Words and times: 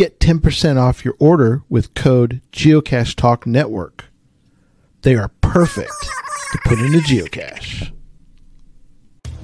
Get 0.00 0.18
10% 0.18 0.78
off 0.78 1.04
your 1.04 1.14
order 1.18 1.62
with 1.68 1.92
code 1.92 2.40
Geocache 2.52 3.14
Talk 3.14 3.46
Network. 3.46 4.06
They 5.02 5.14
are 5.14 5.28
perfect 5.42 5.92
to 6.52 6.58
put 6.64 6.78
in 6.78 6.94
a 6.94 7.00
geocache. 7.00 7.92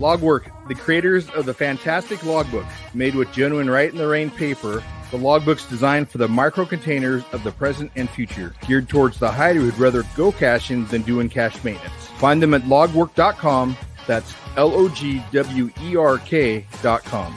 Logwerk, 0.01 0.51
the 0.67 0.75
creators 0.75 1.29
of 1.29 1.45
the 1.45 1.53
fantastic 1.53 2.25
logbook 2.25 2.65
made 2.95 3.15
with 3.15 3.31
genuine 3.35 3.69
Write 3.69 3.93
in 3.93 3.99
the 3.99 4.09
Rain 4.09 4.31
paper. 4.31 4.83
The 5.11 5.19
logbook's 5.19 5.67
designed 5.67 6.09
for 6.09 6.17
the 6.17 6.27
micro 6.27 6.65
containers 6.65 7.23
of 7.33 7.45
the 7.45 7.53
present 7.53 7.93
and 7.95 8.09
future, 8.09 8.55
geared 8.67 8.89
towards 8.89 9.19
the 9.19 9.31
hider 9.31 9.61
who'd 9.61 9.79
rather 9.79 10.05
go 10.17 10.33
caching 10.33 10.87
than 10.87 11.03
doing 11.03 11.29
cache 11.29 11.63
maintenance. 11.65 12.07
Find 12.17 12.43
them 12.43 12.55
at 12.55 12.63
logwerk.com. 12.63 13.77
That's 14.07 14.33
L 14.57 14.73
O 14.73 14.89
G 14.89 15.23
W 15.33 15.71
E 15.83 15.97
R 15.97 16.17
K.com. 16.17 17.37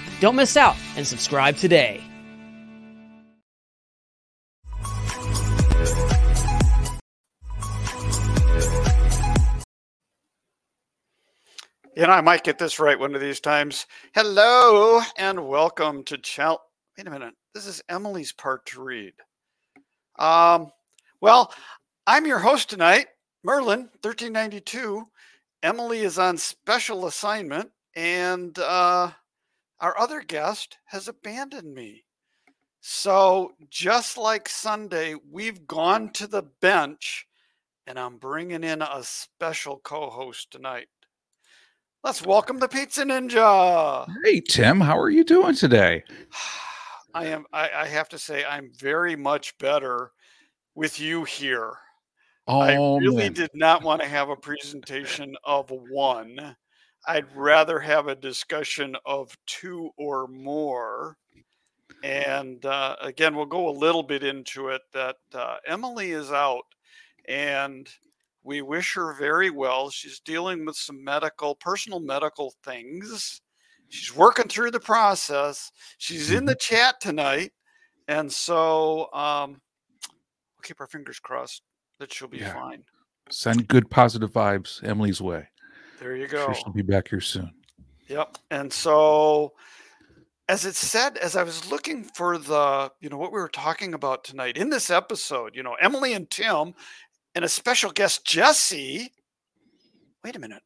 Don't 0.21 0.35
miss 0.35 0.55
out 0.55 0.75
and 0.95 1.07
subscribe 1.07 1.57
today. 1.57 1.99
Know, 11.97 12.07
I 12.07 12.21
might 12.21 12.43
get 12.43 12.59
this 12.59 12.79
right 12.79 12.99
one 12.99 13.15
of 13.15 13.21
these 13.21 13.39
times. 13.39 13.87
Hello 14.13 15.01
and 15.17 15.47
welcome 15.47 16.03
to 16.03 16.19
Chal. 16.19 16.61
Wait 16.95 17.07
a 17.07 17.09
minute. 17.09 17.33
This 17.55 17.65
is 17.65 17.81
Emily's 17.89 18.31
part 18.31 18.63
to 18.67 18.83
read. 18.83 19.13
Um, 20.19 20.71
well, 21.19 21.51
I'm 22.05 22.27
your 22.27 22.37
host 22.37 22.69
tonight, 22.69 23.07
Merlin, 23.43 23.89
1392. 24.03 25.03
Emily 25.63 26.01
is 26.01 26.19
on 26.19 26.37
special 26.37 27.07
assignment, 27.07 27.71
and 27.95 28.57
uh, 28.59 29.09
our 29.81 29.97
other 29.97 30.21
guest 30.21 30.77
has 30.85 31.07
abandoned 31.07 31.73
me. 31.73 32.05
So, 32.79 33.53
just 33.69 34.17
like 34.17 34.47
Sunday, 34.47 35.15
we've 35.29 35.67
gone 35.67 36.11
to 36.13 36.27
the 36.27 36.43
bench, 36.61 37.27
and 37.87 37.99
I'm 37.99 38.17
bringing 38.17 38.63
in 38.63 38.81
a 38.81 39.01
special 39.03 39.81
co 39.83 40.09
host 40.09 40.51
tonight. 40.51 40.87
Let's 42.03 42.25
welcome 42.25 42.57
the 42.57 42.67
Pizza 42.67 43.03
Ninja. 43.03 44.07
Hey, 44.23 44.41
Tim, 44.41 44.79
how 44.79 44.97
are 44.97 45.09
you 45.09 45.23
doing 45.23 45.55
today? 45.55 46.03
I 47.13 47.25
am, 47.25 47.45
I, 47.51 47.69
I 47.75 47.87
have 47.87 48.07
to 48.09 48.17
say, 48.17 48.45
I'm 48.45 48.71
very 48.79 49.15
much 49.17 49.57
better 49.57 50.11
with 50.75 50.99
you 50.99 51.25
here. 51.25 51.73
Oh, 52.47 52.61
I 52.61 52.73
really 52.75 53.23
man. 53.23 53.33
did 53.33 53.51
not 53.53 53.83
want 53.83 54.01
to 54.01 54.07
have 54.07 54.29
a 54.29 54.35
presentation 54.35 55.35
of 55.43 55.69
one. 55.89 56.55
I'd 57.07 57.35
rather 57.35 57.79
have 57.79 58.07
a 58.07 58.15
discussion 58.15 58.95
of 59.05 59.35
two 59.47 59.91
or 59.97 60.27
more. 60.27 61.17
And 62.03 62.65
uh, 62.65 62.95
again, 63.01 63.35
we'll 63.35 63.45
go 63.45 63.69
a 63.69 63.71
little 63.71 64.03
bit 64.03 64.23
into 64.23 64.69
it 64.69 64.81
that 64.93 65.17
uh, 65.33 65.57
Emily 65.67 66.11
is 66.11 66.31
out 66.31 66.63
and 67.27 67.87
we 68.43 68.61
wish 68.61 68.95
her 68.95 69.13
very 69.13 69.49
well. 69.51 69.89
She's 69.89 70.19
dealing 70.19 70.65
with 70.65 70.75
some 70.75 71.03
medical, 71.03 71.55
personal 71.55 71.99
medical 71.99 72.53
things. 72.63 73.41
She's 73.89 74.15
working 74.15 74.47
through 74.47 74.71
the 74.71 74.79
process. 74.79 75.71
She's 75.97 76.31
in 76.31 76.45
the 76.45 76.55
chat 76.55 76.99
tonight. 77.01 77.51
And 78.07 78.31
so 78.31 79.11
um, 79.13 79.61
we'll 80.09 80.63
keep 80.63 80.81
our 80.81 80.87
fingers 80.87 81.19
crossed 81.19 81.61
that 81.99 82.11
she'll 82.11 82.27
be 82.27 82.39
Yeah. 82.39 82.53
fine. 82.53 82.83
Send 83.29 83.67
good 83.67 83.89
positive 83.89 84.31
vibes 84.31 84.83
Emily's 84.83 85.21
way. 85.21 85.47
There 86.01 86.15
you 86.15 86.27
Sure 86.27 86.47
go. 86.47 86.53
she'll 86.53 86.73
be 86.73 86.81
back 86.81 87.07
here 87.07 87.21
soon. 87.21 87.51
Yep. 88.07 88.39
And 88.49 88.73
so, 88.73 89.53
as 90.49 90.65
it 90.65 90.75
said, 90.75 91.17
as 91.19 91.35
I 91.37 91.43
was 91.43 91.69
looking 91.71 92.03
for 92.03 92.37
the, 92.39 92.91
you 92.99 93.07
know, 93.09 93.17
what 93.17 93.31
we 93.31 93.39
were 93.39 93.47
talking 93.47 93.93
about 93.93 94.23
tonight 94.23 94.57
in 94.57 94.69
this 94.69 94.89
episode, 94.89 95.55
you 95.55 95.63
know, 95.63 95.75
Emily 95.79 96.13
and 96.13 96.29
Tim 96.29 96.73
and 97.35 97.45
a 97.45 97.49
special 97.49 97.91
guest, 97.91 98.25
Jesse. 98.25 99.11
Wait 100.23 100.35
a 100.35 100.39
minute. 100.39 100.63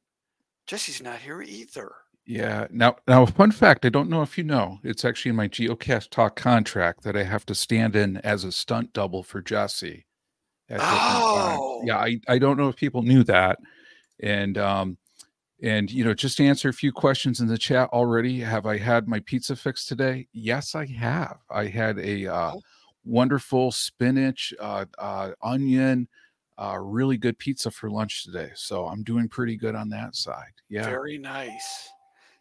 Jesse's 0.67 1.03
not 1.03 1.19
here 1.19 1.41
either. 1.41 1.91
Yeah. 2.25 2.65
Now, 2.71 2.95
now, 3.07 3.25
fun 3.27 3.51
fact. 3.51 3.85
I 3.85 3.89
don't 3.89 4.09
know 4.09 4.23
if 4.23 4.37
you 4.37 4.43
know. 4.43 4.79
It's 4.83 5.05
actually 5.05 5.29
in 5.29 5.35
my 5.35 5.47
Geocache 5.47 6.09
Talk 6.09 6.35
contract 6.35 7.03
that 7.03 7.15
I 7.15 7.23
have 7.23 7.45
to 7.47 7.53
stand 7.55 7.95
in 7.95 8.17
as 8.17 8.43
a 8.45 8.51
stunt 8.51 8.93
double 8.93 9.21
for 9.21 9.41
Jesse. 9.41 10.05
times. 10.69 10.81
Oh. 10.81 11.83
Yeah. 11.85 11.97
I, 11.97 12.19
I 12.27 12.39
don't 12.39 12.57
know 12.57 12.69
if 12.69 12.77
people 12.77 13.03
knew 13.03 13.23
that, 13.25 13.59
and 14.23 14.57
um, 14.57 14.97
and 15.65 15.91
you 15.91 16.03
know, 16.03 16.13
just 16.13 16.37
to 16.37 16.45
answer 16.45 16.69
a 16.69 16.73
few 16.73 16.91
questions 16.91 17.39
in 17.39 17.47
the 17.47 17.57
chat 17.57 17.89
already. 17.91 18.39
Have 18.39 18.67
I 18.67 18.77
had 18.77 19.07
my 19.07 19.19
pizza 19.21 19.55
fixed 19.55 19.87
today? 19.87 20.27
Yes, 20.31 20.75
I 20.75 20.85
have. 20.85 21.39
I 21.49 21.65
had 21.65 21.97
a 21.97 22.27
uh, 22.27 22.53
wonderful 23.03 23.71
spinach, 23.71 24.53
uh, 24.59 24.85
uh, 24.99 25.31
onion, 25.41 26.07
uh, 26.59 26.77
really 26.79 27.17
good 27.17 27.39
pizza 27.39 27.71
for 27.71 27.89
lunch 27.89 28.23
today. 28.23 28.51
So 28.53 28.85
I'm 28.85 29.03
doing 29.03 29.27
pretty 29.27 29.57
good 29.57 29.73
on 29.73 29.89
that 29.89 30.15
side. 30.15 30.53
Yeah. 30.69 30.85
Very 30.85 31.17
nice. 31.17 31.89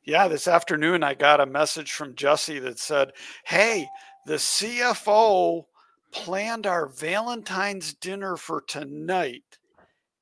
Yeah, 0.05 0.29
this 0.29 0.47
afternoon 0.47 1.03
I 1.03 1.15
got 1.15 1.41
a 1.41 1.47
message 1.47 1.93
from 1.93 2.15
Jesse 2.15 2.59
that 2.59 2.79
said, 2.79 3.13
Hey, 3.47 3.89
the 4.27 4.35
CFO 4.35 5.65
planned 6.13 6.67
our 6.67 6.89
Valentine's 6.89 7.95
dinner 7.95 8.37
for 8.37 8.61
tonight, 8.61 9.59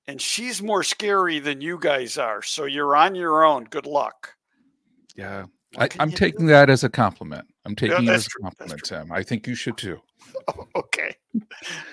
and 0.07 0.21
she's 0.21 0.63
more 0.63 0.83
scary 0.83 1.39
than 1.39 1.61
you 1.61 1.79
guys 1.79 2.19
are. 2.19 2.43
So 2.43 2.65
you're 2.65 2.97
on 2.97 3.15
your 3.15 3.45
own. 3.45 3.65
Good 3.65 3.87
luck. 3.87 4.35
Yeah. 5.17 5.47
What 5.75 5.97
I, 5.99 6.03
I'm 6.03 6.11
you 6.11 6.17
do? 6.17 6.25
taking 6.25 6.47
that 6.47 6.69
as 6.69 6.85
a 6.85 6.89
compliment. 6.89 7.47
I'm 7.65 7.75
taking 7.75 8.09
it 8.09 8.11
as 8.11 8.27
a 8.27 8.31
true, 8.31 8.43
compliment. 8.43 8.83
Tim. 8.85 9.13
I 9.13 9.23
think 9.23 9.47
you 9.47 9.55
should 9.55 9.77
too. 9.77 10.01
Oh, 10.49 10.67
okay. 10.77 11.15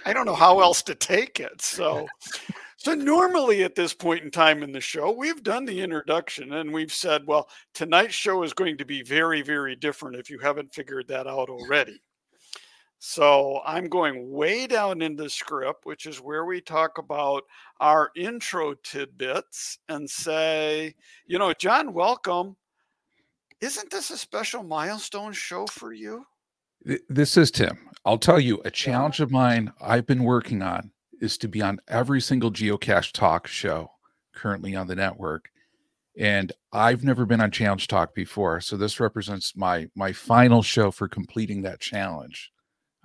I 0.06 0.14
don't 0.14 0.26
know 0.26 0.36
how 0.36 0.60
else 0.60 0.82
to 0.84 0.96
take 0.96 1.40
it. 1.40 1.62
So, 1.62 2.08
so 2.78 2.94
normally 2.94 3.64
at 3.64 3.76
this 3.76 3.94
point 3.94 4.24
in 4.24 4.32
time 4.32 4.64
in 4.64 4.72
the 4.72 4.82
show, 4.82 5.12
we've 5.12 5.44
done 5.44 5.66
the 5.66 5.82
introduction 5.82 6.54
and 6.54 6.74
we've 6.74 6.94
said, 6.94 7.24
well, 7.26 7.50
tonight's 7.74 8.16
show 8.16 8.44
is 8.44 8.54
going 8.54 8.78
to 8.78 8.86
be 8.86 9.04
very, 9.04 9.42
very 9.42 9.76
different 9.76 10.18
if 10.18 10.30
you 10.30 10.40
haven't 10.40 10.74
figured 10.74 11.08
that 11.08 11.28
out 11.28 11.50
already. 11.50 12.02
So 13.02 13.62
I'm 13.66 13.88
going 13.88 14.30
way 14.30 14.68
down 14.68 15.02
in 15.02 15.16
the 15.16 15.30
script, 15.30 15.86
which 15.86 16.06
is 16.06 16.18
where 16.18 16.44
we 16.44 16.60
talk 16.60 16.98
about 16.98 17.44
our 17.80 18.12
intro 18.14 18.74
tidbits 18.84 19.80
and 19.88 20.08
say, 20.08 20.94
you 21.26 21.40
know, 21.40 21.54
John, 21.54 21.94
welcome. 21.94 22.58
Isn't 23.62 23.90
this 23.90 24.12
a 24.12 24.18
special 24.18 24.64
milestone 24.64 25.32
show 25.32 25.66
for 25.68 25.94
you? 25.94 26.26
This 27.08 27.38
is 27.38 27.52
Tim. 27.52 27.90
I'll 28.04 28.18
tell 28.18 28.40
you, 28.40 28.62
a 28.66 28.72
challenge 28.72 29.22
of 29.22 29.32
mine 29.32 29.72
I've 29.82 30.06
been 30.06 30.24
working 30.24 30.62
on 30.62 30.92
is 31.22 31.38
to 31.38 31.48
be 31.48 31.62
on 31.62 31.80
every 31.88 32.20
single 32.20 32.52
geocache 32.52 33.14
talk 33.14 33.48
show 33.48 33.92
currently 34.34 34.76
on 34.76 34.88
the 34.88 34.96
network. 34.96 35.50
And 36.18 36.52
I've 36.74 37.06
never 37.06 37.26
been 37.26 37.40
on 37.40 37.52
Challenge 37.52 37.88
Talk 37.88 38.14
before. 38.14 38.60
So 38.60 38.76
this 38.76 39.00
represents 39.00 39.56
my 39.56 39.88
my 39.96 40.12
final 40.12 40.62
show 40.62 40.92
for 40.92 41.08
completing 41.08 41.62
that 41.62 41.80
challenge 41.80 42.52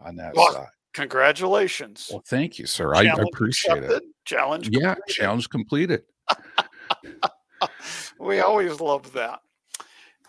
on 0.04 0.16
that 0.16 0.34
Well, 0.34 0.52
side. 0.52 0.68
Congratulations. 0.92 2.08
Well, 2.12 2.22
thank 2.26 2.58
you, 2.58 2.66
sir. 2.66 2.94
I, 2.94 3.00
I 3.00 3.04
Challenge 3.04 3.28
appreciate 3.32 3.78
it. 3.78 3.84
accepted, 3.84 4.02
Challenge. 4.24 4.68
Yeah, 4.70 4.94
completed. 4.94 5.14
challenge 5.14 5.50
completed. 5.50 6.02
we 8.20 8.40
always 8.40 8.80
love 8.80 9.12
that. 9.12 9.40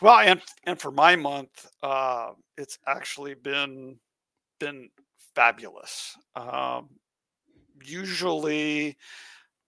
Well, 0.02 0.20
and 0.20 0.42
and 0.66 0.80
for 0.80 0.92
my 0.92 1.16
month, 1.16 1.68
uh, 1.84 2.32
it's 2.58 2.80
actually 2.88 3.36
been 3.36 3.98
been 4.60 4.90
fabulous. 5.36 6.18
Um, 6.36 6.90
usually, 7.84 8.98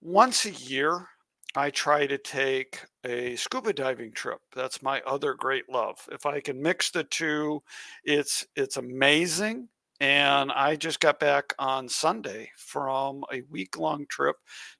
once 0.02 0.44
a 0.46 0.50
year, 0.50 1.06
I 1.54 1.70
try 1.70 2.06
to 2.06 2.18
take 2.18 2.84
a 3.04 3.36
scuba 3.36 3.72
diving 3.72 4.12
trip. 4.12 4.40
That's 4.54 4.82
my 4.82 5.00
other 5.06 5.34
great 5.34 5.68
love. 5.70 5.96
If 6.12 6.26
I 6.26 6.40
can 6.40 6.60
mix 6.60 6.90
the 6.90 7.04
two, 7.04 7.62
it's 8.04 8.46
it's 8.56 8.76
amazing. 8.76 9.68
And 10.00 10.52
I 10.52 10.76
just 10.76 11.00
got 11.00 11.18
back 11.18 11.54
on 11.58 11.88
Sunday 11.88 12.50
from 12.56 13.24
a 13.32 13.42
week 13.50 13.76
long 13.76 14.06
trip 14.08 14.36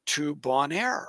to 0.07 0.37
Bonaire. 0.37 1.07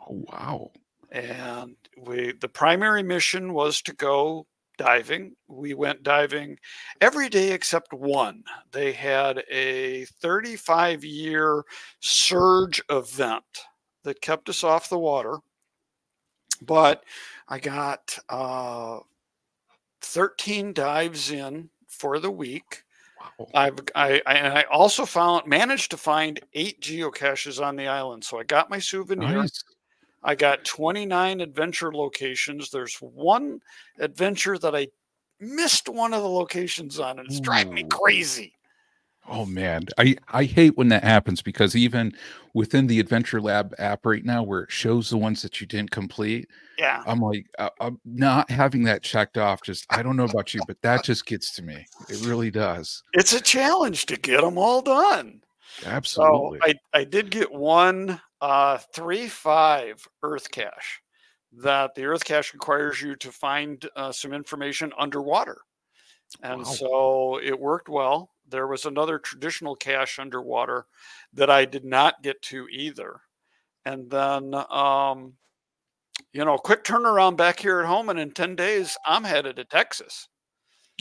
Oh 0.00 0.24
wow. 0.32 0.70
And 1.10 1.76
we 1.98 2.32
the 2.40 2.48
primary 2.48 3.02
mission 3.02 3.52
was 3.52 3.82
to 3.82 3.92
go 3.94 4.46
diving. 4.78 5.34
We 5.48 5.74
went 5.74 6.02
diving 6.02 6.58
every 7.00 7.28
day 7.28 7.52
except 7.52 7.92
one. 7.92 8.44
They 8.72 8.92
had 8.92 9.42
a 9.50 10.06
35 10.22 11.04
year 11.04 11.64
surge 12.00 12.80
event 12.88 13.44
that 14.04 14.22
kept 14.22 14.48
us 14.48 14.64
off 14.64 14.88
the 14.88 14.98
water. 14.98 15.38
But 16.62 17.04
I 17.48 17.58
got 17.58 18.18
uh, 18.28 19.00
13 20.02 20.72
dives 20.72 21.30
in 21.30 21.70
for 21.88 22.18
the 22.18 22.30
week. 22.30 22.84
I've 23.54 23.78
I, 23.94 24.20
I 24.26 24.34
and 24.34 24.58
I 24.58 24.62
also 24.70 25.04
found 25.04 25.46
managed 25.46 25.90
to 25.92 25.96
find 25.96 26.40
eight 26.54 26.80
geocaches 26.80 27.64
on 27.64 27.76
the 27.76 27.86
island. 27.86 28.24
So 28.24 28.38
I 28.38 28.44
got 28.44 28.70
my 28.70 28.78
souvenir. 28.78 29.42
Nice. 29.42 29.62
I 30.22 30.34
got 30.34 30.64
29 30.64 31.40
adventure 31.40 31.92
locations. 31.92 32.70
There's 32.70 32.96
one 32.96 33.60
adventure 33.98 34.58
that 34.58 34.76
I 34.76 34.88
missed 35.40 35.88
one 35.88 36.12
of 36.12 36.22
the 36.22 36.28
locations 36.28 36.98
on, 36.98 37.18
and 37.18 37.26
it's 37.26 37.40
driving 37.40 37.74
me 37.74 37.84
crazy. 37.84 38.52
Oh 39.28 39.46
man, 39.46 39.84
I 39.98 40.16
I 40.28 40.44
hate 40.44 40.76
when 40.76 40.88
that 40.88 41.04
happens 41.04 41.42
because 41.42 41.76
even 41.76 42.12
within 42.54 42.86
the 42.86 42.98
Adventure 43.00 43.40
Lab 43.40 43.74
app 43.78 44.04
right 44.04 44.24
now, 44.24 44.42
where 44.42 44.62
it 44.62 44.72
shows 44.72 45.10
the 45.10 45.18
ones 45.18 45.42
that 45.42 45.60
you 45.60 45.66
didn't 45.66 45.90
complete, 45.90 46.48
Yeah. 46.78 47.02
I'm 47.06 47.20
like, 47.20 47.46
uh, 47.58 47.70
I'm 47.80 48.00
not 48.04 48.50
having 48.50 48.82
that 48.84 49.02
checked 49.02 49.38
off. 49.38 49.62
Just 49.62 49.86
I 49.90 50.02
don't 50.02 50.16
know 50.16 50.24
about 50.24 50.54
you, 50.54 50.62
but 50.66 50.80
that 50.82 51.04
just 51.04 51.26
gets 51.26 51.54
to 51.56 51.62
me. 51.62 51.86
It 52.08 52.26
really 52.26 52.50
does. 52.50 53.02
It's 53.12 53.32
a 53.32 53.40
challenge 53.40 54.06
to 54.06 54.16
get 54.16 54.40
them 54.40 54.58
all 54.58 54.82
done. 54.82 55.42
Absolutely. 55.84 56.58
So 56.60 56.74
I, 56.94 56.98
I 56.98 57.04
did 57.04 57.30
get 57.30 57.52
one 57.52 58.20
uh, 58.40 58.78
three 58.94 59.28
five 59.28 60.06
Earth 60.22 60.50
cache 60.50 61.00
that 61.58 61.94
the 61.94 62.04
Earth 62.04 62.24
cache 62.24 62.52
requires 62.52 63.00
you 63.00 63.16
to 63.16 63.30
find 63.30 63.86
uh, 63.96 64.12
some 64.12 64.32
information 64.32 64.92
underwater, 64.98 65.58
and 66.42 66.58
Wow. 66.58 66.64
so 66.64 67.40
it 67.42 67.58
worked 67.58 67.88
well. 67.88 68.30
There 68.50 68.66
was 68.66 68.84
another 68.84 69.18
traditional 69.18 69.74
cache 69.76 70.18
underwater 70.18 70.86
that 71.32 71.50
I 71.50 71.64
did 71.64 71.84
not 71.84 72.22
get 72.22 72.42
to 72.42 72.66
either, 72.68 73.20
and 73.84 74.10
then 74.10 74.54
um, 74.70 75.34
you 76.32 76.44
know, 76.44 76.58
quick 76.58 76.84
turnaround 76.84 77.36
back 77.36 77.60
here 77.60 77.80
at 77.80 77.86
home, 77.86 78.08
and 78.08 78.18
in 78.18 78.32
ten 78.32 78.56
days 78.56 78.96
I'm 79.06 79.24
headed 79.24 79.56
to 79.56 79.64
Texas. 79.64 80.28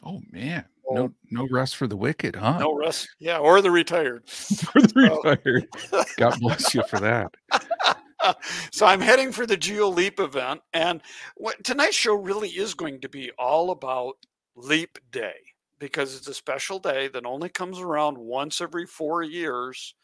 oh 0.04 0.22
man, 0.32 0.66
no 0.92 1.12
no 1.32 1.48
rest 1.52 1.76
for 1.76 1.88
the 1.88 1.98
wicked, 1.98 2.36
huh? 2.36 2.60
No 2.60 2.74
rest, 2.74 3.08
yeah, 3.20 3.38
or 3.38 3.62
the 3.62 3.72
retired. 3.72 4.28
for 4.30 4.82
the 4.82 5.22
retired. 5.24 5.68
God 6.18 6.40
bless 6.40 6.74
you 6.74 6.84
for 6.90 7.00
that. 7.00 7.34
so 8.72 8.86
I'm 8.86 9.02
heading 9.02 9.32
for 9.32 9.46
the 9.46 9.58
GeoLeap 9.58 10.20
event, 10.20 10.62
and 10.74 11.02
what 11.36 11.64
tonight's 11.64 11.96
show 11.96 12.16
really 12.16 12.50
is 12.50 12.74
going 12.74 13.02
to 13.02 13.10
be 13.10 13.32
all 13.38 13.72
about 13.72 14.16
Leap 14.56 14.98
Day 15.12 15.36
because 15.80 16.16
it's 16.16 16.28
a 16.28 16.34
special 16.34 16.80
day 16.80 17.08
that 17.10 17.26
only 17.26 17.50
comes 17.50 17.80
around 17.80 18.18
once 18.18 18.62
every 18.62 18.86
four 18.86 19.24
years. 19.24 19.96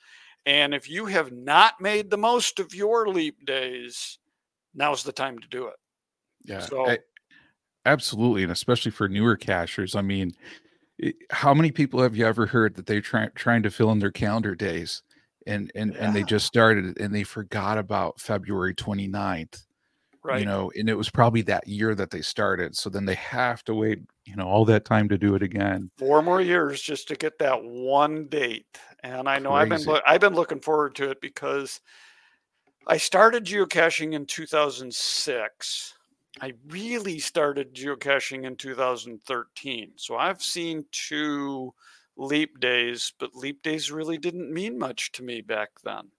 And 0.45 0.73
if 0.73 0.89
you 0.89 1.07
have 1.07 1.31
not 1.31 1.81
made 1.81 2.09
the 2.09 2.17
most 2.17 2.59
of 2.59 2.73
your 2.73 3.07
leap 3.07 3.45
days, 3.45 4.19
now's 4.73 5.03
the 5.03 5.11
time 5.11 5.39
to 5.39 5.47
do 5.47 5.67
it. 5.67 5.75
Yeah, 6.45 6.59
So- 6.59 6.87
I- 6.89 6.99
absolutely, 7.85 8.43
and 8.43 8.51
especially 8.51 8.91
for 8.91 9.09
newer 9.09 9.35
cachers. 9.37 9.95
I 9.95 10.01
mean, 10.01 10.31
eh, 11.01 11.11
how 11.31 11.53
many 11.53 11.71
people 11.71 12.01
have 12.01 12.15
you 12.15 12.25
ever 12.25 12.45
heard 12.45 12.75
that 12.75 12.85
they're 12.85 13.01
trying 13.01 13.31
trying 13.35 13.63
to 13.63 13.71
fill 13.71 13.91
in 13.91 13.99
their 13.99 14.11
calendar 14.11 14.55
days, 14.55 15.01
and 15.47 15.71
and 15.75 15.95
and 15.95 16.15
they 16.15 16.23
just 16.23 16.45
started 16.45 16.99
and 16.99 17.13
they 17.13 17.23
forgot 17.23 17.77
about 17.77 18.19
February 18.21 18.75
29th, 18.75 19.64
Right. 20.25 20.39
you 20.39 20.45
know, 20.45 20.71
and 20.75 20.89
it 20.89 20.95
was 20.95 21.09
probably 21.09 21.43
that 21.43 21.67
year 21.67 21.93
that 21.93 22.09
they 22.09 22.21
started. 22.21 22.75
So 22.75 22.89
then 22.89 23.05
they 23.05 23.13
have 23.15 23.63
to 23.65 23.75
wait, 23.75 23.99
you 24.25 24.35
know, 24.35 24.47
all 24.47 24.65
that 24.65 24.83
time 24.83 25.07
to 25.09 25.17
do 25.17 25.35
it 25.35 25.43
again. 25.43 25.91
four 25.97 26.21
more 26.23 26.41
years 26.41 26.81
just 26.81 27.07
to 27.09 27.15
get 27.15 27.37
that 27.39 27.63
one 27.63 28.27
date 28.27 28.65
and 29.05 29.29
i 29.29 29.37
know 29.37 29.51
i've 29.51 29.69
been 29.69 29.77
Crazy. 29.77 29.91
loo- 29.91 30.01
i've 30.07 30.21
been 30.21 30.33
looking 30.33 30.59
forward 30.59 30.95
to 30.95 31.11
it 31.11 31.21
because 31.21 31.79
i 32.87 32.97
started 32.97 33.45
geocaching 33.45 34.13
in 34.13 34.25
2006 34.25 35.93
i 36.41 36.53
really 36.67 37.19
started 37.19 37.73
geocaching 37.73 38.45
in 38.45 38.55
2013 38.55 39.91
so 39.95 40.17
i've 40.17 40.41
seen 40.41 40.85
two 40.91 41.73
leap 42.17 42.59
days 42.59 43.13
but 43.19 43.35
leap 43.35 43.61
days 43.61 43.91
really 43.91 44.17
didn't 44.17 44.51
mean 44.51 44.77
much 44.77 45.11
to 45.11 45.23
me 45.23 45.41
back 45.41 45.69
then 45.83 46.09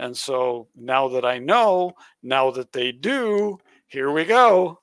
and 0.00 0.16
so 0.16 0.66
now 0.74 1.08
that 1.08 1.24
i 1.24 1.38
know 1.38 1.92
now 2.22 2.50
that 2.50 2.72
they 2.72 2.90
do 2.90 3.56
here 3.86 4.10
we 4.10 4.24
go 4.24 4.80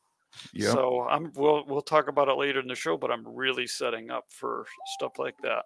Yep. 0.54 0.74
so 0.74 1.08
I'm 1.10 1.32
we'll 1.36 1.64
we'll 1.68 1.82
talk 1.82 2.08
about 2.08 2.28
it 2.28 2.38
later 2.38 2.60
in 2.60 2.68
the 2.68 2.76
show, 2.76 2.98
but 2.98 3.12
I'm 3.12 3.28
really 3.28 3.68
setting 3.68 4.10
up 4.10 4.26
for 4.30 4.66
stuff 4.96 5.14
like 5.18 5.36
that. 5.44 5.66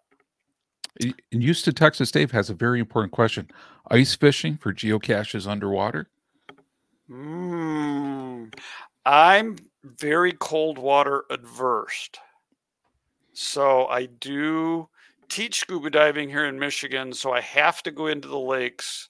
And 1.31 1.41
Houston, 1.41 1.73
Texas, 1.73 2.11
Dave 2.11 2.31
has 2.31 2.49
a 2.49 2.53
very 2.53 2.79
important 2.79 3.11
question: 3.11 3.49
ice 3.89 4.15
fishing 4.15 4.57
for 4.57 4.73
geocaches 4.73 5.47
underwater. 5.47 6.07
Mm, 7.09 8.53
I'm 9.05 9.57
very 9.83 10.33
cold 10.33 10.77
water 10.77 11.25
adverse. 11.29 12.09
So 13.33 13.87
I 13.87 14.05
do 14.05 14.89
teach 15.29 15.59
scuba 15.59 15.89
diving 15.89 16.29
here 16.29 16.45
in 16.45 16.59
Michigan, 16.59 17.13
so 17.13 17.31
I 17.31 17.41
have 17.41 17.81
to 17.83 17.91
go 17.91 18.07
into 18.07 18.27
the 18.27 18.39
lakes 18.39 19.09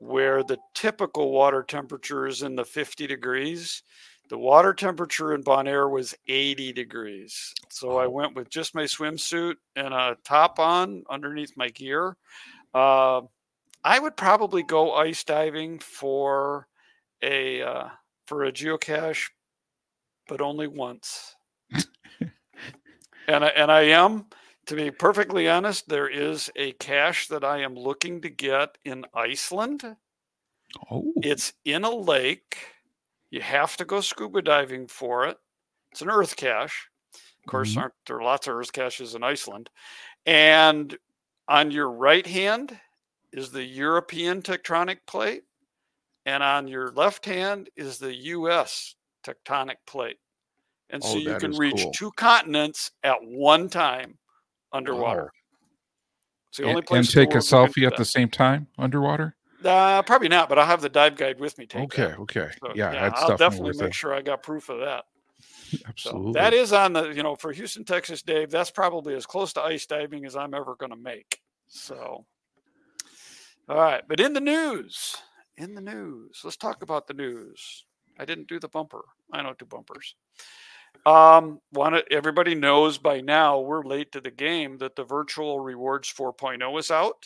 where 0.00 0.42
the 0.42 0.58
typical 0.74 1.30
water 1.30 1.62
temperature 1.62 2.26
is 2.26 2.42
in 2.42 2.56
the 2.56 2.64
50 2.64 3.06
degrees. 3.06 3.82
The 4.28 4.38
water 4.38 4.74
temperature 4.74 5.34
in 5.34 5.42
Bonaire 5.42 5.90
was 5.90 6.14
80 6.26 6.72
degrees. 6.72 7.54
So 7.70 7.96
I 7.96 8.06
went 8.06 8.36
with 8.36 8.50
just 8.50 8.74
my 8.74 8.84
swimsuit 8.84 9.54
and 9.74 9.94
a 9.94 10.16
top 10.24 10.58
on 10.58 11.04
underneath 11.08 11.56
my 11.56 11.70
gear. 11.70 12.16
Uh, 12.74 13.22
I 13.84 13.98
would 13.98 14.16
probably 14.16 14.62
go 14.62 14.94
ice 14.94 15.24
diving 15.24 15.78
for 15.78 16.68
a 17.22 17.62
uh, 17.62 17.88
for 18.26 18.44
a 18.44 18.52
geocache, 18.52 19.30
but 20.28 20.42
only 20.42 20.66
once. 20.66 21.34
and 22.20 23.44
I, 23.44 23.48
and 23.48 23.72
I 23.72 23.82
am, 23.82 24.26
to 24.68 24.76
be 24.76 24.90
perfectly 24.90 25.48
honest, 25.48 25.88
there 25.88 26.08
is 26.08 26.50
a 26.54 26.72
cache 26.72 27.26
that 27.28 27.42
I 27.42 27.62
am 27.62 27.74
looking 27.74 28.20
to 28.20 28.28
get 28.28 28.76
in 28.84 29.06
Iceland. 29.14 29.96
Oh, 30.90 31.12
It's 31.22 31.54
in 31.64 31.84
a 31.84 31.90
lake. 31.90 32.58
You 33.30 33.40
have 33.40 33.76
to 33.78 33.86
go 33.86 34.00
scuba 34.02 34.42
diving 34.42 34.86
for 34.88 35.26
it. 35.26 35.38
It's 35.90 36.02
an 36.02 36.10
earth 36.10 36.36
cache. 36.36 36.90
Of 37.14 37.50
course, 37.50 37.74
Mhm. 37.74 37.78
aren't 37.78 37.94
there 38.06 38.20
lots 38.20 38.46
of 38.46 38.56
earth 38.56 38.72
caches 38.72 39.14
in 39.14 39.22
Iceland? 39.24 39.70
And 40.26 40.98
on 41.48 41.70
your 41.70 41.90
right 41.90 42.26
hand 42.26 42.78
is 43.32 43.50
the 43.50 43.64
European 43.64 44.42
tectonic 44.42 45.06
plate, 45.06 45.44
and 46.26 46.42
on 46.42 46.68
your 46.68 46.90
left 46.92 47.24
hand 47.24 47.70
is 47.76 47.98
the 47.98 48.14
U.S. 48.14 48.96
tectonic 49.24 49.76
plate. 49.86 50.18
And 50.90 51.02
so 51.02 51.16
Oh, 51.16 51.18
you 51.18 51.36
can 51.36 51.52
reach 51.56 51.80
cool. 51.82 51.92
two 51.92 52.12
continents 52.12 52.90
at 53.02 53.22
one 53.22 53.70
time 53.70 54.18
underwater. 54.72 55.22
Wow. 55.24 55.30
It's 56.48 56.58
the 56.58 56.62
and, 56.64 56.70
only 56.70 56.78
and 56.78 56.86
place. 56.86 57.14
in 57.14 57.20
take 57.20 57.34
a 57.34 57.36
world 57.36 57.44
you 57.44 57.50
can 57.50 57.66
do 57.66 57.80
selfie 57.80 57.86
at 57.86 57.96
the 57.96 58.04
same 58.04 58.28
time 58.28 58.66
underwater. 58.78 59.36
Uh, 59.64 60.02
probably 60.02 60.28
not, 60.28 60.48
but 60.48 60.58
I'll 60.58 60.66
have 60.66 60.80
the 60.80 60.88
dive 60.88 61.16
guide 61.16 61.40
with 61.40 61.58
me. 61.58 61.66
Take 61.66 61.82
Okay, 61.82 62.06
that. 62.06 62.18
okay, 62.20 62.48
So, 62.62 62.72
yeah, 62.74 62.90
that's 62.92 63.22
I'll 63.22 63.36
definitely, 63.36 63.76
make 63.82 63.92
sure 63.92 64.14
I 64.14 64.22
got 64.22 64.42
proof 64.42 64.68
of 64.68 64.80
that. 64.80 65.04
So 65.70 65.82
Absolutely. 65.86 66.32
that 66.32 66.54
is 66.54 66.72
on 66.72 66.94
the, 66.94 67.10
you 67.10 67.22
know, 67.22 67.36
for 67.36 67.52
Houston, 67.52 67.84
Texas, 67.84 68.22
Dave. 68.22 68.50
That's 68.50 68.70
probably 68.70 69.14
as 69.14 69.26
close 69.26 69.52
to 69.52 69.60
ice 69.60 69.84
diving 69.84 70.24
as 70.24 70.34
I'm 70.34 70.54
ever 70.54 70.74
going 70.76 70.92
to 70.92 70.96
make. 70.96 71.42
So, 71.66 72.24
all 73.68 73.76
right, 73.76 74.02
but 74.08 74.18
in 74.18 74.32
the 74.32 74.40
news, 74.40 75.14
in 75.58 75.74
the 75.74 75.82
news, 75.82 76.40
let's 76.42 76.56
talk 76.56 76.82
about 76.82 77.06
the 77.06 77.12
news. 77.12 77.84
I 78.18 78.24
didn't 78.24 78.48
do 78.48 78.58
the 78.58 78.68
bumper. 78.68 79.04
I 79.30 79.42
don't 79.42 79.58
do 79.58 79.66
bumpers. 79.66 80.14
Um, 81.06 81.60
one, 81.70 82.00
everybody 82.10 82.54
knows 82.54 82.98
by 82.98 83.20
now 83.20 83.60
we're 83.60 83.84
late 83.84 84.12
to 84.12 84.20
the 84.20 84.30
game 84.30 84.78
that 84.78 84.94
the 84.94 85.04
virtual 85.04 85.60
rewards 85.60 86.12
4.0 86.12 86.78
is 86.78 86.90
out. 86.90 87.24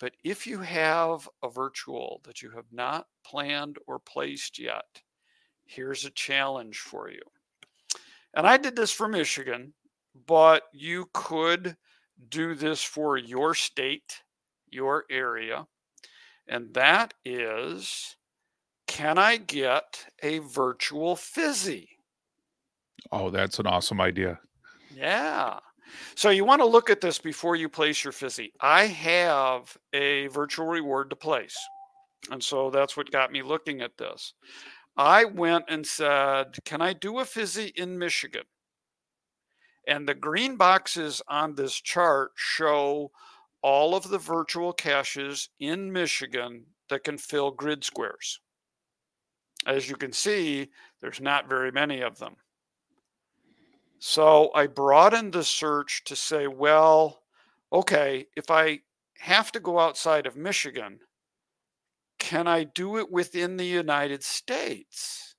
But 0.00 0.14
if 0.24 0.46
you 0.46 0.58
have 0.58 1.28
a 1.44 1.48
virtual 1.48 2.20
that 2.24 2.42
you 2.42 2.50
have 2.50 2.72
not 2.72 3.06
planned 3.24 3.78
or 3.86 4.00
placed 4.00 4.58
yet, 4.58 5.02
here's 5.64 6.04
a 6.04 6.10
challenge 6.10 6.78
for 6.78 7.08
you. 7.08 7.22
And 8.34 8.46
I 8.46 8.56
did 8.56 8.74
this 8.74 8.90
for 8.90 9.06
Michigan, 9.06 9.74
but 10.26 10.64
you 10.72 11.08
could 11.12 11.76
do 12.28 12.54
this 12.54 12.82
for 12.82 13.16
your 13.16 13.54
state, 13.54 14.22
your 14.68 15.04
area. 15.10 15.66
And 16.48 16.74
that 16.74 17.14
is 17.24 18.16
can 18.88 19.16
I 19.16 19.36
get 19.36 20.04
a 20.22 20.40
virtual 20.40 21.16
fizzy? 21.16 21.91
Oh, 23.10 23.30
that's 23.30 23.58
an 23.58 23.66
awesome 23.66 24.00
idea. 24.00 24.38
Yeah. 24.94 25.58
So 26.14 26.30
you 26.30 26.44
want 26.44 26.60
to 26.60 26.66
look 26.66 26.90
at 26.90 27.00
this 27.00 27.18
before 27.18 27.56
you 27.56 27.68
place 27.68 28.04
your 28.04 28.12
fizzy. 28.12 28.52
I 28.60 28.86
have 28.86 29.76
a 29.92 30.28
virtual 30.28 30.66
reward 30.66 31.10
to 31.10 31.16
place. 31.16 31.56
And 32.30 32.42
so 32.42 32.70
that's 32.70 32.96
what 32.96 33.10
got 33.10 33.32
me 33.32 33.42
looking 33.42 33.80
at 33.80 33.98
this. 33.98 34.34
I 34.96 35.24
went 35.24 35.64
and 35.68 35.86
said, 35.86 36.56
Can 36.64 36.80
I 36.80 36.92
do 36.92 37.18
a 37.18 37.24
fizzy 37.24 37.72
in 37.76 37.98
Michigan? 37.98 38.44
And 39.88 40.08
the 40.08 40.14
green 40.14 40.56
boxes 40.56 41.22
on 41.28 41.54
this 41.54 41.74
chart 41.74 42.32
show 42.36 43.10
all 43.62 43.94
of 43.94 44.08
the 44.08 44.18
virtual 44.18 44.72
caches 44.72 45.48
in 45.58 45.92
Michigan 45.92 46.66
that 46.88 47.04
can 47.04 47.18
fill 47.18 47.50
grid 47.50 47.82
squares. 47.82 48.40
As 49.66 49.88
you 49.88 49.96
can 49.96 50.12
see, 50.12 50.70
there's 51.00 51.20
not 51.20 51.48
very 51.48 51.72
many 51.72 52.00
of 52.00 52.18
them. 52.18 52.36
So 54.04 54.52
I 54.52 54.66
broadened 54.66 55.32
the 55.32 55.44
search 55.44 56.02
to 56.04 56.16
say, 56.16 56.46
well, 56.46 57.22
okay, 57.72 58.26
if 58.36 58.50
I 58.50 58.80
have 59.18 59.52
to 59.52 59.60
go 59.60 59.78
outside 59.78 60.26
of 60.26 60.36
Michigan, 60.36 61.00
can 62.18 62.48
I 62.48 62.64
do 62.64 62.98
it 62.98 63.12
within 63.12 63.56
the 63.58 63.64
United 63.64 64.24
States? 64.24 65.36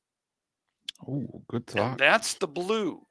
Oh, 1.08 1.44
good 1.48 1.68
And 1.76 1.96
thought. 1.96 2.00
that's 2.00 2.34
the 2.34 2.48
blue. 2.48 3.06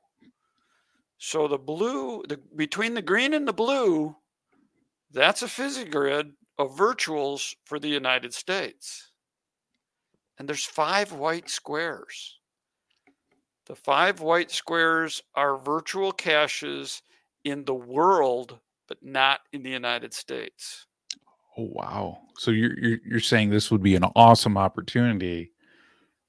So 1.18 1.48
the 1.48 1.58
blue, 1.58 2.22
the 2.28 2.36
between 2.36 2.92
the 2.94 3.00
green 3.02 3.32
and 3.32 3.48
the 3.48 3.54
blue, 3.54 4.16
that's 5.10 5.42
a 5.42 5.48
fizzy 5.48 5.84
grid 5.84 6.34
of 6.58 6.76
virtuals 6.76 7.56
for 7.64 7.78
the 7.78 7.88
United 7.88 8.34
States. 8.34 9.12
And 10.38 10.46
there's 10.46 10.66
five 10.66 11.12
white 11.12 11.48
squares. 11.48 12.40
The 13.66 13.76
five 13.76 14.20
white 14.20 14.50
squares 14.50 15.22
are 15.34 15.56
virtual 15.56 16.12
caches 16.12 17.02
in 17.44 17.64
the 17.64 17.74
world, 17.74 18.58
but 18.88 18.98
not 19.02 19.40
in 19.52 19.62
the 19.62 19.70
United 19.70 20.12
States. 20.12 20.86
Oh, 21.56 21.68
wow. 21.72 22.18
So 22.38 22.50
you're, 22.50 22.78
you're 22.78 22.98
you're 23.04 23.20
saying 23.20 23.50
this 23.50 23.70
would 23.70 23.82
be 23.82 23.94
an 23.94 24.04
awesome 24.16 24.56
opportunity. 24.56 25.52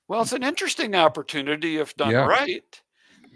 Well, 0.07 0.21
it's 0.21 0.33
an 0.33 0.43
interesting 0.43 0.95
opportunity 0.95 1.77
if 1.77 1.95
done 1.95 2.11
Yeah. 2.11 2.25
right. 2.25 2.81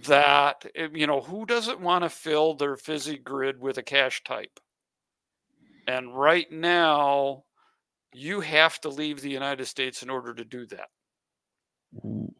That 0.05 0.65
eh, 0.75 0.89
you 0.93 1.07
know, 1.07 1.21
who 1.21 1.45
doesn't 1.45 1.79
want 1.79 2.03
to 2.03 2.09
fill 2.09 2.53
their 2.53 2.75
fizzy 2.75 3.17
grid 3.17 3.59
with 3.59 3.77
a 3.77 3.83
cache 3.83 4.23
type? 4.23 4.59
And 5.87 6.15
right 6.15 6.51
now, 6.51 7.45
you 8.13 8.41
have 8.41 8.79
to 8.81 8.89
leave 8.89 9.21
the 9.21 9.29
United 9.29 9.65
States 9.65 10.03
in 10.03 10.09
order 10.09 10.33
to 10.33 10.43
do 10.43 10.67
that. 10.67 10.89
Ooh. 12.05 12.33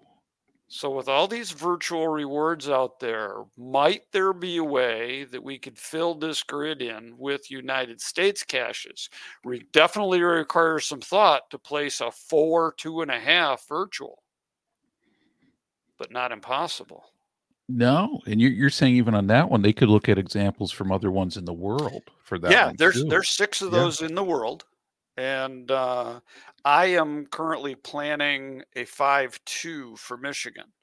So, 0.69 0.91
with 0.91 1.07
all 1.07 1.27
these 1.29 1.51
virtual 1.51 2.09
rewards 2.09 2.67
out 2.69 2.99
there, 2.99 3.45
might 3.57 4.03
there 4.11 4.33
be 4.33 4.57
a 4.57 4.63
way 4.63 5.23
that 5.25 5.41
we 5.41 5.57
could 5.57 5.77
fill 5.77 6.13
this 6.13 6.43
grid 6.43 6.81
in 6.81 7.17
with 7.17 7.49
United 7.49 8.01
States 8.01 8.43
caches? 8.43 9.09
We 9.45 9.59
definitely 9.71 10.21
require 10.21 10.79
some 10.79 10.99
thought 10.99 11.49
to 11.51 11.57
place 11.59 12.01
a 12.01 12.11
four, 12.11 12.73
two 12.77 13.01
and 13.01 13.09
a 13.11 13.19
half 13.19 13.65
virtual, 13.67 14.23
but 15.97 16.11
not 16.11 16.31
impossible. 16.33 17.05
No, 17.69 18.21
and 18.25 18.39
you're 18.41 18.51
you're 18.51 18.69
saying 18.69 18.95
even 18.95 19.13
on 19.15 19.27
that 19.27 19.49
one, 19.49 19.61
they 19.61 19.73
could 19.73 19.89
look 19.89 20.07
at 20.09 20.17
examples 20.17 20.71
from 20.71 20.91
other 20.91 21.11
ones 21.11 21.35
in 21.37 21.45
the 21.45 21.53
world 21.53 22.09
for 22.23 22.39
that. 22.39 22.51
yeah, 22.51 22.71
there's 22.77 23.03
too. 23.03 23.09
there's 23.09 23.29
six 23.29 23.61
of 23.61 23.71
Yeah. 23.71 23.79
those 23.79 24.01
in 24.01 24.15
the 24.15 24.23
world, 24.23 24.65
and 25.17 25.69
uh, 25.71 26.21
I 26.63 26.85
am 26.87 27.25
currently 27.27 27.75
planning 27.75 28.63
a 28.75 28.85
five 28.85 29.43
two 29.45 29.97
for 29.97 30.17
Michigan. 30.17 30.73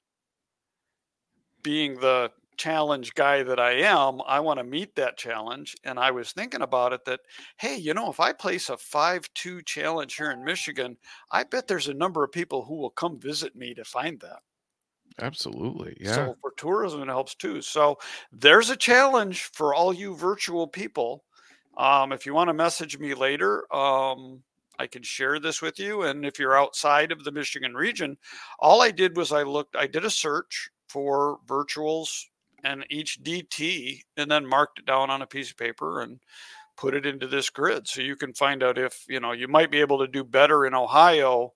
Being 1.62 1.98
the 1.98 2.32
challenge 2.56 3.14
guy 3.14 3.42
that 3.42 3.58
I 3.58 3.72
am, 3.72 4.20
I 4.22 4.38
want 4.38 4.58
to 4.58 4.64
meet 4.64 4.94
that 4.94 5.16
challenge, 5.16 5.74
and 5.82 5.98
I 5.98 6.12
was 6.12 6.30
thinking 6.32 6.62
about 6.62 6.92
it 6.92 7.04
that 7.06 7.22
hey, 7.56 7.76
you 7.76 7.92
know, 7.92 8.08
if 8.10 8.20
I 8.20 8.32
place 8.32 8.68
a 8.68 8.76
five 8.76 9.32
two 9.34 9.60
challenge 9.62 10.14
here 10.14 10.30
in 10.30 10.44
Michigan, 10.44 10.96
I 11.32 11.42
bet 11.42 11.66
there's 11.66 11.88
a 11.88 11.94
number 11.94 12.22
of 12.22 12.30
people 12.30 12.64
who 12.64 12.76
will 12.76 12.90
come 12.90 13.18
visit 13.18 13.56
me 13.56 13.74
to 13.74 13.84
find 13.84 14.20
that. 14.20 14.42
absolutely 15.18 15.96
yeah. 16.00 16.28
So 16.28 16.36
for 16.40 16.52
tourism, 16.56 17.02
it 17.02 17.06
helps 17.08 17.34
too. 17.34 17.60
So 17.62 17.98
there's 18.30 18.70
a 18.70 18.76
challenge 18.76 19.44
for 19.44 19.74
all 19.74 19.92
you 19.92 20.14
virtual 20.14 20.66
people. 20.68 21.24
Um, 21.76 22.12
if 22.12 22.26
you 22.26 22.34
want 22.34 22.48
to 22.48 22.54
message 22.54 22.98
me 22.98 23.14
later, 23.14 23.64
um, 23.74 24.42
I 24.78 24.86
can 24.86 25.02
share 25.02 25.38
this 25.38 25.62
with 25.62 25.78
you. 25.78 26.02
And 26.02 26.24
if 26.24 26.38
you're 26.38 26.56
outside 26.56 27.12
of 27.12 27.24
the 27.24 27.32
Michigan 27.32 27.74
region, 27.74 28.16
all 28.58 28.82
I 28.82 28.90
did 28.90 29.16
was 29.16 29.32
I 29.32 29.42
looked, 29.42 29.76
I 29.76 29.86
did 29.86 30.04
a 30.04 30.10
search 30.10 30.70
for 30.88 31.38
virtuals 31.46 32.08
and 32.64 32.84
each 32.90 33.22
DT 33.22 34.00
and 34.16 34.30
then 34.30 34.46
marked 34.46 34.78
it 34.78 34.86
down 34.86 35.10
on 35.10 35.22
a 35.22 35.26
piece 35.26 35.50
of 35.50 35.56
paper 35.56 36.00
and 36.00 36.20
put 36.76 36.94
it 36.94 37.06
into 37.06 37.26
this 37.26 37.50
grid. 37.50 37.86
So 37.86 38.00
you 38.00 38.16
can 38.16 38.32
find 38.34 38.62
out 38.62 38.78
if, 38.78 39.04
you 39.08 39.20
know, 39.20 39.32
you 39.32 39.48
might 39.48 39.70
be 39.70 39.80
able 39.80 39.98
to 39.98 40.08
do 40.08 40.24
better 40.24 40.66
in 40.66 40.74
Ohio 40.74 41.52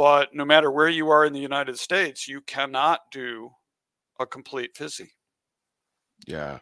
but 0.00 0.34
no 0.34 0.46
matter 0.46 0.70
where 0.70 0.88
you 0.88 1.10
are 1.10 1.26
in 1.26 1.32
the 1.34 1.40
United 1.40 1.78
States, 1.78 2.26
you 2.26 2.40
cannot 2.40 3.00
do 3.12 3.50
a 4.18 4.26
complete 4.26 4.74
fizzy. 4.74 5.12
Yeah. 6.26 6.58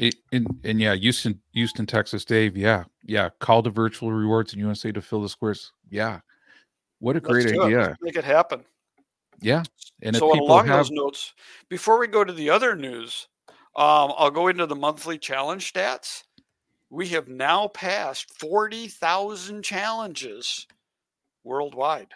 It, 0.00 0.14
and 0.32 0.46
and 0.64 0.80
yeah, 0.80 0.94
Houston, 0.94 1.38
Houston, 1.52 1.84
Texas, 1.84 2.24
Dave. 2.24 2.56
Yeah, 2.56 2.84
yeah. 3.04 3.28
Call 3.38 3.62
to 3.62 3.68
virtual 3.68 4.10
rewards 4.10 4.54
and 4.54 4.62
USA 4.62 4.90
to 4.92 5.02
fill 5.02 5.20
the 5.20 5.28
squares. 5.28 5.72
Yeah, 5.90 6.20
what 7.00 7.16
a 7.16 7.20
Let's 7.20 7.28
great 7.28 7.54
it. 7.54 7.60
idea. 7.60 7.98
Make 8.00 8.16
it 8.16 8.24
happen. 8.24 8.64
Yeah, 9.42 9.62
and 10.00 10.16
so 10.16 10.32
along 10.32 10.68
have, 10.68 10.78
those 10.78 10.90
notes, 10.90 11.34
before 11.68 11.98
we 11.98 12.06
go 12.06 12.24
to 12.24 12.32
the 12.32 12.48
other 12.48 12.74
news, 12.74 13.28
um, 13.76 14.14
I'll 14.16 14.30
go 14.30 14.48
into 14.48 14.64
the 14.64 14.74
monthly 14.74 15.18
challenge 15.18 15.70
stats. 15.70 16.22
We 16.88 17.08
have 17.08 17.28
now 17.28 17.68
passed 17.68 18.38
forty 18.38 18.88
thousand 18.88 19.64
challenges 19.64 20.66
worldwide. 21.44 22.08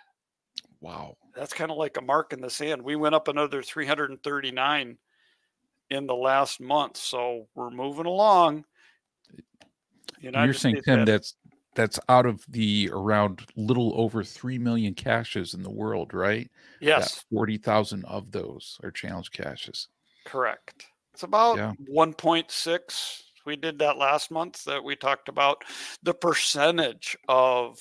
wow, 0.80 1.18
That's 1.36 1.52
kind 1.52 1.70
of 1.70 1.76
like 1.76 1.98
a 1.98 2.02
mark 2.02 2.32
in 2.32 2.40
the 2.40 2.48
sand. 2.48 2.80
We 2.80 2.96
went 2.96 3.14
up 3.14 3.28
another 3.28 3.62
three 3.62 3.84
hundred 3.86 4.08
and 4.08 4.22
thirty 4.22 4.50
nine 4.52 4.96
in 5.94 6.06
the 6.06 6.14
last 6.14 6.60
month, 6.60 6.96
so 6.96 7.46
we're 7.54 7.70
moving 7.70 8.06
along. 8.06 8.64
And 10.22 10.34
you're 10.36 10.54
saying 10.54 10.80
Tim 10.84 11.04
that's 11.04 11.34
that's 11.74 11.98
out 12.08 12.24
of 12.26 12.44
the 12.48 12.88
around 12.92 13.46
little 13.56 13.92
over 14.00 14.22
three 14.22 14.58
million 14.58 14.94
caches 14.94 15.54
in 15.54 15.62
the 15.62 15.70
world, 15.70 16.14
right? 16.14 16.50
yes, 16.80 17.24
forty 17.32 17.58
thousand 17.58 18.04
of 18.04 18.30
those 18.30 18.78
are 18.82 18.90
challenge 18.90 19.30
caches. 19.32 19.88
Correct. 20.24 20.86
It's 21.12 21.22
about 21.22 21.56
Yeah. 21.56 21.72
1.6. 21.88 23.22
We 23.46 23.56
did 23.56 23.78
that 23.78 23.98
last 23.98 24.30
month 24.30 24.64
that 24.64 24.82
we 24.82 24.96
talked 24.96 25.28
about 25.28 25.64
the 26.02 26.14
percentage 26.14 27.16
of 27.28 27.78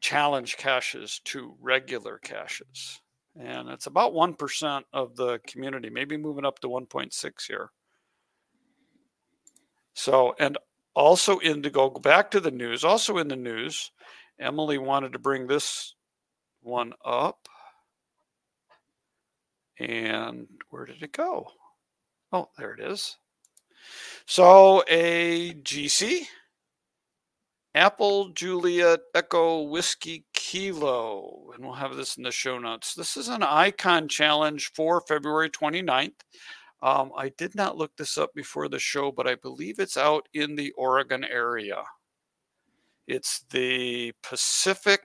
challenge 0.00 0.56
caches 0.56 1.20
to 1.24 1.56
regular 1.60 2.18
caches. 2.18 3.00
And 3.38 3.68
it's 3.68 3.86
about 3.86 4.14
1% 4.14 4.82
of 4.92 5.16
the 5.16 5.40
community, 5.46 5.90
maybe 5.90 6.16
moving 6.16 6.46
up 6.46 6.58
to 6.60 6.68
1.6 6.68 7.46
here. 7.46 7.70
So, 9.92 10.34
and 10.38 10.56
also 10.94 11.38
in 11.38 11.62
to 11.62 11.70
go 11.70 11.90
back 11.90 12.30
to 12.30 12.40
the 12.40 12.50
news, 12.50 12.84
also 12.84 13.18
in 13.18 13.28
the 13.28 13.36
news, 13.36 13.90
Emily 14.38 14.78
wanted 14.78 15.12
to 15.12 15.18
bring 15.18 15.46
this 15.46 15.94
one 16.62 16.92
up. 17.04 17.48
And 19.78 20.48
where 20.70 20.86
did 20.86 21.02
it 21.02 21.12
go? 21.12 21.48
Oh, 22.32 22.48
there 22.58 22.72
it 22.72 22.80
is. 22.80 23.16
So 24.26 24.82
a 24.88 25.52
GC, 25.54 26.26
Apple 27.74 28.30
Juliet 28.30 29.00
Echo 29.14 29.62
Whiskey 29.62 30.24
Kilo, 30.46 31.50
and 31.52 31.64
we'll 31.64 31.74
have 31.74 31.96
this 31.96 32.16
in 32.16 32.22
the 32.22 32.30
show 32.30 32.56
notes. 32.56 32.94
This 32.94 33.16
is 33.16 33.26
an 33.26 33.42
icon 33.42 34.06
challenge 34.06 34.70
for 34.74 35.00
February 35.00 35.50
29th. 35.50 36.20
Um, 36.80 37.10
I 37.16 37.30
did 37.30 37.56
not 37.56 37.76
look 37.76 37.96
this 37.96 38.16
up 38.16 38.32
before 38.32 38.68
the 38.68 38.78
show, 38.78 39.10
but 39.10 39.26
I 39.26 39.34
believe 39.34 39.80
it's 39.80 39.96
out 39.96 40.28
in 40.34 40.54
the 40.54 40.70
Oregon 40.78 41.24
area. 41.24 41.82
It's 43.08 43.44
the 43.50 44.12
Pacific 44.22 45.02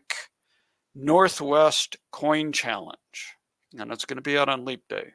Northwest 0.94 1.98
Coin 2.12 2.52
Challenge, 2.52 3.36
and 3.80 3.92
it's 3.92 4.06
going 4.06 4.18
to 4.18 4.22
be 4.22 4.38
out 4.38 4.50
on 4.50 4.64
Leap 4.64 4.88
Day. 4.90 5.08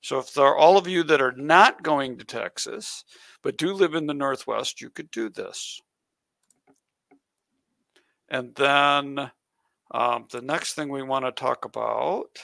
So 0.00 0.20
if 0.20 0.32
there 0.32 0.46
are 0.46 0.56
all 0.56 0.78
of 0.78 0.86
you 0.86 1.02
that 1.02 1.20
are 1.20 1.34
not 1.36 1.82
going 1.82 2.18
to 2.18 2.24
Texas, 2.24 3.04
but 3.42 3.58
do 3.58 3.72
live 3.72 3.96
in 3.96 4.06
the 4.06 4.14
Northwest, 4.14 4.80
you 4.80 4.90
could 4.90 5.10
do 5.10 5.28
this. 5.28 5.80
And 8.28 8.54
then 8.54 9.32
um, 9.92 10.26
the 10.30 10.40
next 10.40 10.74
thing 10.74 10.88
we 10.88 11.02
want 11.02 11.24
to 11.24 11.32
talk 11.32 11.64
about 11.64 12.38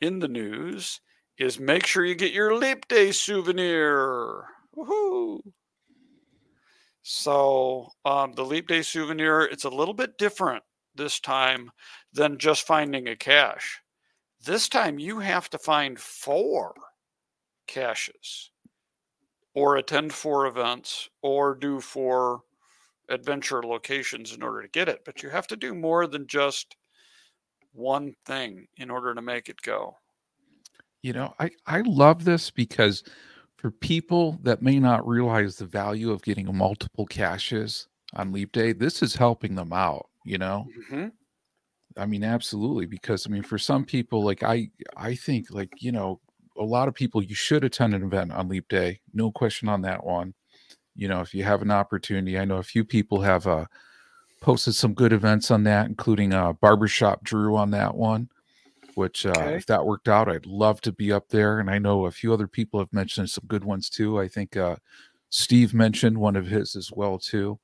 in 0.00 0.18
the 0.18 0.28
news 0.28 1.00
is 1.38 1.58
make 1.58 1.86
sure 1.86 2.04
you 2.04 2.14
get 2.14 2.32
your 2.32 2.54
Leap 2.54 2.86
Day 2.88 3.12
souvenir. 3.12 4.44
Woohoo! 4.76 5.40
So 7.02 7.88
um, 8.04 8.32
the 8.32 8.44
Leap 8.44 8.68
Day 8.68 8.82
souvenir, 8.82 9.42
it's 9.42 9.64
a 9.64 9.70
little 9.70 9.94
bit 9.94 10.18
different 10.18 10.62
this 10.94 11.18
time 11.18 11.70
than 12.12 12.38
just 12.38 12.66
finding 12.66 13.08
a 13.08 13.16
cache. 13.16 13.80
This 14.44 14.68
time 14.68 14.98
you 14.98 15.18
have 15.20 15.48
to 15.50 15.58
find 15.58 15.98
four 15.98 16.74
caches 17.66 18.50
or 19.54 19.76
attend 19.76 20.12
four 20.12 20.46
events 20.46 21.08
or 21.22 21.54
do 21.54 21.80
four 21.80 22.42
adventure 23.10 23.62
locations 23.62 24.32
in 24.32 24.42
order 24.42 24.62
to 24.62 24.68
get 24.68 24.88
it. 24.88 25.02
But 25.04 25.22
you 25.22 25.28
have 25.28 25.46
to 25.48 25.56
do 25.56 25.74
more 25.74 26.06
than 26.06 26.26
just 26.26 26.76
one 27.72 28.14
thing 28.24 28.66
in 28.76 28.90
order 28.90 29.14
to 29.14 29.22
make 29.22 29.48
it 29.48 29.60
go. 29.62 29.96
You 31.02 31.12
know, 31.12 31.34
I, 31.38 31.50
I 31.66 31.80
love 31.82 32.24
this 32.24 32.50
because 32.50 33.02
for 33.56 33.70
people 33.70 34.38
that 34.42 34.62
may 34.62 34.78
not 34.78 35.06
realize 35.06 35.56
the 35.56 35.66
value 35.66 36.10
of 36.10 36.22
getting 36.22 36.54
multiple 36.54 37.06
caches 37.06 37.88
on 38.14 38.32
leap 38.32 38.52
day, 38.52 38.72
this 38.72 39.02
is 39.02 39.14
helping 39.14 39.54
them 39.54 39.72
out, 39.72 40.08
you 40.24 40.38
know? 40.38 40.66
Mm-hmm. 40.78 41.08
I 41.96 42.06
mean, 42.06 42.24
absolutely. 42.24 42.86
Because 42.86 43.26
I 43.26 43.30
mean, 43.30 43.42
for 43.42 43.58
some 43.58 43.84
people, 43.84 44.22
like 44.24 44.42
I, 44.42 44.70
I 44.96 45.14
think 45.14 45.46
like, 45.50 45.72
you 45.78 45.92
know, 45.92 46.20
a 46.58 46.64
lot 46.64 46.88
of 46.88 46.94
people, 46.94 47.22
you 47.22 47.34
should 47.34 47.64
attend 47.64 47.94
an 47.94 48.02
event 48.02 48.32
on 48.32 48.48
leap 48.48 48.68
day. 48.68 49.00
No 49.14 49.30
question 49.30 49.68
on 49.68 49.82
that 49.82 50.04
one. 50.04 50.34
You 51.00 51.08
know, 51.08 51.20
if 51.20 51.34
you 51.34 51.42
have 51.44 51.62
an 51.62 51.70
opportunity, 51.70 52.38
I 52.38 52.44
know 52.44 52.58
a 52.58 52.62
few 52.62 52.84
people 52.84 53.22
have 53.22 53.46
uh, 53.46 53.64
posted 54.40 54.74
some 54.74 54.94
good 54.94 55.12
events 55.12 55.50
on 55.50 55.64
that, 55.64 55.86
including 55.86 56.32
uh, 56.32 56.52
Barbershop 56.52 57.24
Drew 57.24 57.56
on 57.56 57.70
that 57.72 57.94
one 57.94 58.28
which 58.94 59.24
uh, 59.26 59.30
Okay. 59.30 59.56
if 59.56 59.66
that 59.66 59.86
worked 59.86 60.08
out, 60.08 60.28
I'd 60.28 60.46
love 60.46 60.80
to 60.82 60.92
be 60.92 61.12
up 61.12 61.28
there. 61.28 61.58
And 61.60 61.70
I 61.70 61.78
know 61.78 62.06
a 62.06 62.10
few 62.10 62.32
other 62.32 62.46
people 62.46 62.80
have 62.80 62.92
mentioned 62.92 63.30
some 63.30 63.44
good 63.46 63.64
ones 63.64 63.88
too. 63.88 64.20
I 64.20 64.28
think 64.28 64.56
uh, 64.56 64.76
Steve 65.30 65.72
mentioned 65.72 66.18
one 66.18 66.36
of 66.36 66.46
his 66.46 66.76
as 66.76 66.92
well 66.92 67.18
too. 67.18 67.58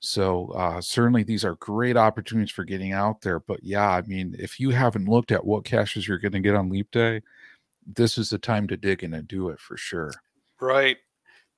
So 0.00 0.48
uh, 0.52 0.80
certainly 0.80 1.24
these 1.24 1.44
are 1.44 1.56
great 1.56 1.96
opportunities 1.96 2.52
for 2.52 2.64
getting 2.64 2.92
out 2.92 3.20
there. 3.22 3.40
But 3.40 3.60
yeah, 3.64 3.88
I 3.88 4.02
mean, 4.02 4.36
if 4.38 4.60
you 4.60 4.70
haven't 4.70 5.08
looked 5.08 5.32
at 5.32 5.44
what 5.44 5.64
caches 5.64 6.06
you're 6.06 6.18
going 6.18 6.32
to 6.32 6.40
get 6.40 6.54
on 6.54 6.70
Leap 6.70 6.90
Day, 6.92 7.22
this 7.84 8.18
is 8.18 8.30
the 8.30 8.38
time 8.38 8.68
to 8.68 8.76
dig 8.76 9.02
in 9.02 9.14
and 9.14 9.26
do 9.26 9.48
it 9.48 9.58
for 9.58 9.76
sure. 9.76 10.12
Right. 10.60 10.98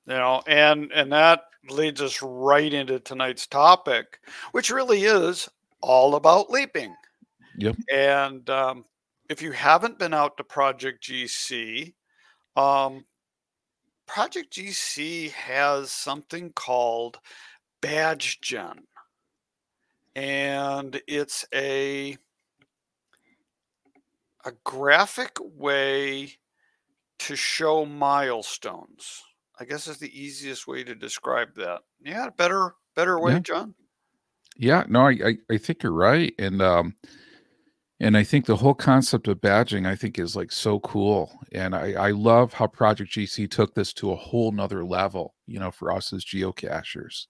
You 0.06 0.14
know, 0.14 0.42
and 0.46 0.90
and 0.92 1.12
that 1.12 1.42
leads 1.68 2.00
us 2.00 2.20
right 2.22 2.72
into 2.72 2.98
tonight's 3.00 3.46
topic, 3.46 4.20
which 4.52 4.70
really 4.70 5.04
is 5.04 5.48
all 5.80 6.14
about 6.14 6.50
leaping. 6.50 6.94
Yep. 7.58 7.76
And 7.92 8.48
um, 8.48 8.84
if 9.28 9.42
you 9.42 9.52
haven't 9.52 9.98
been 9.98 10.14
out 10.14 10.36
to 10.36 10.44
Project 10.44 11.04
GC, 11.04 11.92
um, 12.56 13.04
Project 14.06 14.54
GC 14.54 15.30
has 15.32 15.92
something 15.92 16.52
called 16.52 17.18
Badge 17.80 18.40
Gen, 18.40 18.84
and 20.16 21.00
it's 21.06 21.44
a 21.54 22.16
a 24.44 24.52
graphic 24.64 25.36
way 25.40 26.32
to 27.18 27.36
show 27.36 27.84
milestones. 27.84 29.22
I 29.60 29.64
guess 29.64 29.86
is 29.86 29.98
the 29.98 30.18
easiest 30.18 30.66
way 30.66 30.82
to 30.84 30.94
describe 30.94 31.54
that. 31.56 31.82
Yeah, 32.02 32.30
better 32.30 32.74
better 32.96 33.20
way, 33.20 33.34
Yeah. 33.34 33.38
John. 33.40 33.74
Yeah, 34.56 34.84
no, 34.88 35.06
I, 35.06 35.18
I 35.24 35.38
I 35.50 35.58
think 35.58 35.82
you're 35.82 35.92
right, 35.92 36.34
and 36.38 36.62
um, 36.62 36.94
and 38.00 38.16
I 38.16 38.24
think 38.24 38.46
the 38.46 38.56
whole 38.56 38.74
concept 38.74 39.28
of 39.28 39.38
badging, 39.40 39.86
I 39.86 39.94
think, 39.96 40.18
is 40.18 40.34
like 40.34 40.50
so 40.50 40.80
cool, 40.80 41.38
and 41.52 41.74
I 41.74 41.92
I 41.92 42.10
love 42.10 42.54
how 42.54 42.66
Project 42.66 43.12
GC 43.12 43.50
took 43.50 43.74
this 43.74 43.92
to 43.94 44.12
a 44.12 44.16
whole 44.16 44.50
nother 44.50 44.84
level. 44.84 45.34
You 45.46 45.60
know, 45.60 45.70
for 45.70 45.92
us 45.92 46.12
as 46.12 46.24
geocachers. 46.24 47.26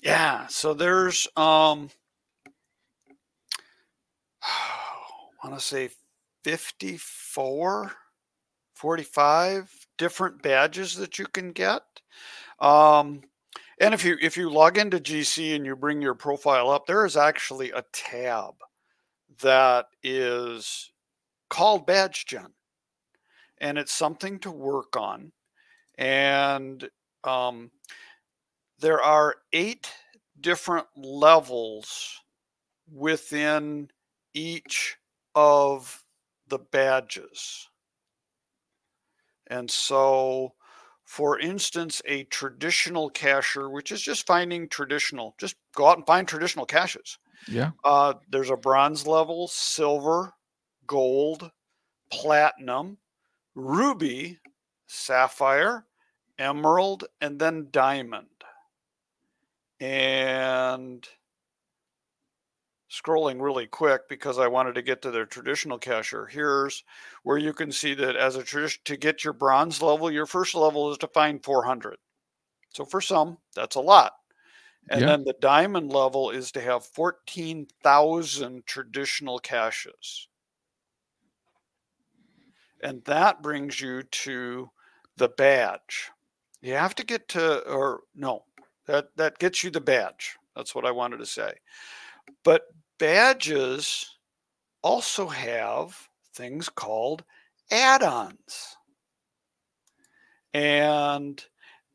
Yeah, 0.00 0.46
so 0.48 0.74
there's 0.74 1.26
um 1.36 1.90
I 4.42 5.46
want 5.48 5.58
to 5.58 5.64
say 5.64 5.90
54 6.44 7.92
45 8.74 9.86
different 10.00 10.42
badges 10.42 10.96
that 10.96 11.20
you 11.20 11.26
can 11.26 11.52
get. 11.52 11.82
Um 12.58 13.22
and 13.80 13.94
if 13.94 14.04
you 14.04 14.16
if 14.20 14.36
you 14.36 14.50
log 14.50 14.78
into 14.78 14.98
GC 14.98 15.54
and 15.54 15.64
you 15.64 15.76
bring 15.76 16.02
your 16.02 16.14
profile 16.14 16.70
up, 16.70 16.86
there 16.86 17.06
is 17.06 17.16
actually 17.16 17.70
a 17.70 17.84
tab 17.92 18.54
that 19.42 19.86
is 20.02 20.90
called 21.48 21.86
Badge 21.86 22.26
Gen. 22.26 22.52
And 23.58 23.78
it's 23.78 23.92
something 23.92 24.38
to 24.40 24.50
work 24.50 24.96
on. 24.96 25.32
And 25.98 26.88
um, 27.24 27.70
there 28.78 29.02
are 29.02 29.36
eight 29.52 29.90
different 30.40 30.86
levels 30.96 32.20
within 32.90 33.88
each 34.34 34.96
of 35.34 36.02
the 36.48 36.58
badges. 36.58 37.68
And 39.50 39.70
so, 39.70 40.54
for 41.04 41.38
instance, 41.38 42.02
a 42.06 42.24
traditional 42.26 43.10
cacher, 43.10 43.70
which 43.70 43.92
is 43.92 44.02
just 44.02 44.26
finding 44.26 44.68
traditional, 44.70 45.34
just 45.38 45.56
go 45.76 45.88
out 45.88 45.98
and 45.98 46.06
find 46.06 46.28
traditional 46.28 46.66
caches. 46.66 47.18
Yeah, 47.46 47.72
Uh, 47.84 48.14
there's 48.28 48.50
a 48.50 48.56
bronze 48.56 49.06
level, 49.06 49.48
silver, 49.48 50.34
gold, 50.86 51.52
platinum, 52.10 52.98
ruby, 53.54 54.40
sapphire, 54.88 55.86
emerald, 56.38 57.04
and 57.20 57.40
then 57.40 57.70
diamond. 57.70 58.30
And 59.80 61.08
scrolling 62.90 63.40
really 63.40 63.66
quick 63.66 64.08
because 64.08 64.38
I 64.38 64.48
wanted 64.48 64.74
to 64.74 64.82
get 64.82 65.00
to 65.02 65.10
their 65.10 65.26
traditional 65.26 65.78
cacher. 65.78 66.26
Here's 66.26 66.84
where 67.22 67.38
you 67.38 67.52
can 67.52 67.72
see 67.72 67.94
that 67.94 68.16
as 68.16 68.36
a 68.36 68.42
tradition 68.44 68.82
to 68.86 68.96
get 68.96 69.24
your 69.24 69.32
bronze 69.32 69.80
level, 69.80 70.10
your 70.10 70.26
first 70.26 70.54
level 70.54 70.90
is 70.90 70.98
to 70.98 71.08
find 71.08 71.42
400. 71.44 71.98
So 72.70 72.84
for 72.84 73.00
some, 73.00 73.38
that's 73.54 73.76
a 73.76 73.80
lot. 73.80 74.14
And 74.90 75.06
Yeah. 75.06 75.08
then 75.08 75.24
the 75.24 75.34
diamond 75.40 75.90
level 75.92 76.30
is 76.30 76.52
to 76.52 76.60
have 76.60 76.84
14,000 76.86 78.66
traditional 78.66 79.38
caches. 79.38 80.28
And 82.82 83.04
that 83.04 83.42
brings 83.42 83.80
you 83.80 84.02
to 84.02 84.70
the 85.16 85.28
badge. 85.28 86.10
You 86.60 86.74
have 86.74 86.94
to 86.96 87.04
get 87.04 87.28
to, 87.28 87.60
or 87.68 88.02
no, 88.14 88.44
that, 88.86 89.16
that 89.16 89.38
gets 89.38 89.62
you 89.64 89.70
the 89.70 89.80
badge. 89.80 90.36
That's 90.56 90.74
what 90.74 90.86
I 90.86 90.90
wanted 90.90 91.18
to 91.18 91.26
say. 91.26 91.54
But 92.44 92.62
badges 92.98 94.18
also 94.82 95.26
have 95.26 95.96
things 96.34 96.68
called 96.68 97.24
add 97.70 98.02
ons. 98.02 98.76
And 100.52 101.42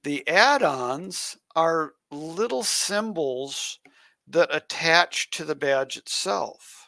the 0.04 0.28
add 0.28 0.64
ons 0.64 1.38
are 1.56 1.94
little 2.12 2.64
symbols 2.64 3.80
that 4.28 4.54
attach 4.54 5.30
to 5.32 5.46
the 5.46 5.56
badge 5.56 5.98
itself. 5.98 6.86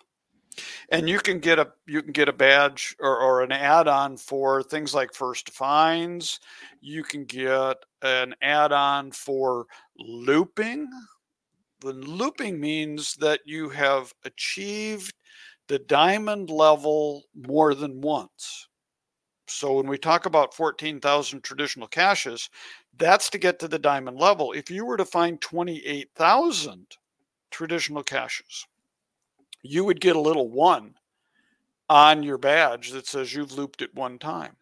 And 0.90 1.08
you 1.08 1.20
can 1.20 1.40
get 1.40 1.60
a 1.60 1.68
you 1.86 2.02
can 2.02 2.12
get 2.12 2.30
a 2.30 2.34
badge 2.34 2.96
or, 3.00 3.20
or 3.20 3.42
an 3.42 3.52
add-on 3.52 4.18
for 4.18 4.64
things 4.64 4.94
like 4.96 5.14
first 5.14 5.52
finds. 5.52 6.40
You 6.82 7.04
can 7.04 7.26
get 7.26 7.78
an 8.02 8.34
add-on 8.42 9.12
for 9.12 9.66
looping. 10.00 10.90
The 11.82 11.94
looping 11.94 12.60
means 12.60 13.16
that 13.16 13.42
you 13.46 13.70
have 13.70 14.13
achieved 14.26 15.13
the 15.68 15.80
diamond 15.80 16.50
level 16.50 17.24
more 17.36 17.76
than 17.76 18.02
once. 18.02 18.68
So 19.48 19.74
when 19.74 19.88
we 19.88 19.98
talk 19.98 20.26
about 20.26 20.54
14,000 20.54 21.42
traditional 21.42 21.88
caches, 21.88 22.50
that's 22.98 23.30
to 23.30 23.38
get 23.38 23.60
to 23.60 23.68
the 23.68 23.80
diamond 23.80 24.18
level. 24.18 24.52
If 24.52 24.72
you 24.72 24.86
were 24.86 24.98
to 24.98 25.06
find 25.06 25.40
28,000 25.40 26.88
traditional 27.52 28.04
caches, 28.04 28.66
you 29.62 29.86
would 29.86 30.02
get 30.02 30.16
a 30.16 30.22
little 30.22 30.50
one 30.50 30.96
on 31.90 32.24
your 32.24 32.38
badge 32.38 32.92
that 32.92 33.08
says 33.08 33.34
you've 33.34 33.54
looped 33.54 33.82
it 33.82 33.94
one 33.94 34.20
time. 34.20 34.58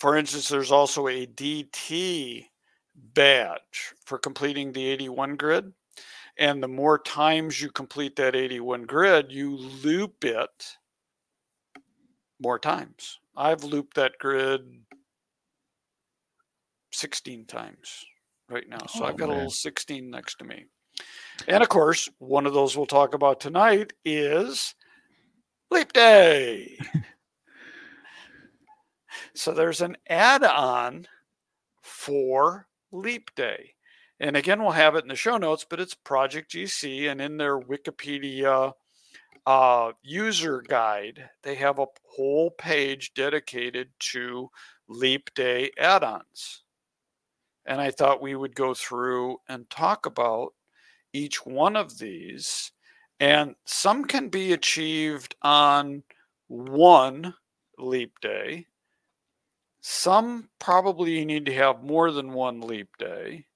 For 0.00 0.16
instance, 0.16 0.48
there's 0.48 0.72
also 0.72 1.08
a 1.08 1.26
DT 1.26 2.47
badge 3.14 3.94
for 4.04 4.18
completing 4.18 4.72
the 4.72 4.86
81 4.86 5.36
grid. 5.36 5.72
And 6.38 6.62
the 6.62 6.68
more 6.68 6.98
times 6.98 7.60
you 7.60 7.70
complete 7.70 8.16
that 8.16 8.36
81 8.36 8.82
grid, 8.82 9.32
you 9.32 9.56
loop 9.56 10.24
it 10.24 10.76
more 12.40 12.58
times. 12.58 13.18
I've 13.36 13.64
looped 13.64 13.94
that 13.94 14.12
grid 14.20 14.60
16 16.92 17.46
times 17.46 18.04
right 18.48 18.68
now. 18.68 18.86
So 18.86 19.04
Oh, 19.04 19.08
I've 19.08 19.16
got 19.16 19.28
a 19.28 19.32
little 19.32 19.50
16 19.50 20.10
next 20.10 20.36
to 20.36 20.44
me. 20.44 20.66
And 21.46 21.62
of 21.62 21.68
course, 21.68 22.08
one 22.18 22.46
of 22.46 22.54
those 22.54 22.76
we'll 22.76 22.86
talk 22.86 23.14
about 23.14 23.40
tonight 23.40 23.92
is 24.04 24.74
Leap 25.70 25.92
Day. 25.92 26.78
so 29.34 29.52
there's 29.52 29.80
an 29.80 29.96
add 30.08 30.44
on 30.44 31.06
for 31.82 32.67
Leap 32.92 33.34
Day. 33.34 33.74
And 34.20 34.36
again, 34.36 34.60
we'll 34.60 34.72
have 34.72 34.96
it 34.96 35.04
in 35.04 35.08
the 35.08 35.16
show 35.16 35.36
notes, 35.36 35.64
but 35.68 35.80
it's 35.80 35.94
Project 35.94 36.52
GC, 36.52 37.10
and 37.10 37.20
in 37.20 37.36
their 37.36 37.60
Wikipedia 37.60 38.72
uh, 39.46 39.92
user 40.02 40.62
guide, 40.66 41.30
they 41.42 41.54
have 41.54 41.78
a 41.78 41.86
whole 42.16 42.50
page 42.50 43.14
dedicated 43.14 43.88
to 43.98 44.50
Leap 44.88 45.32
Day 45.34 45.70
add 45.78 46.02
ons. 46.02 46.64
And 47.64 47.80
I 47.80 47.90
thought 47.90 48.22
we 48.22 48.34
would 48.34 48.54
go 48.54 48.74
through 48.74 49.38
and 49.48 49.68
talk 49.68 50.06
about 50.06 50.54
each 51.12 51.44
one 51.44 51.76
of 51.76 51.98
these. 51.98 52.72
And 53.20 53.54
some 53.66 54.04
can 54.04 54.28
be 54.28 54.52
achieved 54.52 55.34
on 55.42 56.02
one 56.48 57.34
leap 57.78 58.20
day. 58.20 58.66
Some 59.90 60.50
probably 60.58 61.24
need 61.24 61.46
to 61.46 61.54
have 61.54 61.82
more 61.82 62.12
than 62.12 62.34
one 62.34 62.60
leap 62.60 62.94
day. 62.98 63.46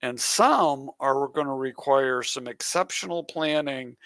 And 0.00 0.18
some 0.18 0.92
are 1.00 1.26
going 1.26 1.48
to 1.48 1.54
require 1.54 2.22
some 2.22 2.46
exceptional 2.46 3.24
planning 3.24 3.96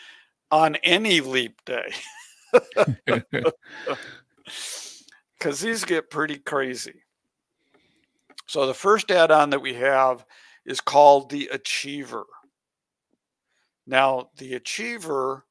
on 0.51 0.77
any 0.77 1.21
leap 1.21 1.61
day. 1.67 1.93
Because 5.39 5.61
these 5.61 5.85
get 5.85 6.11
pretty 6.11 6.39
crazy. 6.39 7.03
So 8.47 8.67
the 8.67 8.75
first 8.75 9.11
add 9.11 9.31
on 9.31 9.51
that 9.51 9.61
we 9.61 9.75
have 9.75 10.25
is 10.65 10.81
called 10.81 11.31
the 11.31 11.49
Achiever. 11.53 12.25
Now, 13.87 14.31
the 14.39 14.55
Achiever 14.55 15.45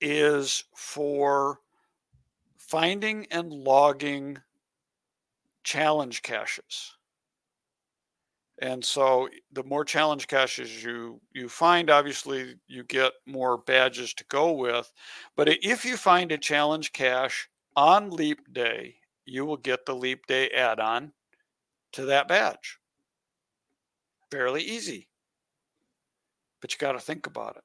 is 0.00 0.62
for 0.76 1.60
finding 2.56 3.26
and 3.32 3.52
logging 3.52 4.38
challenge 5.66 6.22
caches. 6.22 6.94
And 8.62 8.82
so 8.82 9.28
the 9.52 9.64
more 9.64 9.84
challenge 9.84 10.28
caches 10.28 10.82
you 10.82 11.20
you 11.34 11.48
find, 11.48 11.90
obviously 11.90 12.54
you 12.68 12.84
get 12.84 13.12
more 13.26 13.58
badges 13.58 14.14
to 14.14 14.24
go 14.28 14.52
with. 14.52 14.90
But 15.36 15.48
if 15.62 15.84
you 15.84 15.96
find 15.98 16.32
a 16.32 16.38
challenge 16.38 16.92
cache 16.92 17.48
on 17.74 18.10
leap 18.10 18.38
day, 18.54 18.94
you 19.26 19.44
will 19.44 19.58
get 19.58 19.84
the 19.84 19.94
leap 19.94 20.26
day 20.26 20.48
add-on 20.50 21.12
to 21.92 22.06
that 22.06 22.28
badge. 22.28 22.78
Fairly 24.30 24.62
easy. 24.62 25.08
But 26.62 26.72
you 26.72 26.78
got 26.78 26.92
to 26.92 27.00
think 27.00 27.26
about 27.26 27.56
it. 27.56 27.64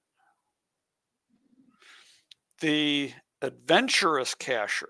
The 2.59 3.13
adventurous 3.41 4.35
cacher, 4.35 4.89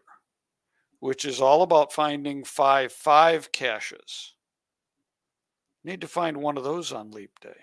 which 1.01 1.25
is 1.25 1.41
all 1.41 1.61
about 1.61 1.91
finding 1.91 2.43
five 2.43 2.91
five 2.91 3.51
caches 3.51 4.33
Need 5.83 6.01
to 6.01 6.07
find 6.07 6.37
one 6.37 6.57
of 6.57 6.63
those 6.63 6.91
on 6.91 7.11
leap 7.11 7.39
day 7.39 7.57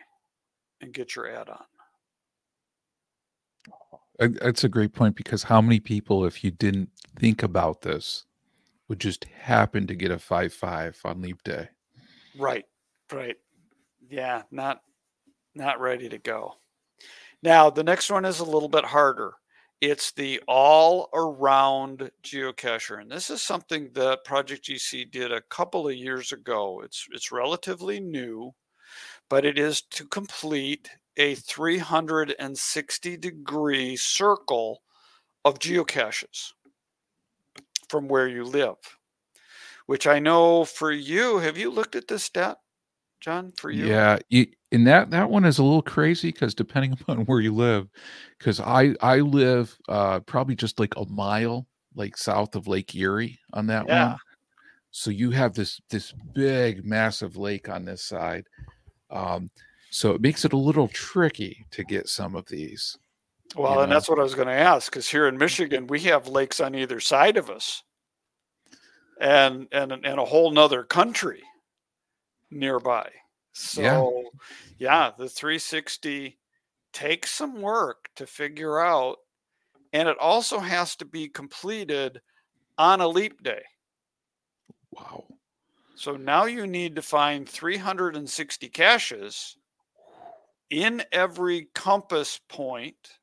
and 0.81 0.92
get 0.92 1.14
your 1.14 1.31
add 1.31 1.48
on. 1.48 1.64
Uh, 4.20 4.29
that's 4.42 4.64
a 4.64 4.68
great 4.68 4.92
point 4.92 5.14
because 5.14 5.44
how 5.44 5.61
many 5.61 5.79
people, 5.79 6.24
if 6.24 6.42
you 6.42 6.51
didn't 6.51 6.90
think 7.16 7.44
about 7.44 7.83
this, 7.83 8.24
would 8.88 8.98
just 8.98 9.24
happen 9.27 9.87
to 9.87 9.94
get 9.94 10.11
a 10.11 10.18
5 10.18 10.53
5 10.53 11.01
on 11.05 11.22
leap 11.22 11.42
day? 11.44 11.68
Right, 12.37 12.64
right. 13.12 13.37
Yeah, 14.11 14.42
not 14.51 14.81
not 15.55 15.81
ready 15.81 16.09
to 16.09 16.18
go. 16.18 16.55
Now, 17.42 17.70
the 17.70 17.85
next 17.85 18.11
one 18.11 18.24
is 18.24 18.40
a 18.40 18.44
little 18.44 18.68
bit 18.68 18.85
harder. 18.85 19.35
It's 19.80 20.10
the 20.10 20.40
all 20.48 21.08
around 21.14 22.10
geocacher. 22.24 23.00
And 23.00 23.10
this 23.10 23.30
is 23.30 23.40
something 23.42 23.90
that 23.94 24.24
Project 24.24 24.64
GC 24.66 25.10
did 25.10 25.32
a 25.32 25.42
couple 25.42 25.86
of 25.86 25.94
years 25.94 26.32
ago. 26.32 26.82
It's, 26.84 27.06
it's 27.12 27.30
relatively 27.30 28.00
new, 28.00 28.54
but 29.28 29.44
it 29.44 29.56
is 29.56 29.82
to 29.82 30.04
complete 30.06 30.90
a 31.16 31.36
360 31.36 33.16
degree 33.16 33.96
circle 33.96 34.82
of 35.44 35.58
geocaches 35.58 36.52
from 37.88 38.08
where 38.08 38.28
you 38.28 38.44
live, 38.44 38.76
which 39.86 40.06
I 40.06 40.18
know 40.18 40.64
for 40.64 40.92
you, 40.92 41.38
have 41.38 41.56
you 41.56 41.70
looked 41.70 41.96
at 41.96 42.08
this 42.08 42.24
stat? 42.24 42.58
John, 43.20 43.52
for 43.57 43.70
you? 43.70 43.87
Yeah, 43.87 44.18
you, 44.28 44.46
and 44.72 44.87
that 44.87 45.11
that 45.11 45.31
one 45.31 45.44
is 45.44 45.59
a 45.59 45.62
little 45.62 45.83
crazy 45.83 46.31
because 46.31 46.54
depending 46.54 46.92
upon 47.00 47.24
where 47.26 47.40
you 47.40 47.52
live, 47.52 47.88
because 48.38 48.61
I 48.61 48.94
I 49.00 49.18
live 49.20 49.76
uh, 49.88 50.20
probably 50.20 50.54
just 50.54 50.78
like 50.78 50.94
a 50.96 51.04
mile 51.07 51.66
like 51.94 52.16
south 52.16 52.54
of 52.54 52.68
Lake 52.68 52.94
Erie 52.94 53.38
on 53.52 53.66
that 53.66 53.87
yeah. 53.88 54.11
one. 54.11 54.18
So 54.90 55.11
you 55.11 55.31
have 55.33 55.54
this 55.54 55.81
this 55.90 56.12
big 56.35 56.85
massive 56.85 57.37
lake 57.37 57.68
on 57.68 57.85
this 57.85 58.02
side. 58.02 58.46
Um, 59.11 59.50
so 59.90 60.12
it 60.12 60.20
makes 60.20 60.44
it 60.44 60.52
a 60.52 60.59
little 60.59 60.88
tricky 60.88 61.66
to 61.70 61.83
get 61.85 62.09
some 62.09 62.37
of 62.37 62.46
these. 62.46 62.96
Well, 63.57 63.81
and 63.81 63.88
know? 63.88 63.96
that's 63.96 64.09
what 64.09 64.18
I 64.18 64.22
was 64.22 64.35
going 64.35 64.48
to 64.48 64.54
ask 64.54 64.90
because 64.92 65.09
here 65.09 65.28
in 65.28 65.38
Michigan 65.38 65.87
we 65.87 66.00
have 66.00 66.28
lakes 66.28 66.61
on 66.61 66.74
either 66.74 67.00
side 67.00 67.37
of 67.37 67.50
us, 67.50 67.83
and 69.20 69.66
and 69.72 69.92
and 69.92 70.18
a 70.20 70.24
whole 70.24 70.50
nother 70.50 70.85
country 70.85 71.42
nearby. 72.50 73.11
So, 73.52 73.82
yeah. 73.82 74.11
yeah, 74.78 75.11
the 75.16 75.28
360 75.28 76.38
takes 76.92 77.30
some 77.30 77.61
work 77.61 78.08
to 78.16 78.26
figure 78.26 78.78
out, 78.78 79.16
and 79.92 80.08
it 80.08 80.18
also 80.18 80.58
has 80.58 80.96
to 80.96 81.04
be 81.04 81.28
completed 81.28 82.20
on 82.76 83.00
a 83.00 83.08
leap 83.08 83.42
day. 83.42 83.62
Wow. 84.92 85.24
So 85.96 86.16
now 86.16 86.44
you 86.44 86.66
need 86.66 86.96
to 86.96 87.02
find 87.02 87.48
360 87.48 88.68
caches 88.68 89.56
in 90.70 91.02
every 91.11 91.68
compass 91.74 92.40
point. 92.48 93.18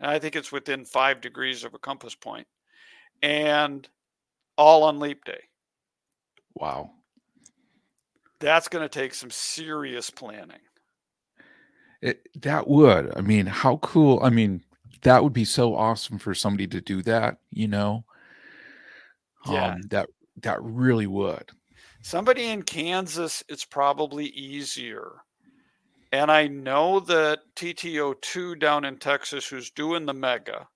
And 0.00 0.10
I 0.10 0.18
think 0.18 0.34
it's 0.34 0.50
within 0.50 0.84
five 0.86 1.20
degrees 1.20 1.64
of 1.64 1.74
a 1.74 1.78
compass 1.78 2.14
point, 2.14 2.46
and 3.22 3.86
all 4.56 4.84
on 4.84 4.98
leap 4.98 5.24
day. 5.24 5.42
Wow 6.54 6.90
that's 8.42 8.68
going 8.68 8.82
to 8.82 8.88
take 8.88 9.14
some 9.14 9.30
serious 9.30 10.10
planning. 10.10 10.58
It, 12.02 12.28
that 12.42 12.66
would. 12.68 13.16
I 13.16 13.20
mean, 13.20 13.46
how 13.46 13.76
cool. 13.78 14.20
I 14.22 14.30
mean, 14.30 14.62
that 15.02 15.22
would 15.22 15.32
be 15.32 15.44
so 15.44 15.74
awesome 15.74 16.18
for 16.18 16.34
somebody 16.34 16.66
to 16.66 16.80
do 16.80 17.02
that, 17.02 17.38
you 17.50 17.68
know? 17.68 18.04
Yeah. 19.48 19.74
Um, 19.74 19.82
that 19.90 20.08
that 20.42 20.62
really 20.62 21.06
would. 21.06 21.50
Somebody 22.02 22.48
in 22.48 22.62
Kansas, 22.62 23.44
it's 23.48 23.64
probably 23.64 24.26
easier. 24.26 25.22
And 26.10 26.30
I 26.30 26.48
know 26.48 27.00
that 27.00 27.40
TTO2 27.56 28.58
down 28.58 28.84
in 28.84 28.98
Texas, 28.98 29.46
who's 29.46 29.70
doing 29.70 30.04
the 30.04 30.12
mega, 30.12 30.68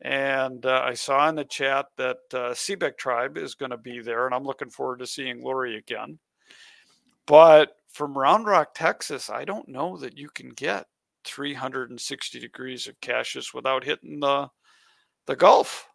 and 0.00 0.64
uh, 0.66 0.82
I 0.84 0.94
saw 0.94 1.28
in 1.28 1.34
the 1.34 1.44
chat 1.44 1.86
that 1.96 2.18
uh, 2.32 2.52
Seebeck 2.52 2.98
Tribe 2.98 3.38
is 3.38 3.54
going 3.54 3.70
to 3.70 3.78
be 3.78 4.00
there, 4.00 4.26
and 4.26 4.34
I'm 4.34 4.44
looking 4.44 4.70
forward 4.70 4.98
to 4.98 5.06
seeing 5.06 5.42
Lori 5.42 5.76
again. 5.76 6.18
But 7.26 7.76
from 7.88 8.16
Round 8.16 8.46
Rock, 8.46 8.74
Texas, 8.74 9.30
I 9.30 9.44
don't 9.44 9.68
know 9.68 9.96
that 9.98 10.18
you 10.18 10.28
can 10.28 10.50
get 10.50 10.86
360 11.24 12.40
degrees 12.40 12.86
of 12.86 13.00
caches 13.00 13.54
without 13.54 13.84
hitting 13.84 14.20
the 14.20 14.48
the 15.26 15.36
Gulf. 15.36 15.88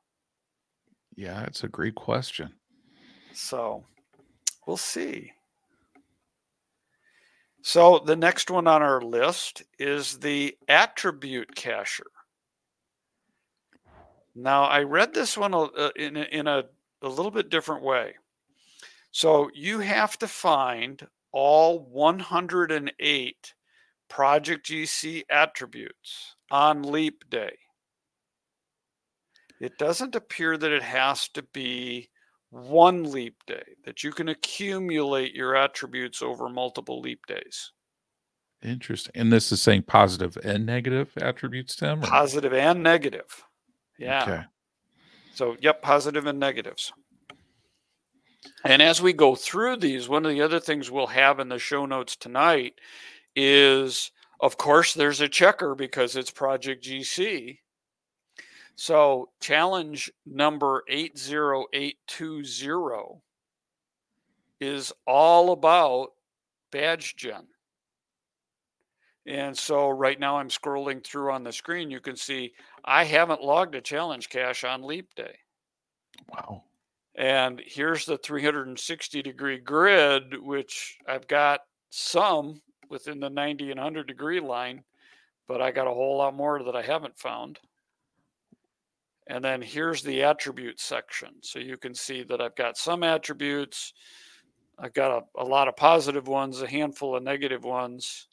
Yeah, 1.16 1.44
it's 1.44 1.64
a 1.64 1.68
great 1.68 1.96
question. 1.96 2.54
So 3.34 3.86
we'll 4.66 4.78
see. 4.78 5.34
So 7.62 8.00
the 8.00 8.16
next 8.16 8.50
one 8.50 8.68
on 8.68 8.82
our 8.82 9.02
list 9.02 9.64
is 9.78 10.18
the 10.18 10.58
attribute 10.68 11.54
cacher. 11.56 12.06
Now 14.34 14.64
I 14.64 14.84
read 14.84 15.14
this 15.14 15.38
one 15.38 15.54
uh, 15.54 15.90
in 15.96 16.16
a, 16.16 16.24
in 16.24 16.48
a, 16.48 16.64
a 17.02 17.10
little 17.10 17.32
bit 17.32 17.50
different 17.50 17.84
way. 17.84 18.16
So 19.12 19.50
you 19.54 19.80
have 19.80 20.18
to 20.20 20.28
find 20.28 21.06
all 21.32 21.80
108 21.80 23.54
Project 24.10 24.66
GC 24.66 25.24
attributes 25.30 26.36
on 26.50 26.82
leap 26.84 27.30
day. 27.30 27.58
It 29.62 29.78
doesn't 29.78 30.16
appear 30.16 30.58
that 30.58 30.72
it 30.72 30.82
has 30.82 31.28
to 31.30 31.44
be 31.54 32.10
one 32.50 33.04
leap 33.12 33.36
day, 33.46 33.76
that 33.86 34.04
you 34.04 34.12
can 34.12 34.30
accumulate 34.30 35.36
your 35.36 35.56
attributes 35.56 36.22
over 36.22 36.50
multiple 36.50 37.02
leap 37.02 37.26
days. 37.28 37.72
Interesting. 38.64 39.12
And 39.16 39.32
this 39.32 39.52
is 39.52 39.62
saying 39.62 39.84
positive 39.84 40.38
and 40.44 40.66
negative 40.66 41.12
attributes, 41.22 41.76
Tim? 41.76 42.00
Or? 42.00 42.08
Positive 42.08 42.54
and 42.54 42.82
negative. 42.82 43.44
Yeah. 43.98 44.24
Okay. 44.24 44.44
So, 45.34 45.56
yep, 45.62 45.82
positive 45.82 46.26
and 46.26 46.40
negatives. 46.40 46.92
And 48.64 48.82
as 48.82 49.02
we 49.02 49.14
go 49.14 49.36
through 49.36 49.78
these, 49.78 50.10
one 50.10 50.26
of 50.26 50.32
the 50.32 50.42
other 50.42 50.60
things 50.60 50.90
we'll 50.90 51.08
have 51.08 51.40
in 51.40 51.50
the 51.50 51.60
show 51.60 51.86
notes 51.86 52.16
tonight 52.16 52.74
is, 53.36 54.12
of 54.40 54.58
course, 54.58 54.94
there's 54.94 55.22
a 55.22 55.30
checker 55.30 55.76
because 55.76 56.16
it's 56.16 56.32
Project 56.32 56.84
GC. 56.84 57.60
So 58.76 59.30
challenge 59.42 60.12
number 60.26 60.84
80820 60.88 63.22
is 64.62 64.94
all 65.06 65.52
about 65.52 66.10
badge 66.72 67.16
gen. 67.18 67.48
And 69.26 69.58
so 69.58 69.90
right 69.90 70.20
now 70.20 70.38
I'm 70.38 70.50
scrolling 70.50 71.06
through 71.06 71.32
on 71.32 71.44
the 71.44 71.52
screen. 71.52 71.92
You 71.92 72.00
can 72.00 72.16
see 72.16 72.54
I 72.86 73.04
haven't 73.04 73.44
logged 73.44 73.76
a 73.76 73.82
challenge 73.82 74.30
cache 74.30 74.64
on 74.64 74.84
leap 74.84 75.14
day. 75.14 75.36
Wow. 76.30 76.64
And 77.20 77.62
here's 77.66 78.06
the 78.06 78.18
360 78.18 79.22
degree 79.22 79.58
grid, 79.58 80.42
which 80.42 80.98
I've 81.06 81.28
got 81.28 81.60
some 81.90 82.62
within 82.90 83.20
the 83.20 83.30
90 83.30 83.72
and 83.72 83.80
100 83.80 84.08
degree 84.08 84.40
line, 84.40 84.84
but 85.46 85.62
I 85.62 85.72
got 85.72 85.86
a 85.86 85.94
whole 85.94 86.18
lot 86.18 86.34
more 86.34 86.64
that 86.64 86.78
I 86.78 86.82
haven't 86.82 87.20
found. 87.20 87.60
And 89.28 89.44
then 89.44 89.62
here's 89.62 90.02
the 90.02 90.24
attribute 90.24 90.80
section. 90.80 91.32
So 91.42 91.60
you 91.60 91.76
can 91.76 91.94
see 91.94 92.24
that 92.24 92.40
I've 92.40 92.56
got 92.56 92.78
some 92.78 93.04
attributes. 93.04 93.94
I've 94.80 94.94
got 94.94 95.12
a, 95.12 95.42
a 95.42 95.44
lot 95.44 95.68
of 95.68 95.76
positive 95.76 96.30
ones, 96.30 96.62
a 96.62 96.68
handful 96.68 97.18
of 97.18 97.24
negative 97.24 97.66
ones. 97.66 98.30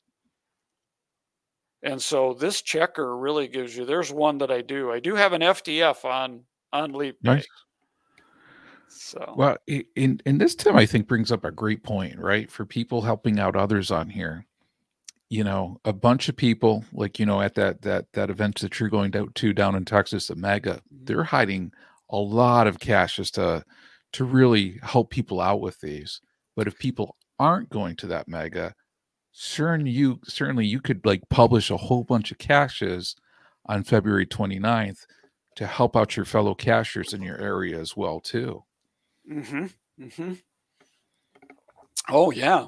And 1.82 2.00
so 2.00 2.34
this 2.34 2.62
checker 2.62 3.16
really 3.16 3.48
gives 3.48 3.76
you, 3.76 3.84
there's 3.84 4.12
one 4.12 4.38
that 4.38 4.52
I 4.52 4.62
do. 4.62 4.92
I 4.92 5.00
do 5.00 5.16
have 5.16 5.32
an 5.32 5.42
FTF 5.42 6.04
on 6.04 6.44
on 6.72 6.92
Leap. 6.92 7.16
Nice. 7.22 7.46
So 8.88 9.34
Well, 9.36 9.56
in 9.66 10.20
in 10.24 10.38
this 10.38 10.54
Tim, 10.54 10.76
I 10.76 10.86
think 10.86 11.06
brings 11.06 11.32
up 11.32 11.44
a 11.44 11.50
great 11.50 11.82
point, 11.82 12.18
right? 12.18 12.50
For 12.50 12.64
people 12.64 13.02
helping 13.02 13.38
out 13.38 13.56
others 13.56 13.90
on 13.90 14.08
here. 14.08 14.46
You 15.28 15.42
know, 15.42 15.80
a 15.84 15.92
bunch 15.92 16.28
of 16.28 16.36
people, 16.36 16.84
like 16.92 17.18
you 17.18 17.26
know, 17.26 17.40
at 17.40 17.54
that 17.54 17.82
that 17.82 18.06
that 18.12 18.30
event 18.30 18.60
that 18.60 18.78
you're 18.78 18.88
going 18.88 19.12
to, 19.12 19.28
to 19.34 19.52
down 19.52 19.74
in 19.74 19.84
Texas, 19.84 20.28
the 20.28 20.36
Mega, 20.36 20.74
mm-hmm. 20.74 21.04
they're 21.04 21.24
hiding 21.24 21.72
a 22.10 22.16
lot 22.16 22.66
of 22.66 22.78
cash 22.78 23.16
just 23.16 23.34
to 23.34 23.64
to 24.12 24.24
really 24.24 24.78
help 24.82 25.10
people 25.10 25.40
out 25.40 25.60
with 25.60 25.80
these. 25.80 26.20
But 26.54 26.68
if 26.68 26.78
people 26.78 27.16
aren't 27.38 27.70
going 27.70 27.96
to 27.96 28.06
that 28.08 28.28
Mega, 28.28 28.74
certain 29.32 29.86
you 29.86 30.20
certainly 30.24 30.66
you 30.66 30.80
could 30.80 31.04
like 31.04 31.22
publish 31.28 31.70
a 31.70 31.76
whole 31.76 32.04
bunch 32.04 32.30
of 32.32 32.38
caches 32.38 33.16
on 33.66 33.84
February 33.84 34.26
29th 34.26 35.06
to 35.56 35.66
help 35.66 35.96
out 35.96 36.16
your 36.16 36.24
fellow 36.24 36.54
cachers 36.54 37.12
in 37.12 37.22
your 37.22 37.38
area 37.38 37.78
as 37.78 37.96
well 37.96 38.20
too. 38.20 38.62
Mm-hmm. 39.30 39.66
Mm-hmm. 40.02 40.32
Oh 42.08 42.30
yeah. 42.30 42.66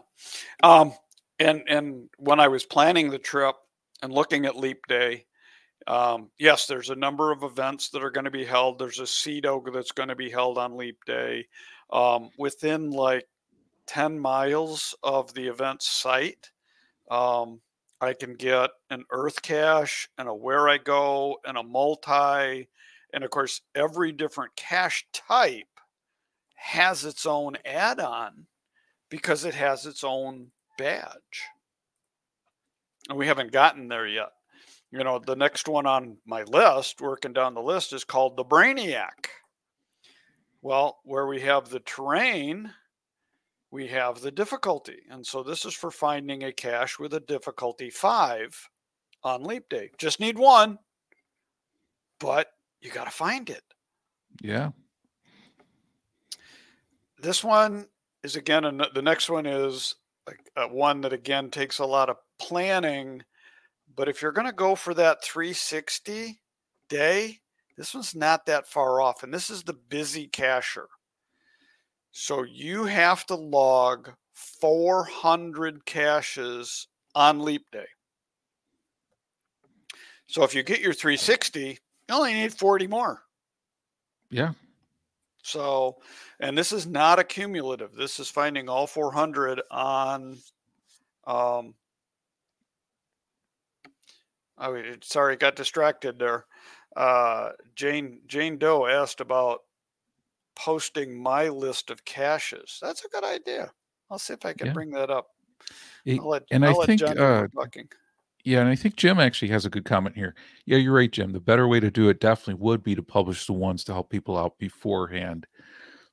Um, 0.62 0.92
and 1.38 1.62
and 1.68 2.08
when 2.18 2.40
I 2.40 2.48
was 2.48 2.64
planning 2.64 3.10
the 3.10 3.18
trip 3.18 3.54
and 4.02 4.12
looking 4.12 4.46
at 4.46 4.56
Leap 4.56 4.86
Day, 4.88 5.26
um, 5.86 6.30
yes, 6.38 6.66
there's 6.66 6.90
a 6.90 6.96
number 6.96 7.32
of 7.32 7.42
events 7.42 7.90
that 7.90 8.02
are 8.02 8.10
going 8.10 8.24
to 8.24 8.30
be 8.30 8.44
held. 8.44 8.78
There's 8.78 9.00
a 9.00 9.06
CITO 9.06 9.72
that's 9.72 9.92
going 9.92 10.08
to 10.08 10.16
be 10.16 10.30
held 10.30 10.58
on 10.58 10.76
Leap 10.76 10.98
Day. 11.06 11.46
Um, 11.90 12.30
within 12.38 12.90
like 12.90 13.26
10 13.86 14.18
miles 14.18 14.94
of 15.02 15.32
the 15.32 15.48
event 15.48 15.82
site, 15.82 16.50
um, 17.10 17.60
I 18.00 18.12
can 18.12 18.34
get 18.34 18.70
an 18.90 19.04
Earth 19.10 19.40
cache 19.40 20.08
and 20.18 20.28
a 20.28 20.32
Wherigo 20.32 21.36
and 21.46 21.56
a 21.56 21.62
multi. 21.62 22.68
And 23.12 23.24
of 23.24 23.30
course, 23.30 23.62
every 23.74 24.12
different 24.12 24.54
cache 24.56 25.06
type 25.12 25.77
has 26.58 27.04
its 27.04 27.24
own 27.24 27.56
add 27.64 28.00
on 28.00 28.46
because 29.10 29.44
it 29.44 29.54
has 29.54 29.86
its 29.86 30.04
own 30.04 30.48
badge. 30.76 31.42
And 33.08 33.16
we 33.16 33.26
haven't 33.26 33.52
gotten 33.52 33.88
there 33.88 34.06
yet. 34.06 34.30
You 34.90 35.04
know, 35.04 35.18
the 35.18 35.36
next 35.36 35.68
one 35.68 35.86
on 35.86 36.16
my 36.26 36.42
list, 36.42 37.00
working 37.00 37.32
down 37.32 37.54
the 37.54 37.62
list, 37.62 37.92
is 37.92 38.04
called 38.04 38.36
the 38.36 38.44
Brainiac. 38.44 39.28
Well, 40.62 40.98
where 41.04 41.26
we 41.26 41.40
have 41.42 41.68
the 41.68 41.80
terrain, 41.80 42.72
we 43.70 43.86
have 43.88 44.20
the 44.20 44.30
difficulty. 44.30 44.98
And 45.10 45.26
so 45.26 45.42
this 45.42 45.64
is 45.64 45.74
for 45.74 45.90
finding 45.90 46.44
a 46.44 46.52
cache 46.52 46.98
with 46.98 47.14
a 47.14 47.20
difficulty 47.20 47.90
five 47.90 48.68
on 49.22 49.44
leap 49.44 49.68
day. 49.68 49.90
Just 49.98 50.20
need 50.20 50.38
one, 50.38 50.78
but 52.18 52.48
you 52.80 52.90
got 52.90 53.04
to 53.04 53.10
find 53.10 53.48
it. 53.48 53.62
Yeah. 54.42 54.70
This 57.20 57.42
one 57.42 57.86
is 58.22 58.36
again, 58.36 58.64
an- 58.64 58.82
the 58.94 59.02
next 59.02 59.28
one 59.28 59.46
is 59.46 59.94
like, 60.26 60.40
uh, 60.56 60.66
one 60.66 61.00
that 61.02 61.12
again 61.12 61.50
takes 61.50 61.78
a 61.78 61.86
lot 61.86 62.10
of 62.10 62.16
planning. 62.38 63.22
But 63.94 64.08
if 64.08 64.22
you're 64.22 64.32
going 64.32 64.46
to 64.46 64.52
go 64.52 64.74
for 64.74 64.94
that 64.94 65.24
360 65.24 66.40
day, 66.88 67.40
this 67.76 67.94
one's 67.94 68.14
not 68.14 68.46
that 68.46 68.68
far 68.68 69.00
off. 69.00 69.22
And 69.22 69.32
this 69.32 69.50
is 69.50 69.62
the 69.62 69.72
busy 69.72 70.26
cacher. 70.26 70.88
So 72.10 72.42
you 72.42 72.84
have 72.84 73.24
to 73.26 73.34
log 73.34 74.10
400 74.60 75.84
caches 75.84 76.88
on 77.14 77.40
leap 77.40 77.70
day. 77.70 77.86
So 80.26 80.42
if 80.42 80.54
you 80.54 80.62
get 80.62 80.80
your 80.80 80.92
360, 80.92 81.60
you 81.60 81.76
only 82.10 82.34
need 82.34 82.52
40 82.52 82.86
more. 82.86 83.22
Yeah. 84.30 84.52
So, 85.42 85.96
and 86.40 86.56
this 86.56 86.72
is 86.72 86.86
not 86.86 87.18
a 87.18 87.24
cumulative. 87.24 87.94
This 87.94 88.18
is 88.20 88.28
finding 88.30 88.68
all 88.68 88.86
400 88.86 89.62
on. 89.70 90.36
Um, 91.26 91.74
oh, 94.58 94.82
sorry, 95.02 95.36
got 95.36 95.56
distracted 95.56 96.18
there. 96.18 96.44
Uh, 96.96 97.50
Jane 97.74 98.20
Jane 98.26 98.58
Doe 98.58 98.86
asked 98.86 99.20
about 99.20 99.60
posting 100.56 101.22
my 101.22 101.48
list 101.48 101.90
of 101.90 102.04
caches. 102.04 102.78
That's 102.82 103.04
a 103.04 103.08
good 103.08 103.24
idea. 103.24 103.70
I'll 104.10 104.18
see 104.18 104.34
if 104.34 104.44
I 104.44 104.52
can 104.54 104.68
Yeah. 104.68 104.72
bring 104.72 104.90
that 104.90 105.10
up. 105.10 105.28
It- 106.04 106.22
let, 106.22 106.44
and 106.50 106.64
I 106.64 106.70
I'll 106.70 106.78
let 106.78 106.86
think, 106.86 107.00
John 107.00 107.18
uh, 107.18 107.46
talking. 107.48 107.88
Yeah, 108.48 108.60
and 108.60 108.68
I 108.70 108.76
think 108.76 108.96
Jim 108.96 109.20
actually 109.20 109.48
has 109.48 109.66
a 109.66 109.70
good 109.70 109.84
comment 109.84 110.16
here. 110.16 110.34
Yeah, 110.64 110.78
you're 110.78 110.94
right, 110.94 111.12
Jim. 111.12 111.32
The 111.32 111.38
better 111.38 111.68
way 111.68 111.80
to 111.80 111.90
do 111.90 112.08
it 112.08 112.18
definitely 112.18 112.54
would 112.54 112.82
be 112.82 112.94
to 112.94 113.02
publish 113.02 113.44
the 113.44 113.52
ones 113.52 113.84
to 113.84 113.92
help 113.92 114.08
people 114.08 114.38
out 114.38 114.58
beforehand 114.58 115.46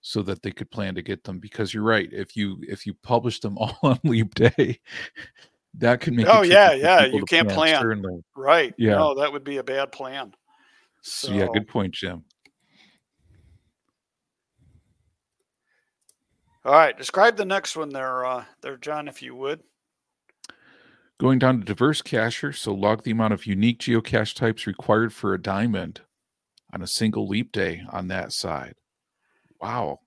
so 0.01 0.21
that 0.23 0.43
they 0.43 0.51
could 0.51 0.69
plan 0.69 0.95
to 0.95 1.01
get 1.01 1.23
them 1.23 1.39
because 1.39 1.73
you're 1.73 1.81
right. 1.81 2.09
If 2.11 2.35
you 2.35 2.57
if 2.63 2.85
you 2.85 2.93
publish 2.93 3.39
them 3.39 3.57
all 3.57 3.77
on 3.83 4.01
leap 4.03 4.35
day, 4.35 4.81
that 5.75 6.01
could 6.01 6.11
make 6.11 6.25
it 6.25 6.29
Oh, 6.29 6.41
yeah, 6.41 6.73
yeah, 6.73 7.05
you 7.05 7.23
can't 7.23 7.47
plan. 7.47 7.79
certainly. 7.79 8.21
Right. 8.35 8.73
yeah. 8.77 8.95
No, 8.95 9.15
that 9.15 9.31
would 9.31 9.45
be 9.45 9.55
a 9.55 9.63
bad 9.63 9.93
plan. 9.93 10.33
So, 11.03 11.29
So 11.29 11.33
yeah, 11.35 11.47
good 11.53 11.69
point, 11.69 11.93
Jim. 11.93 12.25
All 16.65 16.73
right. 16.73 16.97
Describe 16.97 17.37
the 17.37 17.45
next 17.45 17.77
one 17.77 17.87
there, 17.87 18.25
uh, 18.25 18.43
there, 18.61 18.75
John, 18.75 19.07
if 19.07 19.21
you 19.21 19.35
would. 19.35 19.61
Going 21.17 21.39
down 21.39 21.59
to 21.59 21.65
diverse 21.65 22.01
cacher, 22.01 22.51
so 22.51 22.73
log 22.73 23.03
the 23.03 23.11
amount 23.11 23.33
of 23.33 23.45
unique 23.45 23.79
geocache 23.79 24.35
types 24.35 24.67
required 24.67 25.13
for 25.13 25.33
a 25.33 25.41
diamond 25.41 26.01
on 26.73 26.81
a 26.81 26.87
single 26.87 27.27
leap 27.27 27.53
day 27.53 27.83
on 27.89 28.09
that 28.09 28.33
side. 28.33 28.75
Wow. 29.61 29.99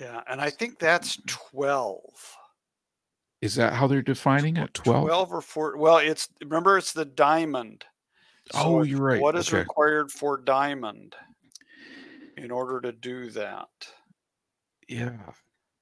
Yeah, 0.00 0.22
and 0.28 0.40
I 0.40 0.48
think 0.48 0.78
that's 0.78 1.18
12. 1.26 2.00
Is 3.42 3.54
that 3.56 3.74
how 3.74 3.86
they're 3.86 4.00
defining 4.00 4.56
it? 4.56 4.72
12? 4.72 5.06
12 5.08 5.32
or 5.32 5.40
4. 5.42 5.76
Well, 5.76 5.98
it's 5.98 6.28
remember 6.42 6.78
it's 6.78 6.94
the 6.94 7.04
diamond. 7.04 7.84
Oh, 8.54 8.82
you're 8.82 9.00
right. 9.00 9.20
What 9.20 9.36
is 9.36 9.48
Okay. 9.48 9.58
required 9.58 10.10
for 10.10 10.38
diamond 10.38 11.14
in 12.38 12.50
order 12.50 12.80
to 12.80 12.92
do 12.92 13.30
that? 13.30 13.68
Yeah. 14.88 15.18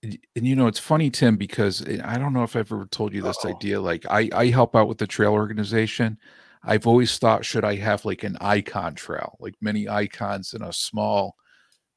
And, 0.03 0.19
and 0.37 0.47
you 0.47 0.55
know, 0.55 0.67
it's 0.67 0.79
funny, 0.79 1.11
Tim, 1.11 1.37
because 1.37 1.87
eh, 1.87 2.01
I 2.05 2.19
don't 2.19 2.33
know 2.33 2.45
if 2.45 2.55
I've 2.55 2.71
ever 2.73 2.87
told 2.87 3.13
you 3.13 3.23
this 3.23 3.45
Uh-oh. 3.45 3.55
idea. 3.55 3.81
Like, 3.81 4.07
I, 4.09 4.29
I 4.33 4.47
help 4.47 4.77
out 4.77 4.89
with 4.89 4.99
the 4.99 5.07
trail 5.07 5.33
organization. 5.33 6.19
I've 6.63 6.87
always 6.87 7.19
thought, 7.19 7.45
should 7.45 7.65
I 7.65 7.77
have 7.77 8.05
like 8.05 8.25
an 8.25 8.37
icon 8.41 8.95
trail, 8.95 9.37
like 9.41 9.55
many 9.61 9.89
icons 9.89 10.55
in 10.55 10.63
a 10.63 10.73
small, 10.73 11.37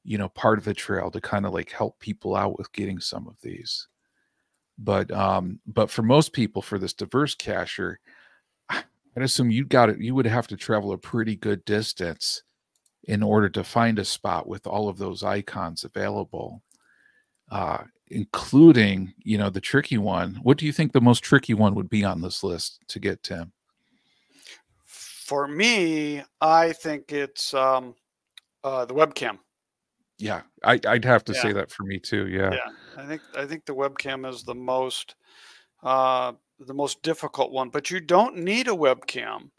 you 0.04 0.18
know, 0.18 0.30
part 0.30 0.58
of 0.58 0.66
the 0.66 0.74
trail 0.74 1.12
to 1.12 1.22
kind 1.22 1.46
of 1.46 1.54
like 1.54 1.72
help 1.72 2.00
people 2.00 2.36
out 2.36 2.58
with 2.58 2.72
getting 2.72 3.00
some 3.00 3.28
of 3.28 3.36
these. 3.42 3.88
But, 4.78 5.12
um, 5.12 5.60
but 5.68 5.92
for 5.92 6.02
most 6.02 6.34
people, 6.34 6.62
for 6.62 6.80
this 6.80 6.94
diverse 6.94 7.36
cacher, 7.36 8.00
I'd 8.70 8.84
assume 9.18 9.52
you 9.52 9.66
got 9.66 9.90
it. 9.90 10.00
You 10.00 10.16
would 10.16 10.26
have 10.26 10.48
to 10.48 10.58
travel 10.58 10.92
a 10.92 10.98
pretty 10.98 11.36
good 11.36 11.66
distance 11.66 12.44
in 13.04 13.22
order 13.24 13.50
to 13.50 13.64
find 13.64 14.00
a 14.00 14.06
spot 14.06 14.48
with 14.48 14.66
all 14.66 14.90
of 14.90 14.98
those 14.98 15.24
icons 15.24 15.84
available 15.84 16.62
uh, 17.52 17.84
including 18.08 19.14
you 19.24 19.38
know 19.38 19.50
the 19.50 19.62
tricky 19.62 19.98
one. 19.98 20.40
What 20.42 20.58
do 20.58 20.66
you 20.66 20.72
think 20.74 20.92
the 20.92 21.02
most 21.02 21.24
tricky 21.24 21.54
one 21.54 21.76
would 21.76 21.90
be 21.90 22.04
on 22.04 22.22
this 22.22 22.44
list 22.44 22.80
to 22.88 23.00
get, 23.00 23.22
Tim? 23.24 23.52
For 24.86 25.48
me, 25.48 26.24
I 26.42 26.74
think 26.74 27.12
it's 27.12 27.54
um, 27.54 27.96
uh, 28.64 28.86
the 28.86 28.94
webcam. 28.94 29.38
Yeah, 30.18 30.42
I, 30.64 30.80
I'd 30.88 31.06
have 31.06 31.24
to 31.26 31.34
Yeah. 31.34 31.42
say 31.42 31.54
that 31.54 31.72
for 31.72 31.84
me 31.84 32.00
too. 32.00 32.28
Yeah, 32.28 32.54
Yeah, 32.54 33.04
I 33.04 33.08
think 33.08 33.22
I 33.36 33.46
think 33.46 33.66
the 33.66 33.76
webcam 33.76 34.30
is 34.30 34.44
the 34.44 34.56
most 34.56 35.16
uh, 35.84 36.34
the 36.60 36.74
most 36.74 37.02
difficult 37.02 37.52
one. 37.52 37.70
But 37.70 37.90
you 37.90 38.00
don't 38.00 38.38
need 38.38 38.68
a 38.68 38.72
webcam 38.72 39.50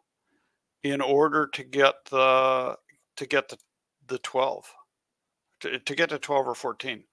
in 0.83 1.01
order 1.01 1.47
to 1.47 1.65
get 1.65 1.95
the 2.11 2.77
to 3.17 3.27
get 3.27 3.49
to 3.49 3.59
the 4.09 4.19
12, 4.19 4.65
to, 5.61 5.79
to 5.79 5.95
get 5.95 6.09
to 6.11 6.19
12 6.19 6.49
or 6.49 6.55
14. 6.55 7.05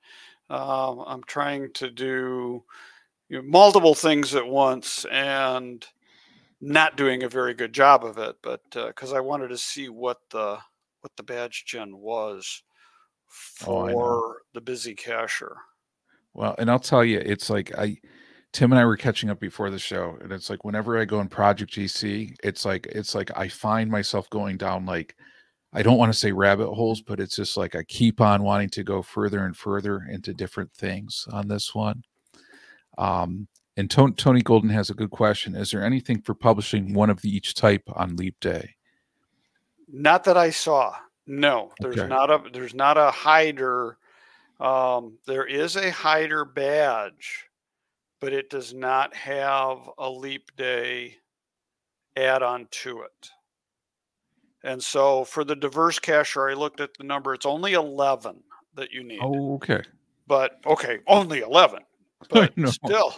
Um, 0.49 1.03
I'm 1.05 1.23
trying 1.23 1.71
to 1.73 1.89
do 1.91 2.63
you 3.29 3.38
know, 3.38 3.43
multiple 3.43 3.95
things 3.95 4.33
at 4.35 4.47
once 4.47 5.05
and 5.12 5.85
not 6.62 6.97
doing 6.97 7.23
a 7.23 7.29
very 7.29 7.53
good 7.53 7.73
job 7.73 8.03
of 8.03 8.17
it, 8.17 8.35
but 8.41 8.62
because 8.71 9.13
uh, 9.13 9.17
I 9.17 9.21
wanted 9.21 9.49
to 9.49 9.57
see 9.57 9.89
what 9.89 10.17
the 10.31 10.57
what 11.01 11.15
the 11.15 11.23
badge 11.23 11.63
gen 11.65 11.97
was 11.97 12.63
Oh, 13.29 13.88
for 13.88 14.41
the 14.53 14.62
busy 14.62 14.95
cacher. 14.95 15.55
Well, 16.33 16.55
and 16.57 16.69
I'll 16.69 16.79
tell 16.79 17.03
you, 17.03 17.21
it's 17.23 17.49
like 17.49 17.77
I, 17.77 17.97
Tim 18.53 18.71
and 18.71 18.79
I 18.79 18.85
were 18.85 18.97
catching 18.97 19.29
up 19.29 19.39
before 19.39 19.69
the 19.69 19.79
show, 19.79 20.17
and 20.21 20.31
it's 20.31 20.49
like 20.49 20.63
whenever 20.63 20.99
I 20.99 21.05
go 21.05 21.19
in 21.21 21.27
Project 21.27 21.73
GC, 21.73 22.35
it's 22.43 22.65
like 22.65 22.88
it's 22.88 23.15
like 23.15 23.31
I 23.38 23.47
find 23.47 23.89
myself 23.89 24.29
going 24.29 24.57
down 24.57 24.85
like 24.85 25.15
I 25.71 25.84
don't 25.84 25.97
want 25.97 26.12
to 26.12 26.17
say 26.17 26.32
rabbit 26.32 26.73
holes, 26.73 27.01
but 27.01 27.19
it's 27.19 27.36
just 27.36 27.55
like 27.55 27.75
I 27.75 27.84
keep 27.84 28.21
on 28.21 28.43
wanting 28.43 28.69
to 28.71 28.84
go 28.84 29.01
further 29.01 29.45
and 29.45 29.55
further 29.55 30.08
into 30.10 30.34
different 30.34 30.73
things 30.73 31.27
on 31.32 31.47
this 31.47 31.75
one. 31.75 32.03
Um, 32.97 33.47
and 33.77 33.89
Tony, 33.89 34.13
Tony 34.13 34.41
Golden 34.41 34.69
has 34.71 34.89
a 34.89 34.95
good 34.95 35.12
question: 35.12 35.55
Is 35.55 35.71
there 35.71 35.84
anything 35.84 36.21
for 36.21 36.34
publishing 36.34 36.93
one 36.93 37.10
of 37.10 37.21
the 37.21 37.34
each 37.34 37.53
type 37.53 37.84
on 37.93 38.15
Leap 38.15 38.39
Day? 38.39 38.75
Not 39.88 40.23
that 40.25 40.38
I 40.38 40.49
saw. 40.49 40.95
No, 41.27 41.71
there's 41.79 41.97
Okay. 41.97 42.08
not 42.08 42.32
a 42.32 42.49
there's 42.51 42.73
not 42.73 42.97
a 42.97 43.12
hider. 43.12 43.97
Um, 44.60 45.17
there 45.25 45.45
is 45.45 45.77
a 45.77 45.91
hider 45.91 46.43
badge, 46.43 47.45
but 48.19 48.34
it 48.34 48.49
does 48.49 48.73
not 48.73 49.15
have 49.15 49.77
a 49.97 50.10
leap 50.10 50.49
day 50.58 51.15
add 52.17 52.43
on 52.43 52.67
to 52.71 53.03
it. 53.03 53.29
And 54.63 54.84
so 54.84 55.24
for 55.24 55.43
the 55.43 55.56
diverse 55.56 56.00
cacher, 56.00 56.50
I 56.50 56.54
looked 56.54 56.82
at 56.82 56.93
the 56.98 57.04
number. 57.04 57.34
It's 57.34 57.45
only 57.45 57.74
11 57.74 58.43
that 58.76 58.91
you 58.91 59.04
need. 59.04 59.19
Oh, 59.22 59.56
okay. 59.56 59.82
But 60.28 60.60
okay, 60.65 61.00
only 61.08 61.39
11. 61.39 61.80
But 62.30 62.54
still, 62.67 63.15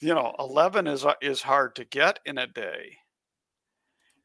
you 0.00 0.14
know, 0.14 0.34
11 0.38 0.86
is 0.86 1.04
uh, 1.04 1.14
is 1.20 1.42
hard 1.42 1.76
to 1.76 1.84
get 1.84 2.18
in 2.24 2.38
a 2.38 2.46
day. 2.46 2.96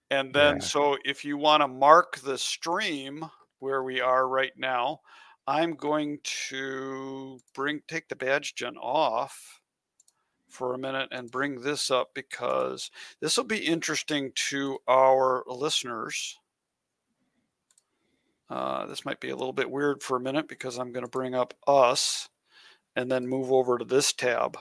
And 0.10 0.34
then 0.34 0.56
Yeah. 0.56 0.60
so 0.62 0.98
if 1.04 1.26
you 1.26 1.38
want 1.38 1.62
to 1.62 1.68
mark 1.68 2.18
the 2.18 2.38
stream 2.38 3.30
where 3.60 3.84
we 3.84 4.00
are 4.02 4.28
right 4.28 4.54
now, 4.58 5.02
I'm 5.48 5.76
going 5.76 6.20
to 6.50 7.40
bring 7.54 7.82
take 7.88 8.08
the 8.08 8.16
badge 8.16 8.56
gen 8.56 8.78
off 8.78 9.60
for 10.50 10.74
a 10.74 10.78
minute 10.78 11.10
and 11.12 11.32
bring 11.32 11.62
this 11.62 11.92
up 11.92 12.14
because 12.14 12.92
this 13.20 13.36
will 13.38 13.44
be 13.44 13.66
interesting 13.66 14.32
to 14.50 14.80
our 14.88 15.44
listeners. 15.48 16.40
Uh, 18.50 18.86
this 18.86 19.06
might 19.06 19.20
be 19.20 19.30
a 19.30 19.36
little 19.36 19.54
bit 19.54 19.72
weird 19.72 20.04
for 20.04 20.18
a 20.18 20.22
minute 20.22 20.48
because 20.48 20.78
I'm 20.78 20.92
going 20.92 21.06
to 21.06 21.10
bring 21.10 21.34
up 21.34 21.54
us 21.66 22.30
and 22.96 23.12
then 23.12 23.28
move 23.28 23.52
over 23.52 23.78
to 23.78 23.86
this 23.86 24.14
tab, 24.14 24.58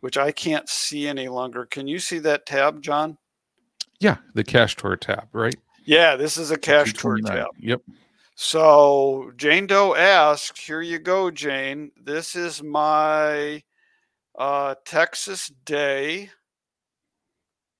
which 0.00 0.16
I 0.16 0.32
can't 0.32 0.68
see 0.68 1.06
any 1.06 1.28
longer. 1.28 1.66
Can 1.66 1.86
you 1.86 1.98
see 1.98 2.18
that 2.20 2.46
tab, 2.46 2.82
John? 2.82 3.18
Yeah, 4.00 4.16
the 4.34 4.44
cash 4.44 4.76
tour 4.76 4.96
tab, 4.96 5.28
right? 5.32 5.54
Yeah, 5.84 6.16
this 6.16 6.36
is 6.36 6.50
a 6.50 6.58
cash 6.58 6.94
tour 6.94 7.18
tab. 7.18 7.48
Yep. 7.58 7.82
So 8.34 9.32
Jane 9.36 9.66
Doe 9.66 9.94
asked, 9.94 10.58
here 10.58 10.82
you 10.82 10.98
go, 10.98 11.30
Jane. 11.30 11.92
This 12.02 12.34
is 12.34 12.62
my 12.62 13.62
uh, 14.36 14.74
Texas 14.84 15.50
day 15.64 16.30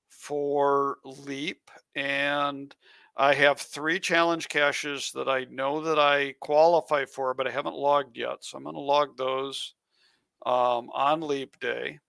for 0.09 0.97
Leap. 1.03 1.69
And 1.95 2.73
I 3.19 3.33
have 3.33 3.59
three 3.59 3.99
challenge 3.99 4.47
caches 4.47 5.11
that 5.15 5.27
I 5.27 5.45
know 5.49 5.81
that 5.81 5.97
I 5.97 6.33
qualify 6.39 7.05
for, 7.05 7.33
but 7.33 7.47
I 7.47 7.51
haven't 7.51 7.75
logged 7.75 8.15
yet. 8.15 8.37
So 8.43 8.57
I'm 8.57 8.63
going 8.63 8.75
to 8.75 8.79
log 8.81 9.17
those 9.17 9.73
um, 10.45 10.89
on 10.93 11.21
Leap 11.21 11.59
Day. 11.59 11.99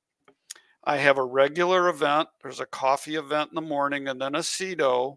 I 0.84 0.98
have 0.98 1.16
a 1.16 1.24
regular 1.24 1.88
event. 1.88 2.28
There's 2.42 2.60
a 2.60 2.66
coffee 2.66 3.16
event 3.16 3.50
in 3.50 3.54
the 3.54 3.60
morning 3.62 4.08
and 4.08 4.20
then 4.20 4.34
a 4.34 4.42
CITO. 4.42 5.16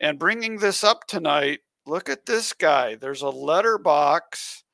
And 0.00 0.18
bringing 0.18 0.58
this 0.58 0.84
up 0.84 1.06
tonight, 1.06 1.60
look 1.86 2.10
at 2.10 2.26
this 2.26 2.52
guy. 2.52 2.96
There's 2.96 3.22
a 3.22 3.28
letterbox 3.30 4.64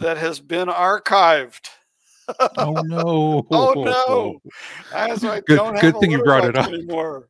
that 0.00 0.16
has 0.16 0.40
been 0.40 0.68
archived. 0.68 1.68
Oh 2.58 2.82
no. 2.84 3.46
Oh, 3.52 3.72
no. 3.76 4.40
As 4.92 5.24
I 5.24 5.40
Good- 5.40 5.56
don't 5.56 5.80
good 5.80 5.94
a 5.94 6.00
thing 6.00 6.10
you 6.10 6.24
brought 6.24 6.44
it 6.44 6.56
up. 6.56 6.66
anymore. 6.68 7.28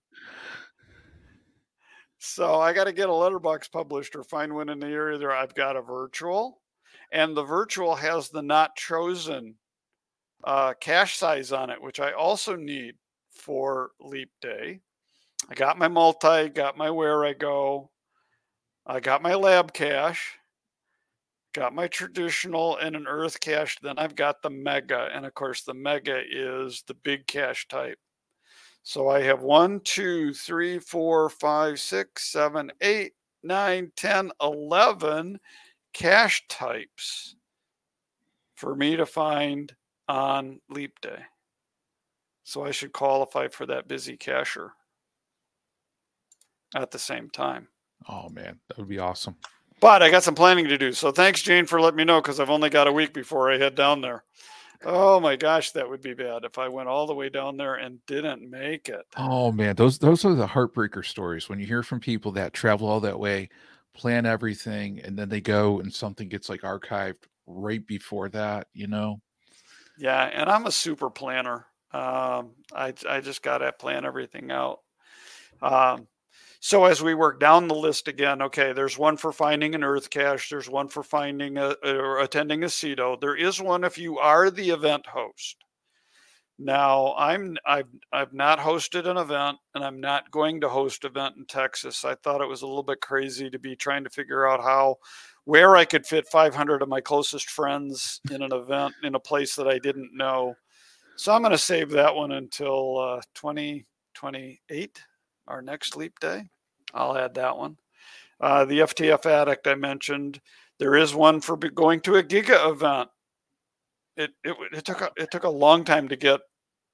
So 2.29 2.61
I 2.61 2.73
got 2.73 2.85
to 2.85 2.93
get 2.93 3.09
a 3.09 3.15
letterbox 3.15 3.69
published 3.69 4.17
or 4.17 4.25
find 4.25 4.53
one 4.53 4.69
in 4.69 4.81
the 4.81 4.89
area 4.89 5.17
there. 5.17 5.33
I've 5.33 5.55
got 5.55 5.77
a 5.77 5.81
virtual, 5.81 6.61
and 7.13 7.37
the 7.37 7.45
virtual 7.45 7.95
has 7.95 8.29
the 8.29 8.43
not 8.43 8.75
chosen 8.75 9.55
uh, 10.43 10.75
cache 10.81 11.17
size 11.17 11.53
on 11.53 11.71
it, 11.71 11.81
which 11.81 12.01
I 12.01 12.13
also 12.13 12.57
need 12.57 12.97
for 13.31 13.93
Leap 14.01 14.31
Day. 14.41 14.81
I 15.49 15.55
got 15.55 15.79
my 15.79 15.87
multi, 15.87 16.49
got 16.49 16.77
my 16.77 16.89
Wherigo, 16.89 17.89
I 18.85 18.99
got 18.99 19.23
my 19.23 19.35
lab 19.35 19.73
cache, 19.73 20.37
got 21.55 21.75
my 21.75 21.87
traditional 21.87 22.77
and 22.79 22.97
an 22.97 23.07
earth 23.07 23.39
cache. 23.39 23.79
Then 23.81 23.99
I've 23.99 24.17
got 24.17 24.43
the 24.43 24.51
mega, 24.51 25.09
and 25.15 25.25
of 25.25 25.35
course 25.35 25.63
the 25.63 25.75
mega 25.75 26.21
is 26.29 26.83
the 26.89 26.95
big 26.95 27.27
cache 27.29 27.69
type. 27.69 27.99
So 28.89 29.09
I 29.09 29.21
have 29.23 29.43
one, 29.43 29.81
two, 29.81 30.33
three, 30.33 30.79
four, 30.79 31.29
five, 31.29 31.81
six, 31.81 32.31
seven, 32.31 32.71
eight, 32.81 33.15
nine, 33.43 33.91
ten, 33.97 34.31
eleven 34.41 35.41
cache 35.93 36.47
types 36.49 37.35
for 38.55 38.77
me 38.77 38.95
to 38.95 39.05
find 39.05 39.75
on 40.07 40.61
Leap 40.71 41.01
Day. 41.01 41.19
So 42.45 42.65
I 42.65 42.71
should 42.71 42.93
qualify 42.93 43.49
for 43.49 43.67
that 43.67 43.89
busy 43.89 44.17
cacher 44.17 44.71
at 46.77 46.93
the 46.93 46.99
same 47.01 47.29
time. 47.29 47.67
Oh 48.09 48.29
man, 48.29 48.61
that 48.69 48.79
would 48.79 48.89
be 48.89 49.01
awesome. 49.01 49.35
But 49.81 50.01
I 50.01 50.13
got 50.13 50.23
some 50.23 50.37
planning 50.37 50.69
to 50.69 50.79
do. 50.79 50.93
So 50.93 51.11
thanks, 51.11 51.43
Jane, 51.43 51.67
for 51.67 51.81
letting 51.81 51.97
me 51.97 52.05
know 52.05 52.21
because 52.21 52.39
I've 52.39 52.51
only 52.51 52.71
got 52.71 52.87
a 52.87 52.93
week 52.93 53.13
before 53.13 53.51
I 53.51 53.59
head 53.59 53.75
down 53.75 54.01
there. 54.01 54.23
Oh 54.85 55.21
my 55.21 55.37
gosh, 55.37 55.73
that 55.73 55.89
would 55.89 56.01
be 56.03 56.15
bad 56.15 56.45
if 56.45 56.59
I 56.59 56.69
went 56.69 56.89
all 56.89 57.07
the 57.07 57.15
way 57.15 57.29
down 57.29 57.57
there 57.57 57.75
and 57.75 58.05
didn't 58.07 58.49
make 58.49 58.89
it. 58.89 59.07
Oh 59.17 59.51
man, 59.53 59.77
those 59.77 59.99
those 59.99 60.25
are 60.25 60.35
the 60.35 60.47
heartbreaker 60.47 61.05
stories 61.05 61.49
when 61.49 61.59
you 61.59 61.67
hear 61.67 61.83
from 61.83 62.01
people 62.01 62.33
that 62.33 62.53
travel 62.53 62.87
all 62.89 63.01
that 63.01 63.19
way, 63.19 63.49
plan 63.95 64.27
everything, 64.27 65.01
and 65.01 65.19
then 65.19 65.29
they 65.31 65.41
go 65.41 65.81
and 65.81 65.93
something 65.93 66.29
gets 66.29 66.49
like 66.49 66.61
archived 66.61 67.25
right 67.47 67.85
before 67.87 68.29
that, 68.31 68.69
you 68.75 68.87
know. 68.87 69.21
Yeah, 69.97 70.23
and 70.25 70.51
I'm 70.51 70.67
a 70.67 70.73
super 70.73 71.11
planner. 71.11 71.67
Um, 71.93 72.57
I 72.73 72.93
I 73.09 73.21
just 73.21 73.43
got 73.43 73.59
to 73.59 73.73
plan 73.73 74.05
everything 74.05 74.51
out. 74.51 74.81
Um, 75.63 76.09
so 76.61 76.85
as 76.85 77.03
we 77.03 77.15
work 77.15 77.41
down 77.41 77.69
the 77.69 77.75
list 77.75 78.09
again, 78.09 78.43
okay, 78.43 78.73
there's 78.73 78.99
one 78.99 79.17
for 79.17 79.33
finding 79.33 79.75
an 79.75 79.85
earth 79.85 80.11
cache. 80.11 80.49
There's 80.49 80.69
one 80.69 80.89
for 80.89 81.03
finding 81.03 81.59
a, 81.59 81.77
or 81.85 82.21
attending 82.21 82.65
a 82.65 82.69
CITO. 82.69 83.21
There 83.21 83.37
is 83.37 83.61
one 83.61 83.85
if 83.85 83.99
you 83.99 84.19
are 84.19 84.51
the 84.51 84.71
event 84.71 85.07
host. 85.07 85.57
Now 86.59 87.15
I'm 87.19 87.57
I've 87.67 87.89
I've 88.13 88.33
not 88.33 88.59
hosted 88.59 89.07
an 89.07 89.19
event, 89.19 89.59
and 89.75 89.85
I'm 89.85 90.01
not 90.01 90.31
going 90.31 90.63
to 90.63 90.69
host 90.71 91.05
event 91.05 91.37
in 91.37 91.45
Texas. 91.45 92.03
I 92.05 92.15
thought 92.15 92.41
it 92.41 92.49
was 92.49 92.63
a 92.63 92.67
little 92.67 92.83
bit 92.83 93.03
crazy 93.03 93.51
to 93.51 93.59
be 93.59 93.77
trying 93.77 94.05
to 94.05 94.11
figure 94.11 94.49
out 94.49 94.63
how 94.63 94.97
where 95.45 95.77
I 95.77 95.85
could 95.85 96.07
fit 96.07 96.27
500 96.29 96.81
of 96.81 96.89
my 96.89 97.01
closest 97.01 97.51
friends 97.51 98.21
in 98.31 98.43
an 98.43 98.53
event 98.53 98.95
in 99.05 99.15
a 99.15 99.21
place 99.21 99.55
that 99.57 99.69
I 99.69 99.79
didn't 99.79 100.17
know. 100.17 100.55
So 101.17 101.33
I'm 101.33 101.43
going 101.43 101.53
to 101.53 101.59
save 101.59 101.91
that 101.91 102.15
one 102.15 102.33
until 102.33 102.99
uh, 102.99 103.21
2028, 103.35 105.03
our 105.47 105.63
next 105.63 105.97
leap 105.97 106.19
day. 106.21 106.45
I'll 106.95 107.17
add 107.17 107.35
that 107.35 107.57
one. 107.57 107.77
Uh, 108.41 108.65
the 108.65 108.81
FTF 108.81 109.27
addict 109.27 109.67
I 109.67 109.75
mentioned. 109.75 110.41
There 110.79 110.95
is 110.95 111.15
one 111.15 111.41
for 111.41 111.57
going 111.57 112.01
to 112.03 112.17
a 112.17 112.23
Giga 112.23 112.71
event. 112.71 113.09
It, 114.17 114.31
it 114.45 114.57
it 114.73 114.85
took 114.85 115.01
a, 115.01 115.11
it 115.17 115.31
took 115.31 115.45
a 115.45 115.51
long 115.51 115.85
time 115.85 116.09
to 116.09 116.17
get 116.17 116.41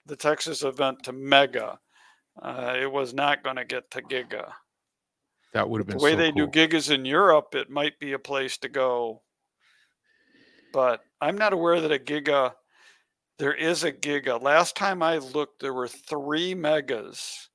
the 0.07 0.17
Texas 0.17 0.63
event 0.63 1.05
to 1.05 1.13
Mega. 1.13 1.79
Uh, 2.41 2.75
it 2.81 2.91
was 2.91 3.13
not 3.13 3.45
going 3.45 3.57
to 3.57 3.65
get 3.65 3.91
to 3.91 4.03
Giga 4.03 4.53
That 5.53 5.69
would 5.69 5.81
have 5.81 5.87
been 5.87 5.99
the 5.99 6.03
way 6.05 6.13
so 6.13 6.17
they 6.17 6.33
cool. 6.33 6.47
do 6.47 6.67
gigas 6.69 6.91
in 6.91 7.05
Europe, 7.05 7.55
it 7.55 7.71
might 7.71 7.99
be 7.99 8.13
a 8.13 8.19
place 8.19 8.57
to 8.59 8.69
go. 8.69 9.23
But 10.73 11.03
I'm 11.21 11.37
not 11.37 11.53
aware 11.53 11.81
that 11.81 11.93
a 11.93 11.99
giga, 11.99 12.55
there 13.39 13.55
is 13.55 13.85
a 13.85 13.93
giga. 13.93 14.41
Last 14.41 14.77
time 14.77 15.03
I 15.03 15.19
looked, 15.19 15.61
there 15.61 15.75
were 15.75 15.89
three 15.89 16.55
megas 16.55 17.51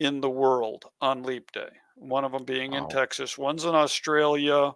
in 0.00 0.20
the 0.20 0.30
world 0.30 0.84
on 1.00 1.22
Leap 1.22 1.52
Day. 1.52 1.70
One 1.96 2.24
of 2.24 2.32
them 2.32 2.44
being 2.44 2.74
in 2.74 2.88
Texas, 2.88 3.38
one's 3.38 3.64
in 3.64 3.74
Australia, 3.74 4.72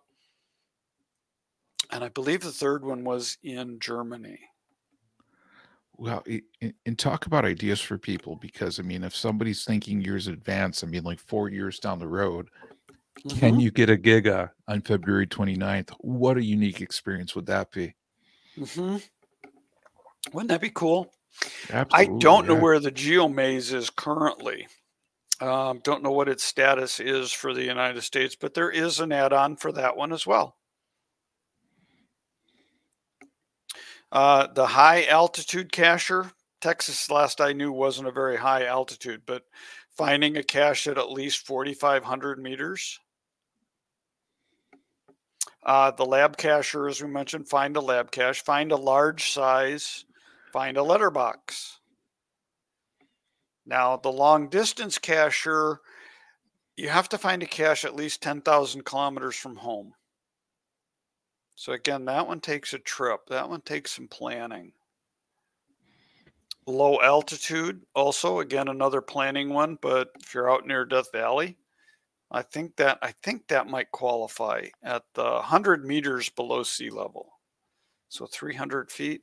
and 1.90 2.04
I 2.04 2.08
believe 2.08 2.40
the 2.40 2.52
third 2.52 2.84
one 2.84 3.04
was 3.04 3.36
in 3.42 3.78
Germany. 3.80 4.38
Well, 5.96 6.24
and 6.86 6.98
talk 6.98 7.26
about 7.26 7.44
ideas 7.44 7.80
for 7.80 7.98
people 7.98 8.36
because 8.36 8.78
I 8.80 8.82
mean, 8.82 9.04
if 9.04 9.14
somebody's 9.14 9.64
thinking 9.64 10.00
years 10.00 10.28
in 10.28 10.34
advance, 10.34 10.82
I 10.82 10.86
mean, 10.86 11.02
like 11.04 11.18
four 11.20 11.50
years 11.50 11.78
down 11.78 11.98
the 11.98 12.08
road, 12.08 12.48
Can 13.28 13.56
Mhm. 13.56 13.60
you 13.60 13.70
get 13.70 13.90
a 13.90 13.96
Giga 13.96 14.50
on 14.68 14.82
February 14.82 15.26
29th? 15.26 15.90
What 16.00 16.38
a 16.38 16.44
unique 16.44 16.80
experience 16.80 17.34
would 17.36 17.46
that 17.46 17.70
be? 17.72 17.94
Mhm. 18.56 19.02
Wouldn't 20.32 20.48
that 20.48 20.60
be 20.60 20.70
cool? 20.70 21.12
I 21.92 22.06
don't 22.06 22.46
know 22.46 22.56
where 22.56 22.78
the 22.80 22.92
GeoMaze 22.92 23.72
is 23.72 23.90
currently. 23.90 24.68
Um, 25.40 25.80
don't 25.82 26.02
know 26.02 26.10
what 26.10 26.28
its 26.28 26.44
status 26.44 27.00
is 27.00 27.32
for 27.32 27.54
the 27.54 27.64
United 27.64 28.02
States, 28.02 28.36
but 28.38 28.52
there 28.52 28.70
is 28.70 29.00
an 29.00 29.10
add-on 29.10 29.56
for 29.56 29.72
that 29.72 29.96
one 29.96 30.12
as 30.12 30.26
well. 30.26 30.56
Uh, 34.12 34.48
the 34.52 34.66
high 34.66 35.06
altitude 35.06 35.72
cacher, 35.72 36.30
Texas, 36.60 37.10
last 37.10 37.40
I 37.40 37.52
knew, 37.52 37.72
wasn't 37.72 38.08
a 38.08 38.12
very 38.12 38.36
high 38.36 38.66
altitude, 38.66 39.22
but 39.24 39.44
finding 39.96 40.36
a 40.36 40.42
cache 40.42 40.86
at 40.86 40.98
at 40.98 41.10
least 41.10 41.46
4,500 41.46 42.38
meters. 42.38 42.98
Uh, 45.62 45.90
the 45.90 46.04
lab 46.04 46.36
cacher, 46.36 46.88
as 46.88 47.02
we 47.02 47.08
mentioned, 47.08 47.48
find 47.48 47.76
a 47.76 47.80
lab 47.80 48.10
cache, 48.10 48.42
find 48.42 48.72
a 48.72 48.76
large 48.76 49.30
size, 49.30 50.04
find 50.52 50.76
a 50.76 50.82
letterbox. 50.82 51.79
Now, 53.70 53.96
the 53.96 54.10
long 54.10 54.48
distance 54.48 54.98
cacher, 54.98 55.80
you 56.76 56.88
have 56.88 57.08
to 57.10 57.18
find 57.18 57.40
a 57.40 57.46
cache 57.46 57.84
at 57.84 57.94
least 57.94 58.20
10,000 58.20 58.84
kilometers 58.84 59.36
from 59.36 59.54
home. 59.54 59.94
So, 61.54 61.72
again, 61.72 62.04
that 62.06 62.26
one 62.26 62.40
takes 62.40 62.74
a 62.74 62.80
trip. 62.80 63.28
That 63.28 63.48
one 63.48 63.60
takes 63.60 63.92
some 63.92 64.08
planning. 64.08 64.72
Low 66.66 67.00
altitude, 67.00 67.82
also, 67.94 68.40
again, 68.40 68.66
another 68.66 69.00
planning 69.00 69.50
one, 69.50 69.78
but 69.80 70.10
if 70.20 70.34
you're 70.34 70.50
out 70.50 70.66
near 70.66 70.84
Death 70.84 71.12
Valley, 71.12 71.56
I 72.28 72.42
think 72.42 72.74
that 72.76 72.98
I 73.02 73.12
think 73.22 73.46
that 73.48 73.68
might 73.68 73.92
qualify 73.92 74.66
at 74.82 75.04
the 75.14 75.22
100 75.22 75.84
meters 75.84 76.28
below 76.28 76.64
sea 76.64 76.90
level. 76.90 77.34
So 78.08 78.26
300 78.26 78.90
feet. 78.90 79.22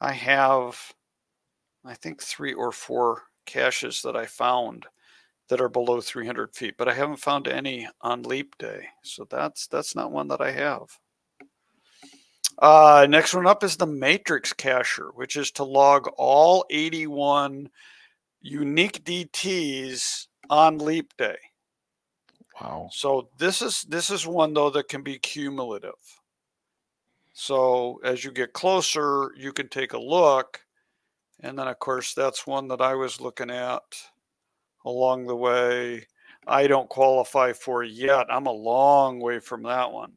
I 0.00 0.12
have, 0.12 0.92
I 1.84 1.94
think, 1.94 2.20
three 2.20 2.52
or 2.52 2.72
four 2.72 3.22
caches 3.46 4.02
that 4.02 4.16
I 4.16 4.26
found 4.26 4.86
that 5.48 5.60
are 5.60 5.68
below 5.68 6.00
300 6.00 6.54
feet, 6.54 6.76
but 6.78 6.88
I 6.88 6.94
haven't 6.94 7.18
found 7.18 7.48
any 7.48 7.88
on 8.00 8.22
leap 8.22 8.56
day. 8.58 8.86
So 9.02 9.26
that's 9.28 9.66
that's 9.66 9.94
not 9.94 10.12
one 10.12 10.28
that 10.28 10.40
I 10.40 10.50
have. 10.50 10.98
Uh, 12.58 13.06
next 13.08 13.34
one 13.34 13.46
up 13.46 13.64
is 13.64 13.76
the 13.76 13.86
matrix 13.86 14.52
cacher, 14.52 15.10
which 15.14 15.36
is 15.36 15.50
to 15.52 15.64
log 15.64 16.08
all 16.16 16.64
81 16.70 17.68
unique 18.40 19.04
DTs 19.04 20.28
on 20.48 20.78
leap 20.78 21.12
day. 21.16 21.36
Wow. 22.60 22.88
So 22.92 23.28
this 23.38 23.62
is 23.62 23.82
this 23.82 24.10
is 24.10 24.26
one 24.26 24.54
though 24.54 24.70
that 24.70 24.88
can 24.88 25.02
be 25.02 25.18
cumulative. 25.18 25.92
So 27.32 28.00
as 28.04 28.24
you 28.24 28.30
get 28.30 28.52
closer, 28.52 29.32
you 29.36 29.52
can 29.52 29.68
take 29.68 29.92
a 29.92 29.98
look, 29.98 30.63
and 31.44 31.58
then 31.58 31.68
of 31.68 31.78
course 31.78 32.14
that's 32.14 32.46
one 32.46 32.68
that 32.68 32.80
I 32.80 32.94
was 32.94 33.20
looking 33.20 33.50
at 33.50 33.82
along 34.84 35.26
the 35.26 35.36
way. 35.36 36.06
I 36.46 36.66
don't 36.66 36.88
qualify 36.88 37.52
for 37.52 37.84
yet. 37.84 38.26
I'm 38.30 38.46
a 38.46 38.52
long 38.52 39.20
way 39.20 39.38
from 39.38 39.62
that 39.64 39.90
one. 39.92 40.12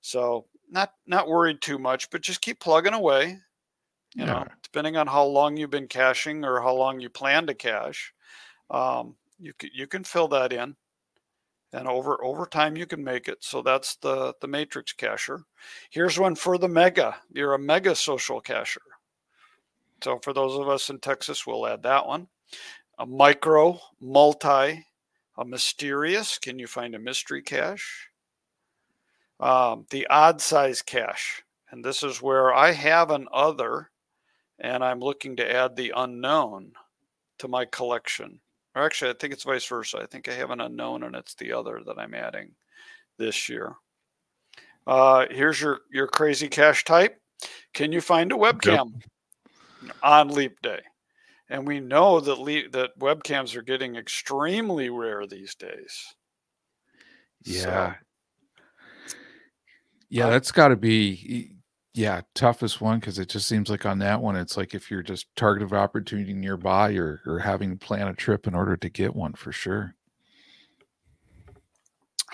So 0.00 0.46
not 0.70 0.92
not 1.06 1.28
worried 1.28 1.60
too 1.60 1.78
much, 1.78 2.10
but 2.10 2.22
just 2.22 2.40
keep 2.40 2.60
plugging 2.60 2.94
away. 2.94 3.38
You 4.14 4.24
know, 4.26 4.44
depending 4.62 4.96
on 4.96 5.06
how 5.06 5.24
long 5.24 5.56
you've 5.56 5.70
been 5.70 5.88
caching 5.88 6.44
or 6.44 6.60
how 6.60 6.74
long 6.74 7.00
you 7.00 7.10
plan 7.10 7.46
to 7.46 7.54
cache, 7.54 8.14
um, 8.70 9.16
you 9.38 9.52
can 9.54 9.70
you 9.74 9.86
can 9.86 10.04
fill 10.04 10.28
that 10.28 10.52
in 10.52 10.76
and 11.72 11.88
over 11.88 12.22
over 12.24 12.46
time 12.46 12.76
you 12.76 12.86
can 12.86 13.02
make 13.02 13.28
it 13.28 13.38
so 13.40 13.60
that's 13.60 13.96
the 13.96 14.32
the 14.40 14.46
matrix 14.46 14.92
cacher 14.92 15.42
here's 15.90 16.18
one 16.18 16.34
for 16.34 16.58
the 16.58 16.68
mega 16.68 17.16
you're 17.32 17.54
a 17.54 17.58
mega 17.58 17.94
social 17.94 18.40
cacher 18.40 18.80
so 20.02 20.18
for 20.22 20.32
those 20.32 20.58
of 20.58 20.68
us 20.68 20.90
in 20.90 20.98
texas 20.98 21.46
we'll 21.46 21.66
add 21.66 21.82
that 21.82 22.06
one. 22.06 22.26
A 22.98 23.06
micro 23.06 23.78
multi 24.00 24.84
a 25.38 25.44
mysterious. 25.44 26.38
Can 26.38 26.58
you 26.58 26.66
find 26.66 26.94
a 26.94 26.98
mystery 26.98 27.42
cache? 27.42 28.08
Um, 29.38 29.84
the 29.90 30.06
odd 30.08 30.40
size 30.40 30.80
cache. 30.80 31.42
And 31.70 31.84
this 31.84 32.02
is 32.02 32.22
where 32.22 32.54
i 32.54 32.72
have 32.72 33.10
an 33.10 33.28
other 33.32 33.90
and 34.58 34.82
i'm 34.82 35.00
looking 35.00 35.36
to 35.36 35.54
add 35.54 35.76
the 35.76 35.92
unknown 35.94 36.72
to 37.38 37.48
my 37.48 37.64
collection. 37.66 38.40
Or 38.74 38.82
actually, 38.82 39.10
I 39.10 39.14
think 39.14 39.32
it's 39.32 39.44
vice 39.44 39.66
versa. 39.66 39.98
I 40.02 40.06
think 40.06 40.28
I 40.28 40.34
have 40.34 40.50
an 40.50 40.60
unknown, 40.60 41.02
and 41.02 41.16
it's 41.16 41.34
the 41.34 41.52
other 41.52 41.80
that 41.86 41.98
I'm 41.98 42.14
adding 42.14 42.52
this 43.16 43.48
year. 43.48 43.74
Uh, 44.86 45.26
here's 45.30 45.60
your 45.60 45.80
your 45.90 46.06
crazy 46.06 46.48
cache 46.48 46.84
type. 46.84 47.18
Can 47.72 47.90
you 47.90 48.00
find 48.00 48.32
a 48.32 48.36
webcam 48.36 48.92
on 50.02 50.28
Leap 50.28 50.60
Day? 50.62 50.80
And 51.48 51.66
we 51.66 51.80
know 51.80 52.20
that 52.20 52.40
leap, 52.40 52.72
that 52.72 52.98
webcams 52.98 53.54
are 53.56 53.62
getting 53.62 53.96
extremely 53.96 54.90
rare 54.90 55.26
these 55.26 55.54
days. 55.54 56.16
Yeah. 57.44 57.94
So, 57.94 57.98
Yeah, 60.08 60.28
that's 60.30 60.52
got 60.52 60.68
to 60.68 60.76
be 60.76 61.56
yeah, 61.94 62.20
toughest 62.34 62.80
one 62.80 63.00
because 63.00 63.18
it 63.18 63.28
just 63.28 63.48
seems 63.48 63.70
like 63.70 63.86
on 63.86 63.98
that 64.00 64.20
one 64.20 64.36
it's 64.36 64.56
like 64.56 64.74
if 64.74 64.90
you're 64.90 65.02
just 65.02 65.34
target 65.34 65.62
of 65.62 65.72
opportunity 65.72 66.34
nearby 66.34 66.92
or 66.94 67.20
or 67.26 67.38
having 67.38 67.70
to 67.70 67.86
plan 67.86 68.08
a 68.08 68.14
trip 68.14 68.46
in 68.46 68.54
order 68.54 68.76
to 68.76 68.88
get 68.90 69.16
one 69.16 69.32
for 69.32 69.50
sure. 69.52 69.94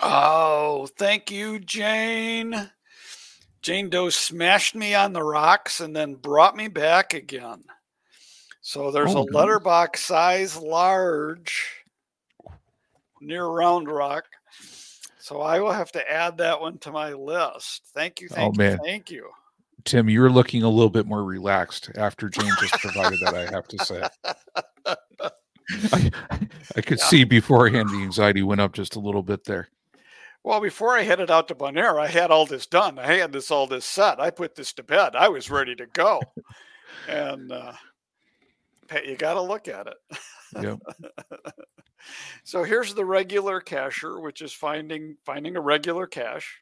oh, 0.01 0.87
thank 0.97 1.31
you, 1.31 1.59
Jane. 1.59 2.71
Jane 3.63 3.89
Doe 3.89 4.09
smashed 4.09 4.75
me 4.75 4.93
on 4.93 5.13
the 5.13 5.23
rocks 5.23 5.79
and 5.79 5.95
then 5.95 6.15
brought 6.15 6.55
me 6.55 6.67
back 6.67 7.13
again. 7.13 7.63
So 8.61 8.91
there's 8.91 9.15
Oh, 9.15 9.19
a 9.23 9.31
letterbox 9.31 10.03
size 10.05 10.57
large 10.57 11.83
near 13.21 13.45
Round 13.47 13.89
Rock. 13.89 14.25
So 15.19 15.41
I 15.41 15.61
will 15.61 15.71
have 15.71 15.91
to 15.93 16.11
add 16.11 16.37
that 16.39 16.59
one 16.59 16.77
to 16.79 16.91
my 16.91 17.13
list. 17.13 17.83
Thank 17.95 18.19
you, 18.19 18.27
Oh, 18.31 18.35
thank 18.35 18.53
you, 18.55 18.57
man. 18.57 18.79
thank 18.83 19.09
you. 19.09 19.29
Tim, 19.85 20.09
you're 20.09 20.29
looking 20.29 20.63
a 20.63 20.69
little 20.69 20.89
bit 20.89 21.05
more 21.05 21.23
relaxed 21.23 21.89
after 21.95 22.29
Jane 22.29 22.51
just 22.59 22.73
provided 22.75 23.19
that, 23.21 23.33
I 23.33 23.49
have 23.51 23.67
to 23.69 23.79
say. 23.85 24.03
I, 25.93 26.11
I 26.75 26.81
could 26.81 26.99
Yeah. 26.99 27.05
see 27.05 27.23
beforehand 27.23 27.89
the 27.89 28.01
anxiety 28.03 28.43
went 28.43 28.59
up 28.61 28.73
just 28.73 28.95
a 28.97 28.99
little 28.99 29.23
bit 29.23 29.45
there. 29.45 29.69
Well, 30.43 30.59
before 30.59 30.97
I 30.97 31.03
headed 31.03 31.31
out 31.31 31.47
to 31.47 31.55
Bonaire, 31.55 31.99
I 31.99 32.07
had 32.07 32.29
all 32.29 32.45
this 32.45 32.67
done. 32.67 32.99
I 32.99 33.13
had 33.13 33.31
this 33.31 33.49
all 33.49 33.65
this 33.65 33.85
set. 33.85 34.19
I 34.19 34.29
put 34.29 34.55
this 34.55 34.73
to 34.73 34.83
bed. 34.83 35.15
I 35.15 35.29
was 35.29 35.49
ready 35.49 35.73
to 35.75 35.85
go. 35.85 36.21
and 37.07 37.51
uh, 37.51 37.71
Pat, 38.87 39.07
you 39.07 39.15
got 39.15 39.35
to 39.35 39.41
look 39.41 39.67
at 39.67 39.87
it. 39.87 39.97
Yep. 40.61 40.79
so 42.43 42.63
here's 42.63 42.93
the 42.93 43.05
regular 43.05 43.61
cacher, 43.61 44.19
which 44.19 44.41
is 44.41 44.51
finding 44.51 45.15
finding 45.25 45.55
a 45.55 45.61
regular 45.61 46.07
cache, 46.07 46.61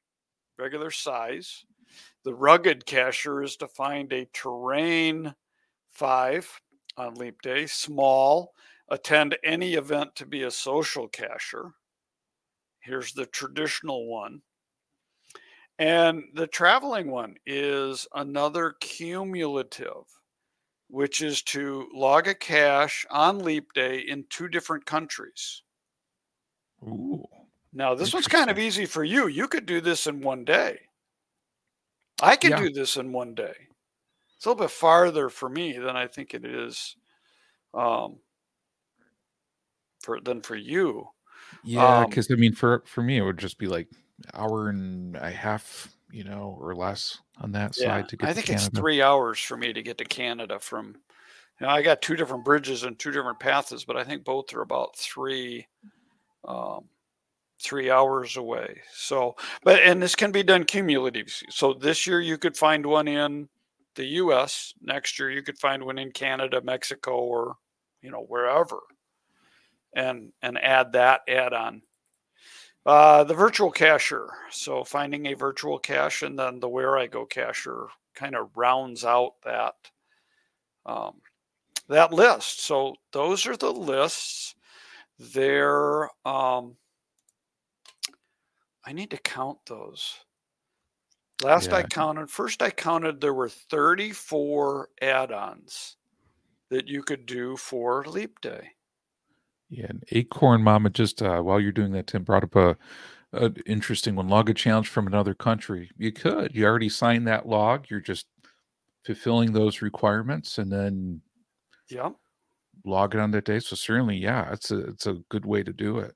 regular 0.59 0.91
size. 0.91 1.65
The 2.23 2.33
rugged 2.35 2.85
cacher 2.85 3.41
is 3.41 3.55
to 3.57 3.67
find 3.67 4.13
a 4.13 4.27
terrain 4.31 5.33
five 5.89 6.47
on 6.97 7.15
leap 7.15 7.41
day, 7.41 7.65
small, 7.65 8.53
attend 8.89 9.37
any 9.43 9.73
event 9.73 10.15
to 10.17 10.25
be 10.25 10.43
a 10.43 10.51
social 10.51 11.07
cacher. 11.07 11.73
Here's 12.81 13.13
the 13.13 13.25
traditional 13.25 14.07
one. 14.07 14.43
And 15.79 16.29
the 16.33 16.47
traveling 16.47 17.11
one 17.11 17.35
is 17.45 18.07
another 18.13 18.71
cumulative, 18.79 20.05
which 20.89 21.21
is 21.21 21.43
to 21.43 21.89
log 21.93 22.27
a 22.27 22.35
cache 22.35 23.05
on 23.09 23.39
leap 23.39 23.73
day 23.73 23.99
in 23.99 24.27
two 24.29 24.47
different 24.49 24.85
countries. 24.85 25.63
Ooh. 26.83 27.25
Now, 27.73 27.95
this 27.95 28.13
one's 28.13 28.27
kind 28.27 28.49
of 28.49 28.57
easy 28.59 28.85
for 28.85 29.03
you. 29.03 29.27
You 29.27 29.47
could 29.47 29.65
do 29.65 29.81
this 29.81 30.07
in 30.07 30.21
one 30.21 30.45
day. 30.45 30.87
I 32.21 32.35
can 32.35 32.51
Yeah. 32.51 32.55
do 32.55 32.71
this 32.71 32.97
in 32.97 33.11
one 33.11 33.35
day. 33.35 33.67
It's 34.35 34.45
a 34.45 34.49
little 34.49 34.65
bit 34.65 34.71
farther 34.71 35.29
for 35.29 35.49
me 35.49 35.77
than 35.77 35.95
I 35.97 36.07
think 36.07 36.33
it 36.33 36.45
is 36.45 36.97
um, 37.73 38.21
for 40.03 40.19
than 40.19 40.41
for 40.41 40.55
you. 40.55 41.09
Yeah, 41.63 42.03
Um, 42.03 42.09
because 42.09 42.31
I 42.31 42.35
mean, 42.35 42.53
for 42.53 42.83
for 42.85 43.03
me, 43.03 43.17
it 43.17 43.21
would 43.21 43.37
just 43.37 43.57
be 43.57 43.67
like 43.67 43.87
hour 44.33 44.69
and 44.69 45.15
a 45.15 45.31
half, 45.31 45.93
you 46.11 46.23
know, 46.23 46.57
or 46.59 46.75
less 46.75 47.19
on 47.37 47.51
that 47.53 47.75
Yeah, 47.75 47.75
side 47.75 48.07
to 48.09 48.17
get 48.17 48.29
I 48.29 48.33
think 48.33 48.49
it's 48.49 48.67
three 48.67 49.01
hours 49.01 49.39
for 49.39 49.57
me 49.57 49.73
to 49.73 49.81
get 49.81 49.97
to 49.99 50.05
Canada 50.05 50.59
from. 50.59 50.95
You 51.59 51.67
know, 51.67 51.69
I 51.69 51.81
got 51.83 52.01
two 52.01 52.15
different 52.15 52.45
bridges 52.45 52.83
and 52.83 52.97
two 52.99 53.11
different 53.11 53.39
paths, 53.39 53.85
but 53.85 53.97
I 53.97 54.03
think 54.03 54.23
both 54.25 54.53
are 54.53 54.61
about 54.61 54.97
three, 54.97 55.67
um, 56.47 56.89
three 57.63 57.91
hours 57.91 58.37
away. 58.37 58.81
So, 58.93 59.35
but 59.63 59.81
and 59.81 60.01
this 60.01 60.15
can 60.15 60.31
be 60.31 60.43
done 60.43 60.65
cumulative. 60.65 61.27
So 61.49 61.73
this 61.73 62.07
year 62.07 62.21
you 62.21 62.37
could 62.37 62.57
find 62.57 62.85
one 62.85 63.07
in 63.07 63.49
the 63.95 64.05
U.S. 64.05 64.73
Next 64.81 65.19
year 65.19 65.31
you 65.31 65.43
could 65.43 65.59
find 65.59 65.83
one 65.85 65.99
in 65.99 66.11
Canada, 66.11 66.61
Mexico, 66.63 67.17
or 67.17 67.55
you 68.01 68.11
know 68.11 68.25
wherever, 68.27 68.79
and 69.93 70.31
and 70.41 70.57
add 70.57 70.93
that 70.93 71.21
add 71.27 71.53
on. 71.53 71.81
Uh, 72.85 73.23
the 73.23 73.33
virtual 73.33 73.71
cacher. 73.71 74.29
So 74.49 74.83
finding 74.83 75.27
a 75.27 75.33
virtual 75.33 75.77
cache 75.77 76.23
and 76.23 76.37
then 76.37 76.59
the 76.59 76.69
Wherigo 76.69 77.29
cacher 77.29 77.87
kind 78.15 78.35
of 78.35 78.55
rounds 78.55 79.05
out 79.05 79.33
that 79.43 79.75
um, 80.85 81.21
that 81.87 82.11
list. 82.11 82.61
So 82.61 82.95
those 83.11 83.45
are 83.45 83.57
the 83.57 83.71
lists. 83.71 84.55
There, 85.19 86.09
um, 86.25 86.75
I 88.83 88.93
need 88.93 89.11
to 89.11 89.17
count 89.17 89.59
those. 89.67 90.15
Last 91.43 91.73
I 91.73 91.83
counted, 91.83 92.29
first 92.29 92.61
I 92.61 92.69
counted 92.69 93.19
there 93.19 93.33
were 93.33 93.49
34 93.49 94.89
add-ons 95.01 95.97
that 96.69 96.87
you 96.87 97.03
could 97.03 97.25
do 97.25 97.57
for 97.57 98.05
Leap 98.05 98.41
Day. 98.41 98.69
Yeah, 99.71 99.85
and 99.87 100.03
Acorn 100.11 100.61
Mama 100.61 100.89
just 100.89 101.21
uh, 101.21 101.41
while 101.41 101.59
you're 101.59 101.71
doing 101.71 101.93
that, 101.93 102.07
Tim 102.07 102.23
brought 102.23 102.43
up 102.43 102.57
a, 102.57 102.77
a 103.31 103.53
interesting 103.65 104.15
one. 104.15 104.27
Log 104.27 104.49
a 104.49 104.53
challenge 104.53 104.89
from 104.89 105.07
another 105.07 105.33
country. 105.33 105.89
You 105.97 106.11
could. 106.11 106.53
You 106.53 106.65
already 106.65 106.89
signed 106.89 107.25
that 107.27 107.47
log. 107.47 107.85
You're 107.89 108.01
just 108.01 108.27
fulfilling 109.05 109.53
those 109.53 109.81
requirements, 109.81 110.57
and 110.57 110.69
then 110.69 111.21
yeah, 111.89 112.09
log 112.83 113.15
it 113.15 113.21
on 113.21 113.31
that 113.31 113.45
day. 113.45 113.59
So 113.59 113.77
certainly, 113.77 114.17
yeah, 114.17 114.51
it's 114.51 114.71
a 114.71 114.79
it's 114.89 115.07
a 115.07 115.21
good 115.29 115.45
way 115.45 115.63
to 115.63 115.71
do 115.71 115.99
it. 115.99 116.15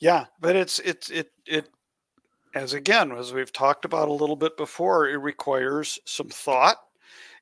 Yeah, 0.00 0.26
but 0.40 0.56
it's 0.56 0.80
it's 0.80 1.10
it 1.10 1.30
it 1.46 1.68
as 2.56 2.72
again 2.72 3.12
as 3.12 3.32
we've 3.32 3.52
talked 3.52 3.84
about 3.84 4.08
a 4.08 4.12
little 4.12 4.34
bit 4.34 4.56
before, 4.56 5.08
it 5.08 5.18
requires 5.18 6.00
some 6.06 6.28
thought. 6.28 6.78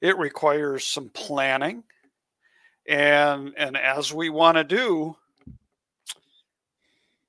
It 0.02 0.18
requires 0.18 0.86
some 0.86 1.09
planning. 1.09 1.84
And 2.89 3.55
and 3.57 3.76
as 3.76 4.12
we 4.12 4.30
want 4.30 4.57
to 4.59 4.64
do 4.64 5.16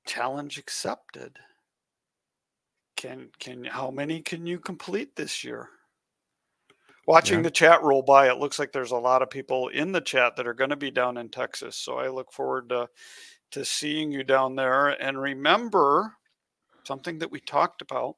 challenge 0.05 0.57
accepted. 0.57 1.37
Can 2.95 3.29
can 3.39 3.63
how 3.65 3.91
many 3.91 4.21
can 4.21 4.45
you 4.45 4.59
complete 4.59 5.15
this 5.15 5.43
year? 5.43 5.69
Watching 7.07 7.39
Yeah. 7.39 7.43
the 7.43 7.51
chat 7.51 7.83
roll 7.83 8.01
by, 8.01 8.29
it 8.29 8.37
looks 8.37 8.59
like 8.59 8.71
there's 8.71 8.91
a 8.91 8.97
lot 8.97 9.21
of 9.21 9.29
people 9.29 9.67
in 9.69 9.91
the 9.91 10.01
chat 10.01 10.35
that 10.35 10.47
are 10.47 10.53
going 10.55 10.71
to 10.71 10.75
be 10.75 10.91
down 10.91 11.17
in 11.17 11.29
Texas. 11.29 11.75
So 11.77 11.97
I 11.99 12.09
look 12.09 12.31
forward 12.31 12.69
to 12.69 12.89
to 13.51 13.65
seeing 13.65 14.11
you 14.11 14.23
down 14.23 14.55
there. 14.55 14.89
And 14.89 15.21
remember 15.21 16.15
something 16.85 17.19
that 17.19 17.31
we 17.31 17.39
talked 17.41 17.81
about. 17.81 18.17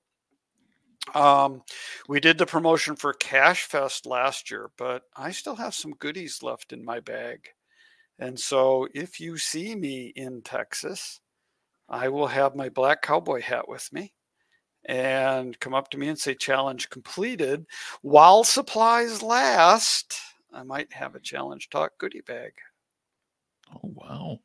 Um, 1.14 1.62
we 2.08 2.20
did 2.20 2.38
the 2.38 2.46
promotion 2.46 2.96
for 2.96 3.14
Cash 3.14 3.64
Fest 3.64 4.06
last 4.06 4.52
year, 4.52 4.70
but 4.78 5.04
I 5.16 5.32
still 5.32 5.56
have 5.56 5.74
some 5.74 5.92
goodies 5.94 6.44
left 6.44 6.74
in 6.74 6.84
my 6.84 7.00
bag. 7.00 7.50
And 8.20 8.40
so 8.40 8.88
if 8.94 9.20
you 9.20 9.38
see 9.38 9.76
me 9.76 10.12
in 10.16 10.42
Texas, 10.42 11.22
I 11.90 12.10
will 12.10 12.28
have 12.28 12.56
my 12.56 12.70
black 12.70 13.02
cowboy 13.02 13.42
hat 13.42 13.68
with 13.70 13.92
me 13.94 14.14
and 14.86 15.60
come 15.60 15.74
up 15.74 15.90
to 15.92 15.98
me 15.98 16.08
and 16.08 16.18
say 16.18 16.34
challenge 16.34 16.90
completed 16.90 17.66
while 18.02 18.44
supplies 18.44 19.22
last. 19.22 20.20
I 20.54 20.64
might 20.64 20.92
have 20.94 21.16
a 21.16 21.20
challenge 21.20 21.70
talk 21.70 21.98
goodie 21.98 22.22
bag. 22.22 22.54
Oh 23.74 23.94
wow. 23.94 24.40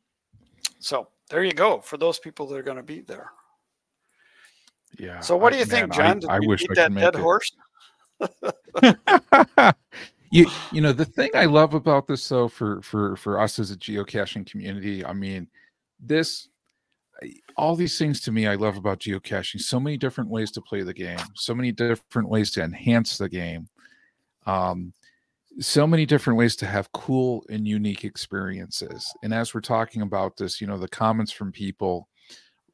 So 0.79 1.07
there 1.29 1.43
you 1.43 1.53
go 1.53 1.79
for 1.79 1.97
those 1.97 2.19
people 2.19 2.45
that 2.47 2.57
are 2.57 2.63
going 2.63 2.77
to 2.77 2.83
be 2.83 3.01
there. 3.01 3.31
Yeah. 4.99 5.19
So 5.19 5.35
what 5.37 5.53
I- 5.53 5.55
do 5.55 5.59
you 5.59 5.65
think, 5.65 5.89
man, 5.89 5.97
John? 5.97 6.05
I, 6.05 6.19
Did 6.19 6.29
I 6.29 6.39
we 6.39 6.47
wish 6.47 6.63
I 6.69 6.73
that 6.75 6.93
dead 6.95 7.15
it. 7.15 7.21
horse? 7.21 7.51
you 10.31 10.47
you 10.71 10.81
know 10.81 10.93
the 10.93 11.05
thing 11.05 11.29
I 11.33 11.45
love 11.45 11.73
about 11.73 12.07
this 12.07 12.27
though 12.27 12.47
for 12.47 12.81
for 12.81 13.15
for 13.17 13.39
us 13.39 13.59
as 13.59 13.71
a 13.71 13.77
geocaching 13.77 14.49
community, 14.49 15.05
I 15.05 15.13
mean, 15.13 15.47
this 15.99 16.49
all 17.55 17.75
these 17.75 17.97
things 17.97 18.19
to 18.21 18.31
me 18.31 18.47
I 18.47 18.55
love 18.55 18.77
about 18.77 18.99
geocaching. 18.99 19.61
So 19.61 19.79
many 19.79 19.97
different 19.97 20.29
ways 20.29 20.51
to 20.51 20.61
play 20.61 20.81
the 20.81 20.93
game, 20.93 21.19
so 21.35 21.53
many 21.53 21.71
different 21.71 22.29
ways 22.29 22.51
to 22.51 22.63
enhance 22.63 23.17
the 23.17 23.29
game. 23.29 23.67
Um 24.45 24.93
so 25.59 25.85
many 25.85 26.03
different 26.07 26.37
ways 26.39 26.55
to 26.55 26.65
have 26.65 26.91
cool 26.93 27.45
and 27.47 27.67
unique 27.67 28.03
experiences. 28.05 29.05
And 29.21 29.31
as 29.31 29.53
we're 29.53 29.61
talking 29.61 30.01
about 30.01 30.35
this, 30.35 30.59
you 30.59 30.65
know, 30.65 30.79
the 30.79 30.87
comments 30.87 31.31
from 31.31 31.51
people 31.51 32.07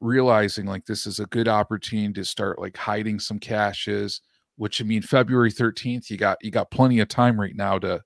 realizing 0.01 0.65
like 0.65 0.85
this 0.85 1.05
is 1.05 1.19
a 1.19 1.25
good 1.27 1.47
opportunity 1.47 2.13
to 2.13 2.23
start 2.23 2.59
like 2.59 2.77
hiding 2.77 3.19
some 3.19 3.39
caches 3.39 4.21
which 4.55 4.81
I 4.81 4.85
mean 4.85 5.01
February 5.01 5.51
13th 5.51 6.09
you 6.09 6.17
got 6.17 6.37
you 6.41 6.51
got 6.51 6.71
plenty 6.71 6.99
of 6.99 7.07
time 7.07 7.39
right 7.39 7.55
now 7.55 7.79
to 7.79 8.01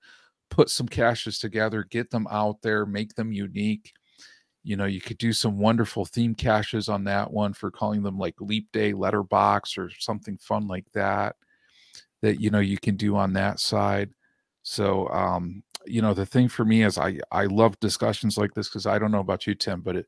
put 0.49 0.69
some 0.69 0.87
caches 0.87 1.39
together 1.39 1.83
get 1.83 2.09
them 2.11 2.27
out 2.29 2.61
there 2.61 2.85
make 2.85 3.15
them 3.15 3.31
unique. 3.31 3.93
You 4.63 4.77
know 4.77 4.85
you 4.85 5.01
could 5.01 5.17
do 5.17 5.33
some 5.33 5.59
wonderful 5.59 6.05
theme 6.05 6.35
caches 6.35 6.89
on 6.89 7.03
that 7.05 7.31
one 7.31 7.53
for 7.53 7.69
calling 7.69 8.01
them 8.01 8.17
like 8.17 8.35
leap 8.39 8.71
day 8.71 8.93
letterbox 8.93 9.77
or 9.77 9.89
something 9.99 10.37
fun 10.37 10.67
like 10.67 10.85
that 10.93 11.35
that 12.21 12.39
you 12.39 12.49
know 12.49 12.59
you 12.59 12.77
can 12.77 12.95
do 12.95 13.15
on 13.15 13.33
that 13.33 13.59
side. 13.59 14.11
So 14.63 15.09
um 15.09 15.63
you 15.85 16.01
know 16.01 16.13
the 16.13 16.25
thing 16.25 16.47
for 16.47 16.65
me 16.65 16.83
is 16.83 16.97
i 16.97 17.17
i 17.31 17.45
love 17.45 17.79
discussions 17.79 18.37
like 18.37 18.53
this 18.53 18.69
because 18.69 18.85
i 18.85 18.97
don't 18.97 19.11
know 19.11 19.19
about 19.19 19.45
you 19.45 19.55
tim 19.55 19.81
but 19.81 19.95
it 19.95 20.07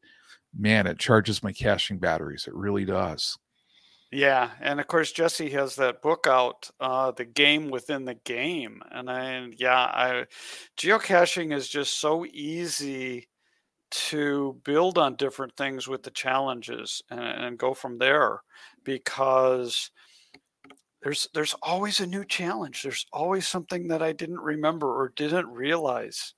man 0.57 0.87
it 0.87 0.99
charges 0.99 1.43
my 1.43 1.51
caching 1.53 1.99
batteries 1.99 2.47
it 2.47 2.53
really 2.55 2.85
does 2.85 3.37
Yeah, 4.11 4.51
and 4.61 4.79
of 4.79 4.87
course 4.87 5.11
Jesse 5.11 5.49
has 5.51 5.75
that 5.75 6.01
book 6.01 6.25
out, 6.27 6.69
uh, 6.79 7.11
the 7.11 7.25
game 7.25 7.69
within 7.69 8.05
the 8.05 8.15
game, 8.15 8.81
and 8.91 9.09
I 9.09 9.47
yeah, 9.57 9.77
I 9.77 10.27
geocaching 10.77 11.53
is 11.53 11.67
just 11.67 11.99
so 11.99 12.25
easy 12.25 13.27
to 13.91 14.61
build 14.65 14.97
on 14.97 15.15
different 15.17 15.55
things 15.57 15.87
with 15.87 16.03
the 16.03 16.11
challenges 16.11 17.01
and, 17.11 17.21
and 17.21 17.59
go 17.59 17.73
from 17.73 17.97
there 17.99 18.41
because 18.83 19.91
there's 21.01 21.27
there's 21.33 21.53
always 21.61 21.99
a 21.99 22.07
new 22.07 22.25
challenge. 22.25 22.81
There's 22.83 23.05
always 23.13 23.47
something 23.47 23.87
that 23.89 24.01
I 24.01 24.11
didn't 24.11 24.39
remember 24.39 24.87
or 24.87 25.09
didn't 25.09 25.47
realize. 25.47 26.33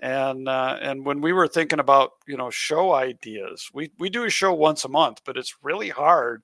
And 0.00 0.48
uh, 0.48 0.78
and 0.80 1.06
when 1.06 1.20
we 1.20 1.32
were 1.32 1.48
thinking 1.48 1.80
about 1.80 2.12
you 2.26 2.36
know 2.36 2.50
show 2.50 2.92
ideas, 2.92 3.70
we 3.72 3.90
we 3.98 4.10
do 4.10 4.24
a 4.24 4.30
show 4.30 4.52
once 4.52 4.84
a 4.84 4.90
month, 4.90 5.22
but 5.24 5.36
it's 5.36 5.56
really 5.62 5.88
hard 5.88 6.42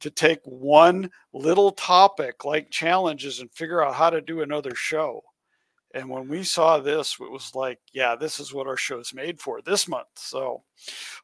to 0.00 0.10
take 0.10 0.40
one 0.44 1.10
little 1.32 1.72
topic 1.72 2.44
like 2.44 2.70
challenges 2.70 3.40
and 3.40 3.52
figure 3.52 3.84
out 3.84 3.94
how 3.94 4.10
to 4.10 4.20
do 4.20 4.42
another 4.42 4.74
show. 4.74 5.22
And 5.94 6.08
when 6.08 6.28
we 6.28 6.42
saw 6.42 6.78
this, 6.78 7.16
it 7.20 7.30
was 7.30 7.54
like, 7.54 7.78
yeah, 7.92 8.14
this 8.14 8.40
is 8.40 8.52
what 8.52 8.66
our 8.66 8.76
show 8.76 8.98
is 8.98 9.14
made 9.14 9.40
for 9.40 9.62
this 9.62 9.88
month. 9.88 10.08
So 10.16 10.62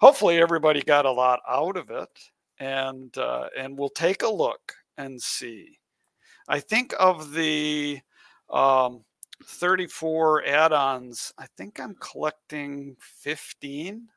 hopefully 0.01 0.41
everybody 0.41 0.81
got 0.81 1.07
a 1.07 1.13
lot 1.13 1.41
out 1.49 1.77
of 1.77 1.91
it, 1.91 2.09
and 2.59 3.17
uh, 3.19 3.49
and 3.57 3.77
we'll 3.77 3.91
take 3.91 4.23
a 4.23 4.29
look 4.29 4.75
and 4.97 5.21
see. 5.21 5.79
I 6.49 6.61
think 6.61 6.95
of 6.99 7.33
the 7.33 8.01
um, 8.51 9.05
34 9.45 10.45
add-ons. 10.47 11.33
I 11.39 11.47
think 11.57 11.81
I'm 11.81 11.97
collecting 12.01 12.97
15, 13.01 14.09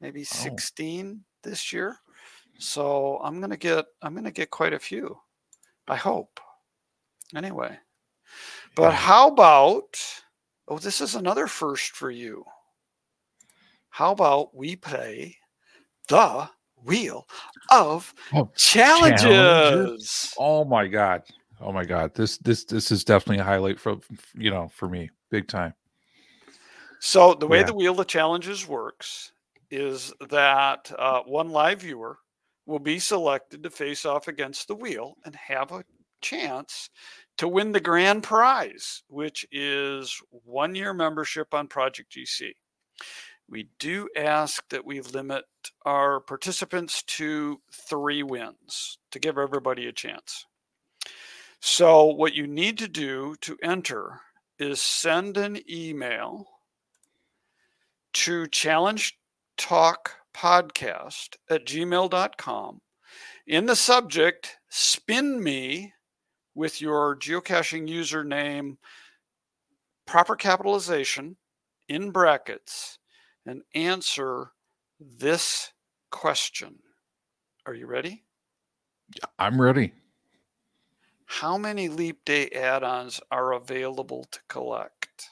maybe 0.00 0.24
16 0.24 1.24
this 1.42 1.72
year. 1.72 1.96
So 2.58 3.18
I'm 3.22 3.40
gonna 3.40 3.56
get 3.56 3.86
I'm 4.02 4.14
gonna 4.14 4.30
get 4.32 4.50
quite 4.50 4.72
a 4.72 4.78
few. 4.78 5.16
I 5.86 5.96
hope. 5.96 6.40
Anyway. 7.36 7.78
But 8.74 8.92
how 8.92 9.28
about 9.28 9.96
oh 10.66 10.78
this 10.78 11.00
is 11.00 11.14
another 11.14 11.46
first 11.46 11.92
for 11.92 12.10
you. 12.10 12.44
How 13.90 14.12
about 14.12 14.54
we 14.54 14.76
play 14.76 15.36
the 16.08 16.48
wheel 16.84 17.26
of 17.70 18.12
Oh, 18.34 18.50
challenges? 18.56 19.22
challenges? 19.22 20.34
oh 20.38 20.64
my 20.64 20.86
god 20.86 21.22
oh 21.60 21.72
my 21.72 21.84
god 21.84 22.14
this 22.14 22.38
this 22.38 22.64
this 22.64 22.90
is 22.90 23.04
definitely 23.04 23.40
a 23.40 23.44
highlight 23.44 23.78
for 23.80 23.96
you 24.34 24.50
know 24.50 24.68
for 24.68 24.88
me 24.88 25.10
big 25.30 25.48
time 25.48 25.74
So 27.00 27.34
the 27.34 27.46
way 27.46 27.58
Yeah. 27.58 27.64
the 27.66 27.74
wheel 27.74 28.00
of 28.00 28.06
challenges 28.06 28.66
works 28.66 29.32
is 29.70 30.12
that 30.30 30.90
uh, 30.98 31.20
one 31.22 31.50
live 31.50 31.82
viewer 31.82 32.18
will 32.66 32.78
be 32.80 32.98
selected 32.98 33.62
to 33.62 33.70
face 33.70 34.04
off 34.04 34.28
against 34.28 34.66
the 34.68 34.74
wheel 34.74 35.14
and 35.24 35.34
have 35.36 35.72
a 35.72 35.84
chance 36.20 36.90
to 37.36 37.46
win 37.46 37.70
the 37.72 37.80
grand 37.80 38.22
prize, 38.24 39.02
which 39.08 39.46
is 39.52 40.20
one 40.30 40.74
year 40.74 40.92
membership 40.92 41.54
on 41.54 41.68
Project 41.68 42.10
GC. 42.12 42.52
We 43.48 43.68
do 43.78 44.08
ask 44.16 44.62
that 44.70 44.84
we 44.84 45.00
limit 45.00 45.44
our 45.86 46.20
participants 46.20 47.02
to 47.04 47.60
three 47.72 48.22
wins 48.22 48.98
to 49.12 49.18
give 49.20 49.38
everybody 49.38 49.86
a 49.86 49.92
chance. 49.92 50.44
So, 51.60 52.04
what 52.04 52.34
you 52.34 52.46
need 52.46 52.78
to 52.78 52.88
do 52.88 53.34
to 53.40 53.58
enter 53.62 54.20
is 54.58 54.80
send 54.80 55.36
an 55.36 55.58
email 55.68 56.46
to 58.12 58.46
challenge 58.48 59.18
talk 59.56 60.14
podcast 60.34 61.36
at 61.50 61.66
gmail.com. 61.66 62.80
In 63.46 63.66
the 63.66 63.76
subject, 63.76 64.58
spin 64.68 65.42
me 65.42 65.92
with 66.54 66.80
your 66.80 67.16
geocaching 67.16 67.88
username, 67.88 68.76
proper 70.06 70.36
capitalization 70.36 71.36
in 71.88 72.10
brackets, 72.10 72.98
and 73.46 73.62
answer 73.74 74.50
this 75.00 75.72
question. 76.10 76.78
Are 77.66 77.74
you 77.74 77.86
ready? 77.86 78.24
I'm 79.38 79.60
ready. 79.60 79.92
How 81.30 81.58
many 81.58 81.90
leap 81.90 82.24
day 82.24 82.48
add 82.48 82.82
ons 82.82 83.20
are 83.30 83.52
available 83.52 84.24
to 84.30 84.40
collect? 84.48 85.28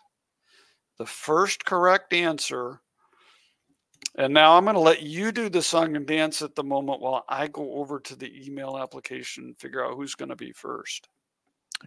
The 0.99 1.07
first 1.07 1.65
correct 1.65 2.13
answer. 2.13 2.83
And 4.17 4.35
now 4.35 4.57
I'm 4.57 4.65
going 4.65 4.75
to 4.75 4.81
let 4.81 5.03
you 5.03 5.33
do 5.33 5.49
the 5.49 5.63
song 5.63 5.97
and 5.97 6.07
dance 6.07 6.43
at 6.43 6.55
the 6.55 6.63
moment 6.63 7.01
while 7.01 7.25
I 7.31 7.49
go 7.49 7.77
over 7.77 7.99
to 7.99 8.15
the 8.15 8.31
email 8.47 8.77
application 8.77 9.45
and 9.45 9.59
figure 9.59 9.85
out 9.85 9.95
who's 9.95 10.15
going 10.15 10.29
to 10.29 10.37
be 10.37 10.53
first. 10.53 11.09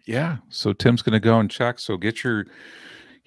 Yeah. 0.05 0.37
So 0.49 0.73
Tim's 0.73 1.03
going 1.03 1.13
to 1.13 1.19
go 1.19 1.39
and 1.39 1.49
check. 1.49 1.77
So 1.77 1.95
get 1.95 2.23
your 2.23 2.47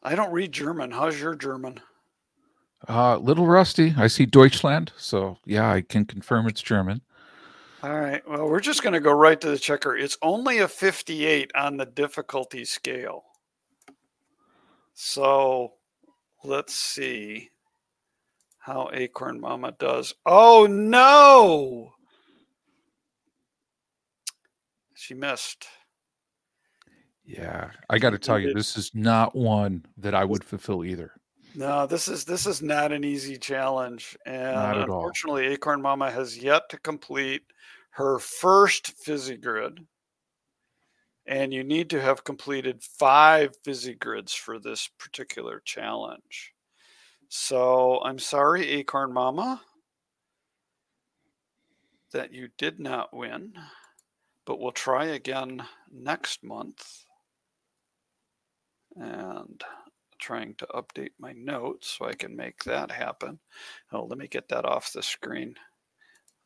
I 0.04 0.16
don't 0.16 0.32
read 0.32 0.52
German. 0.52 0.92
How's 0.92 1.20
your 1.20 1.36
German? 1.36 1.80
Uh, 2.88 3.18
little 3.18 3.48
rusty. 3.48 3.94
I 3.98 4.08
see 4.08 4.26
Deutschland, 4.26 4.92
so 4.98 5.38
yeah, 5.46 5.72
I 5.72 5.82
can 5.82 6.06
confirm 6.06 6.48
it's 6.48 6.62
German. 6.62 7.02
All 7.84 8.00
right. 8.00 8.28
Well, 8.28 8.48
we're 8.48 8.60
just 8.60 8.82
going 8.82 8.94
to 8.94 9.00
go 9.00 9.12
right 9.12 9.40
to 9.40 9.50
the 9.50 9.58
checker. 9.58 9.96
It's 9.96 10.18
only 10.22 10.60
a 10.60 10.68
58 10.68 11.52
on 11.56 11.78
the 11.78 11.86
difficulty 11.86 12.66
scale. 12.66 13.24
So 14.94 15.74
let's 16.44 16.74
see 16.74 17.52
how 18.58 18.90
Acorn 18.94 19.40
Mama 19.40 19.74
does. 19.80 20.14
Oh, 20.26 20.68
no. 20.70 21.94
She 24.96 25.14
missed. 25.14 25.68
Yeah, 27.24 27.70
I 27.90 28.00
got 28.00 28.12
to 28.12 28.18
tell 28.18 28.40
you, 28.40 28.54
this 28.54 28.76
is 28.76 28.92
not 28.96 29.36
one 29.36 29.86
that 29.98 30.16
I 30.16 30.26
would 30.26 30.44
fulfill 30.44 30.84
either. 30.84 31.12
No, 31.58 31.88
this 31.88 32.08
is 32.08 32.24
this 32.24 32.46
is 32.46 32.62
not 32.62 32.92
an 32.92 33.04
easy 33.04 33.36
challenge, 33.36 34.16
and 34.28 34.36
at 34.36 34.76
all. 34.78 34.82
unfortunately, 34.82 35.48
Acorn 35.48 35.82
Mama 35.82 36.12
has 36.12 36.38
yet 36.38 36.70
to 36.70 36.78
complete 36.78 37.42
her 37.90 38.20
first 38.20 38.92
fizzy 38.92 39.38
grid. 39.38 39.80
And 41.26 41.52
you 41.52 41.64
need 41.64 41.90
to 41.90 42.00
have 42.00 42.24
completed 42.24 42.84
five 42.84 43.56
fizzy 43.64 43.96
grids 43.96 44.36
for 44.36 44.60
this 44.60 44.88
particular 45.00 45.60
challenge. 45.66 46.54
So 47.28 48.02
I'm 48.04 48.20
sorry, 48.20 48.68
Acorn 48.70 49.12
Mama, 49.12 49.60
that 52.14 52.32
you 52.32 52.50
did 52.60 52.80
not 52.80 53.16
win, 53.16 53.54
but 54.46 54.60
we'll 54.60 54.72
try 54.72 55.06
again 55.06 55.64
next 55.92 56.44
month. 56.44 57.04
And 58.96 59.64
trying 60.20 60.56
to 60.56 60.68
update 60.76 61.12
my 61.20 61.34
notes 61.34 61.98
so 61.98 62.06
I 62.06 62.14
can 62.14 62.36
make 62.36 62.64
that 62.64 62.92
happen. 62.92 63.40
Oh, 63.92 64.06
let 64.06 64.18
me 64.18 64.28
get 64.28 64.50
that 64.50 64.66
off 64.66 64.94
the 64.94 65.04
screen. 65.04 65.56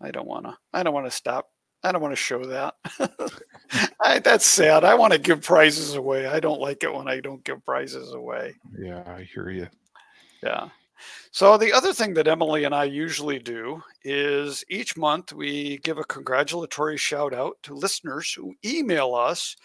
I 0.02 0.12
don't 0.12 0.28
want 0.28 0.46
to. 0.46 0.58
I 0.74 0.84
don't 0.84 0.94
want 0.94 1.08
to 1.08 1.12
stop. 1.12 1.50
I 1.84 1.92
don't 1.92 2.02
want 2.02 2.12
to 2.12 2.16
show 2.16 2.44
that. 2.46 2.76
I, 4.02 4.20
that's 4.20 4.46
sad. 4.46 4.84
I 4.84 4.94
want 4.94 5.14
to 5.14 5.20
give 5.20 5.42
prizes 5.42 5.96
away. 5.96 6.28
I 6.28 6.40
don't 6.40 6.62
like 6.62 6.84
it 6.84 6.94
when 6.94 7.08
I 7.08 7.20
don't 7.20 7.44
give 7.44 7.66
prizes 7.66 8.14
away. 8.14 8.54
Yeah, 8.78 9.04
I 9.08 9.24
hear 9.24 9.50
you. 9.50 9.68
Yeah. 10.44 10.70
So 11.32 11.58
the 11.58 11.74
other 11.74 11.94
thing 11.94 12.14
that 12.16 12.28
Emily 12.28 12.66
and 12.66 12.76
I 12.76 12.84
usually 12.84 13.40
do 13.40 13.82
is 14.04 14.64
each 14.70 14.98
month 14.98 15.34
we 15.34 15.78
give 15.80 15.98
a 15.98 16.04
congratulatory 16.04 16.98
shout 16.98 17.34
out 17.34 17.58
to 17.64 17.74
listeners 17.74 18.32
who 18.34 18.54
email 18.64 19.16
us 19.16 19.56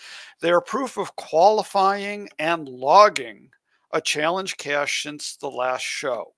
their 0.41 0.61
proof 0.61 0.97
of 0.97 1.15
qualifying 1.17 2.29
and 2.39 2.69
logging 2.69 3.51
a 3.93 4.01
challenge 4.01 4.57
cache 4.57 5.03
since 5.03 5.37
the 5.37 5.51
last 5.51 5.83
show. 5.83 6.35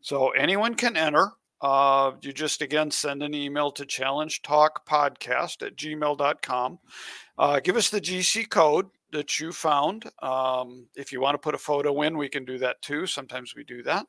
So 0.00 0.30
anyone 0.30 0.74
can 0.74 0.96
enter. 0.96 1.32
Uh, 1.60 2.12
you 2.22 2.32
just 2.32 2.62
again 2.62 2.90
send 2.90 3.22
an 3.22 3.34
email 3.34 3.72
to 3.72 3.84
challenge 3.84 4.42
talk 4.42 4.86
podcast 4.86 5.66
at 5.66 5.76
gmail.com. 5.76 6.78
Uh, 7.36 7.60
give 7.60 7.76
us 7.76 7.90
the 7.90 8.00
GC 8.00 8.48
code 8.48 8.86
that 9.10 9.40
you 9.40 9.52
found. 9.52 10.04
Um, 10.22 10.86
if 10.94 11.12
you 11.12 11.20
want 11.20 11.34
to 11.34 11.38
put 11.38 11.54
a 11.54 11.58
photo 11.58 12.02
in, 12.02 12.16
we 12.16 12.28
can 12.28 12.44
do 12.44 12.58
that 12.58 12.80
too. 12.82 13.06
Sometimes 13.06 13.54
we 13.56 13.64
do 13.64 13.82
that. 13.84 14.06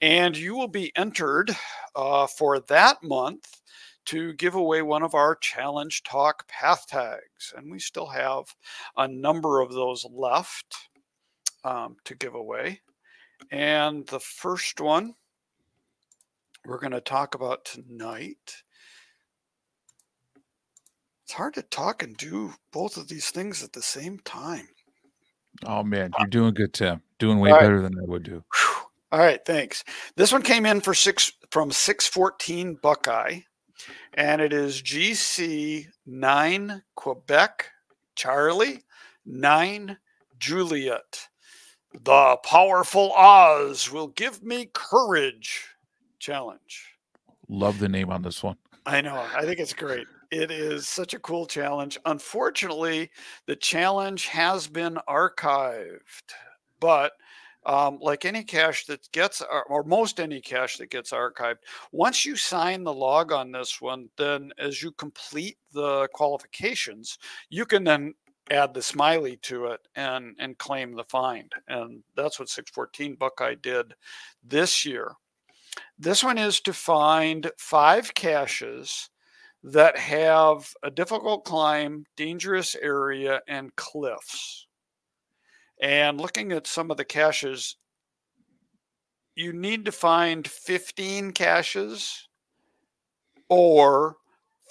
And 0.00 0.36
you 0.36 0.54
will 0.54 0.68
be 0.68 0.92
entered 0.96 1.54
uh, 1.94 2.26
for 2.26 2.60
that 2.60 3.02
month 3.02 3.60
to 4.06 4.32
give 4.34 4.54
away 4.54 4.82
one 4.82 5.02
of 5.02 5.14
our 5.14 5.34
challenge 5.34 6.02
talk 6.04 6.46
path 6.48 6.86
tags. 6.88 7.52
And 7.56 7.70
we 7.70 7.78
still 7.78 8.06
have 8.06 8.44
a 8.96 9.08
number 9.08 9.60
of 9.60 9.72
those 9.72 10.06
left 10.10 10.76
um, 11.66 11.96
to 12.04 12.14
give 12.14 12.34
away. 12.34 12.80
And 13.50 14.06
the 14.06 14.20
first 14.20 14.80
one 14.80 15.14
we're 16.66 16.78
going 16.78 16.92
to 16.92 17.00
talk 17.00 17.34
about 17.34 17.64
tonight. 17.64 18.62
It's 21.24 21.32
hard 21.32 21.54
to 21.54 21.62
talk 21.62 22.02
and 22.02 22.16
do 22.16 22.52
both 22.72 22.96
of 22.96 23.08
these 23.08 23.30
things 23.30 23.62
at 23.62 23.72
the 23.72 23.82
same 23.82 24.18
time. 24.24 24.68
Oh 25.64 25.82
man, 25.82 26.10
you're 26.18 26.28
doing 26.28 26.54
good, 26.54 26.72
Tim. 26.74 27.02
Doing 27.18 27.38
way 27.38 27.50
All 27.50 27.56
right. 27.56 27.62
better 27.62 27.80
than 27.80 27.96
I 27.98 28.02
would 28.04 28.24
do. 28.24 28.44
All 29.12 29.20
right, 29.20 29.40
thanks. 29.46 29.84
This 30.16 30.32
one 30.32 30.42
came 30.42 30.66
in 30.66 30.80
for 30.80 30.92
six 30.92 31.32
from 31.50 31.70
614 31.70 32.78
Buckeye, 32.82 33.40
and 34.14 34.40
it 34.42 34.52
is 34.52 34.82
GC 34.82 35.86
9 36.04 36.82
Quebec 36.96 37.70
Charlie 38.16 38.82
9 39.24 39.96
Juliet. 40.38 41.28
The 41.92 42.36
powerful 42.44 43.12
Oz 43.14 43.90
will 43.90 44.08
give 44.08 44.42
me 44.42 44.70
courage 44.72 45.66
challenge. 46.18 46.96
Love 47.48 47.78
the 47.78 47.88
name 47.88 48.10
on 48.10 48.22
this 48.22 48.42
one. 48.42 48.56
I 48.84 49.00
know. 49.00 49.24
I 49.34 49.42
think 49.42 49.58
it's 49.58 49.72
great. 49.72 50.06
It 50.30 50.50
is 50.50 50.88
such 50.88 51.14
a 51.14 51.18
cool 51.18 51.46
challenge. 51.46 51.98
Unfortunately, 52.04 53.10
the 53.46 53.56
challenge 53.56 54.26
has 54.26 54.66
been 54.66 54.98
archived, 55.08 56.32
but 56.80 57.12
um, 57.64 57.98
like 58.00 58.24
any 58.24 58.44
cache 58.44 58.86
that 58.86 59.10
gets, 59.12 59.42
or 59.68 59.82
most 59.82 60.20
any 60.20 60.40
cache 60.40 60.76
that 60.78 60.90
gets 60.90 61.10
archived, 61.10 61.58
once 61.90 62.24
you 62.24 62.36
sign 62.36 62.84
the 62.84 62.94
log 62.94 63.32
on 63.32 63.50
this 63.50 63.80
one, 63.80 64.08
then 64.16 64.52
as 64.58 64.82
you 64.82 64.92
complete 64.92 65.58
the 65.72 66.08
qualifications, 66.12 67.18
you 67.48 67.64
can 67.66 67.82
then 67.82 68.14
add 68.50 68.74
the 68.74 68.82
smiley 68.82 69.36
to 69.42 69.66
it 69.66 69.80
and 69.96 70.34
and 70.38 70.58
claim 70.58 70.94
the 70.94 71.04
find 71.04 71.52
and 71.68 72.02
that's 72.14 72.38
what 72.38 72.48
614 72.48 73.16
buckeye 73.16 73.54
did 73.54 73.94
this 74.44 74.84
year. 74.84 75.12
This 75.98 76.22
one 76.22 76.38
is 76.38 76.60
to 76.62 76.72
find 76.72 77.50
five 77.58 78.14
caches 78.14 79.10
that 79.62 79.98
have 79.98 80.72
a 80.82 80.90
difficult 80.90 81.44
climb 81.44 82.04
dangerous 82.16 82.76
area 82.76 83.40
and 83.48 83.74
cliffs. 83.76 84.66
And 85.82 86.20
looking 86.20 86.52
at 86.52 86.66
some 86.66 86.90
of 86.90 86.96
the 86.96 87.04
caches 87.04 87.76
you 89.36 89.52
need 89.52 89.84
to 89.84 89.92
find 89.92 90.48
15 90.48 91.32
caches 91.32 92.26
or 93.48 94.16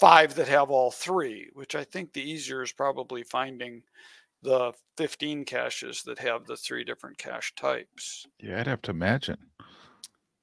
five 0.00 0.34
that 0.34 0.48
have 0.48 0.70
all 0.70 0.90
three, 0.90 1.48
which 1.54 1.74
I 1.74 1.84
think 1.84 2.12
the 2.12 2.22
easier 2.22 2.62
is 2.62 2.72
probably 2.72 3.22
finding 3.22 3.82
the 4.42 4.72
15 4.96 5.44
caches 5.44 6.02
that 6.04 6.18
have 6.18 6.46
the 6.46 6.56
three 6.56 6.84
different 6.84 7.18
cache 7.18 7.54
types. 7.54 8.26
Yeah, 8.40 8.60
I'd 8.60 8.66
have 8.66 8.82
to 8.82 8.90
imagine. 8.90 9.38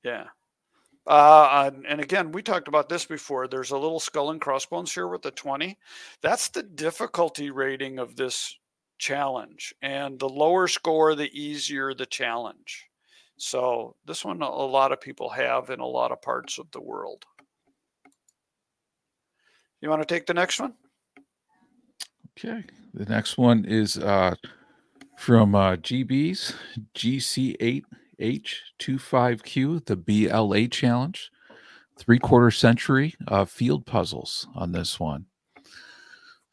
Yeah. 0.04 0.26
Uh, 1.06 1.72
and, 1.74 1.86
and 1.86 2.02
again, 2.02 2.32
we 2.32 2.42
talked 2.42 2.68
about 2.68 2.90
this 2.90 3.06
before. 3.06 3.48
There's 3.48 3.72
a 3.72 3.78
little 3.78 4.00
skull 4.00 4.32
and 4.32 4.40
crossbones 4.40 4.94
here 4.94 5.08
with 5.08 5.22
the 5.22 5.32
20. 5.32 5.78
That's 6.22 6.50
the 6.50 6.64
difficulty 6.64 7.52
rating 7.52 8.00
of 8.00 8.16
this 8.16 8.58
challenge. 8.98 9.74
And 9.82 10.18
the 10.18 10.30
lower 10.30 10.68
score, 10.68 11.14
the 11.16 11.30
easier 11.38 11.94
the 11.94 12.06
challenge. 12.06 12.86
So 13.38 13.96
this 14.06 14.24
one, 14.24 14.42
a 14.42 14.50
lot 14.50 14.92
of 14.92 15.02
people 15.02 15.30
have 15.30 15.70
in 15.70 15.80
a 15.80 15.86
lot 15.86 16.12
of 16.12 16.22
parts 16.22 16.58
of 16.58 16.72
the 16.72 16.82
world. 16.82 17.26
You 19.84 19.90
want 19.90 20.02
to 20.02 20.08
take 20.08 20.26
the 20.26 20.34
next 20.34 20.60
one? 20.62 20.74
Okay. 22.40 22.64
The 22.94 23.04
next 23.04 23.38
one 23.38 23.66
is 23.66 23.98
uh, 23.98 24.36
from 25.18 25.56
uh, 25.56 25.76
GB's 25.76 26.56
GC8H25Q, 26.96 29.86
the 29.86 29.98
BLA 29.98 30.70
challenge. 30.70 31.30
Three 32.00 32.18
quarter 32.18 32.50
century 32.50 33.14
of 33.28 33.52
field 33.52 33.86
puzzles 33.86 34.48
on 34.56 34.72
this 34.72 35.02
one. 35.02 35.26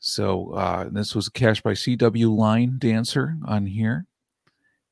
So 0.01 0.51
uh, 0.55 0.89
this 0.91 1.15
was 1.15 1.29
a 1.29 1.33
cache 1.33 1.63
by 1.63 1.75
CW 1.75 2.37
Line 2.37 2.79
Dancer 2.79 3.37
on 3.47 3.65
here. 3.65 4.07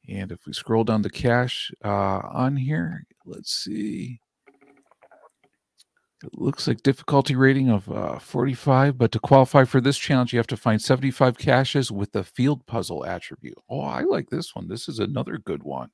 And 0.09 0.30
if 0.30 0.47
we 0.47 0.53
scroll 0.53 0.84
down 0.84 1.03
the 1.03 1.11
cache 1.11 1.72
uh, 1.84 2.20
on 2.22 2.55
here, 2.55 3.05
let's 3.26 3.53
see. 3.53 4.20
It 6.25 6.37
looks 6.37 6.66
like 6.66 6.83
difficulty 6.83 7.37
rating 7.37 7.71
of 7.71 7.89
uh, 7.91 8.19
45, 8.19 8.99
but 8.99 9.12
to 9.12 9.21
qualify 9.21 9.64
for 9.64 9.81
this 9.81 9.97
challenge, 9.97 10.33
you 10.33 10.39
have 10.39 10.49
to 10.49 10.57
find 10.57 10.83
75 10.83 11.39
caches 11.39 11.93
with 11.93 12.11
the 12.11 12.25
field 12.25 12.66
puzzle 12.66 13.07
attribute. 13.07 13.59
Oh, 13.69 13.83
I 13.83 14.03
like 14.03 14.29
this 14.29 14.55
one. 14.55 14.66
This 14.66 14.89
is 14.89 14.99
another 14.99 15.39
good 15.39 15.62
one. 15.62 15.91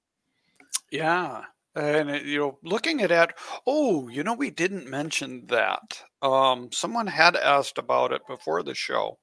Yeah. 0.91 1.43
And 1.77 2.25
you 2.27 2.39
know, 2.39 2.59
looking 2.63 3.03
at 3.03 3.11
it, 3.11 3.33
oh, 3.67 4.09
you 4.09 4.23
know, 4.23 4.33
we 4.33 4.51
didn't 4.51 4.89
mention 4.89 5.45
that. 5.49 6.03
Um, 6.23 6.71
someone 6.73 7.09
had 7.09 7.37
asked 7.37 7.79
about 7.79 8.13
it 8.13 8.23
before 8.27 8.63
the 8.63 8.75
show. 8.75 9.19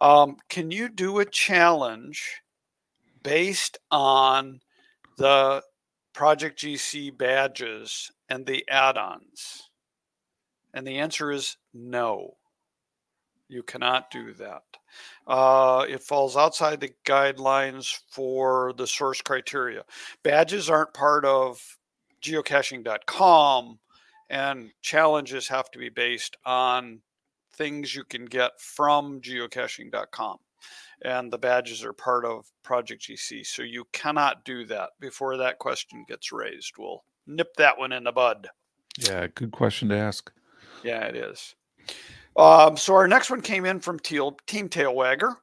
Um, 0.00 0.36
can 0.50 0.70
you 0.70 0.90
do 0.90 1.20
a 1.20 1.24
challenge 1.24 2.42
based 3.22 3.78
on 3.90 4.60
the 5.16 5.62
Project 6.12 6.58
GC 6.58 7.16
badges 7.16 8.10
and 8.28 8.44
the 8.44 8.64
add-ons? 8.68 9.70
And 10.76 10.86
the 10.86 10.98
answer 10.98 11.32
is 11.32 11.56
no. 11.72 12.36
You 13.48 13.62
cannot 13.62 14.10
do 14.10 14.34
that. 14.34 14.62
Uh, 15.26 15.86
it 15.88 16.02
falls 16.02 16.36
outside 16.36 16.80
the 16.80 16.92
guidelines 17.06 17.96
for 18.10 18.74
the 18.76 18.86
source 18.86 19.22
criteria. 19.22 19.84
Badges 20.22 20.68
aren't 20.68 20.92
part 20.92 21.24
of 21.24 21.62
geocaching.com, 22.22 23.78
and 24.28 24.70
challenges 24.82 25.48
have 25.48 25.70
to 25.70 25.78
be 25.78 25.88
based 25.88 26.36
on 26.44 27.00
things 27.54 27.94
you 27.94 28.04
can 28.04 28.26
get 28.26 28.60
from 28.60 29.22
geocaching.com. 29.22 30.36
And 31.02 31.32
the 31.32 31.38
badges 31.38 31.84
are 31.84 31.94
part 31.94 32.26
of 32.26 32.44
Project 32.62 33.02
GC. 33.02 33.46
So 33.46 33.62
you 33.62 33.86
cannot 33.94 34.44
do 34.44 34.66
that 34.66 34.90
before 35.00 35.38
that 35.38 35.58
question 35.58 36.04
gets 36.06 36.32
raised. 36.32 36.74
We'll 36.76 37.02
nip 37.26 37.54
that 37.56 37.78
one 37.78 37.92
in 37.92 38.04
the 38.04 38.12
bud. 38.12 38.48
Yeah, 38.98 39.26
good 39.34 39.52
question 39.52 39.88
to 39.88 39.96
ask. 39.96 40.30
Yeah, 40.82 41.04
it 41.04 41.16
is. 41.16 41.54
Um, 42.36 42.76
so 42.76 42.94
our 42.94 43.08
next 43.08 43.30
one 43.30 43.40
came 43.40 43.64
in 43.64 43.80
from 43.80 43.98
Teal, 43.98 44.36
Team 44.46 44.68
Tailwagger, 44.68 45.34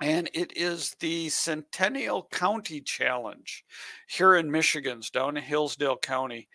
and 0.00 0.28
it 0.34 0.56
is 0.56 0.96
the 0.98 1.28
Centennial 1.28 2.28
County 2.32 2.80
Challenge 2.80 3.64
here 4.08 4.36
in 4.36 4.50
Michigan's 4.50 5.10
down 5.10 5.36
in 5.36 5.42
Hillsdale 5.42 5.98
County. 5.98 6.48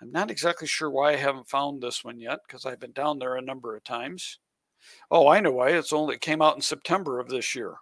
I'm 0.00 0.12
not 0.12 0.30
exactly 0.30 0.68
sure 0.68 0.90
why 0.90 1.12
I 1.12 1.16
haven't 1.16 1.48
found 1.48 1.82
this 1.82 2.04
one 2.04 2.20
yet 2.20 2.38
because 2.46 2.64
I've 2.64 2.78
been 2.78 2.92
down 2.92 3.18
there 3.18 3.36
a 3.36 3.42
number 3.42 3.74
of 3.74 3.82
times. 3.82 4.38
Oh, 5.10 5.26
I 5.26 5.40
know 5.40 5.52
why. 5.52 5.70
It's 5.70 5.92
only 5.92 6.14
it 6.14 6.20
came 6.20 6.40
out 6.40 6.54
in 6.54 6.62
September 6.62 7.18
of 7.18 7.28
this 7.28 7.54
year. 7.54 7.74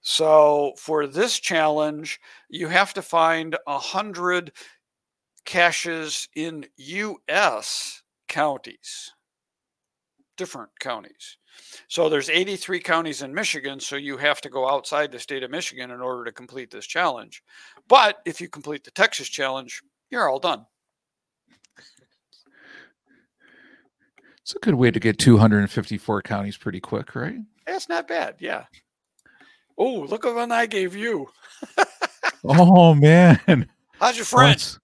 So 0.00 0.72
for 0.76 1.06
this 1.06 1.38
challenge, 1.38 2.20
you 2.48 2.66
have 2.68 2.94
to 2.94 3.02
find 3.02 3.56
a 3.66 3.78
hundred 3.78 4.52
caches 5.44 6.28
in 6.34 6.66
U.S 6.76 8.02
counties, 8.28 9.12
different 10.36 10.70
counties. 10.80 11.38
So 11.88 12.08
there's 12.08 12.30
83 12.30 12.80
counties 12.80 13.22
in 13.22 13.32
Michigan, 13.32 13.78
so 13.78 13.96
you 13.96 14.16
have 14.16 14.40
to 14.40 14.50
go 14.50 14.68
outside 14.68 15.12
the 15.12 15.20
state 15.20 15.42
of 15.42 15.50
Michigan 15.50 15.90
in 15.90 16.00
order 16.00 16.24
to 16.24 16.32
complete 16.32 16.70
this 16.70 16.86
challenge. 16.86 17.42
But 17.88 18.20
if 18.24 18.40
you 18.40 18.48
complete 18.48 18.84
the 18.84 18.90
Texas 18.90 19.28
challenge, 19.28 19.82
you're 20.10 20.28
all 20.28 20.40
done. 20.40 20.66
It's 24.42 24.54
a 24.54 24.58
good 24.58 24.74
way 24.74 24.90
to 24.90 25.00
get 25.00 25.18
254 25.18 26.20
counties 26.22 26.58
pretty 26.58 26.80
quick, 26.80 27.14
right? 27.14 27.38
That's 27.66 27.88
not 27.88 28.06
bad. 28.06 28.36
Yeah. 28.40 28.64
Oh, 29.78 30.00
look 30.00 30.26
at 30.26 30.34
one 30.34 30.52
I 30.52 30.66
gave 30.66 30.94
you. 30.94 31.30
oh 32.44 32.94
man. 32.94 33.68
How's 33.98 34.16
your 34.16 34.26
friend? 34.26 34.78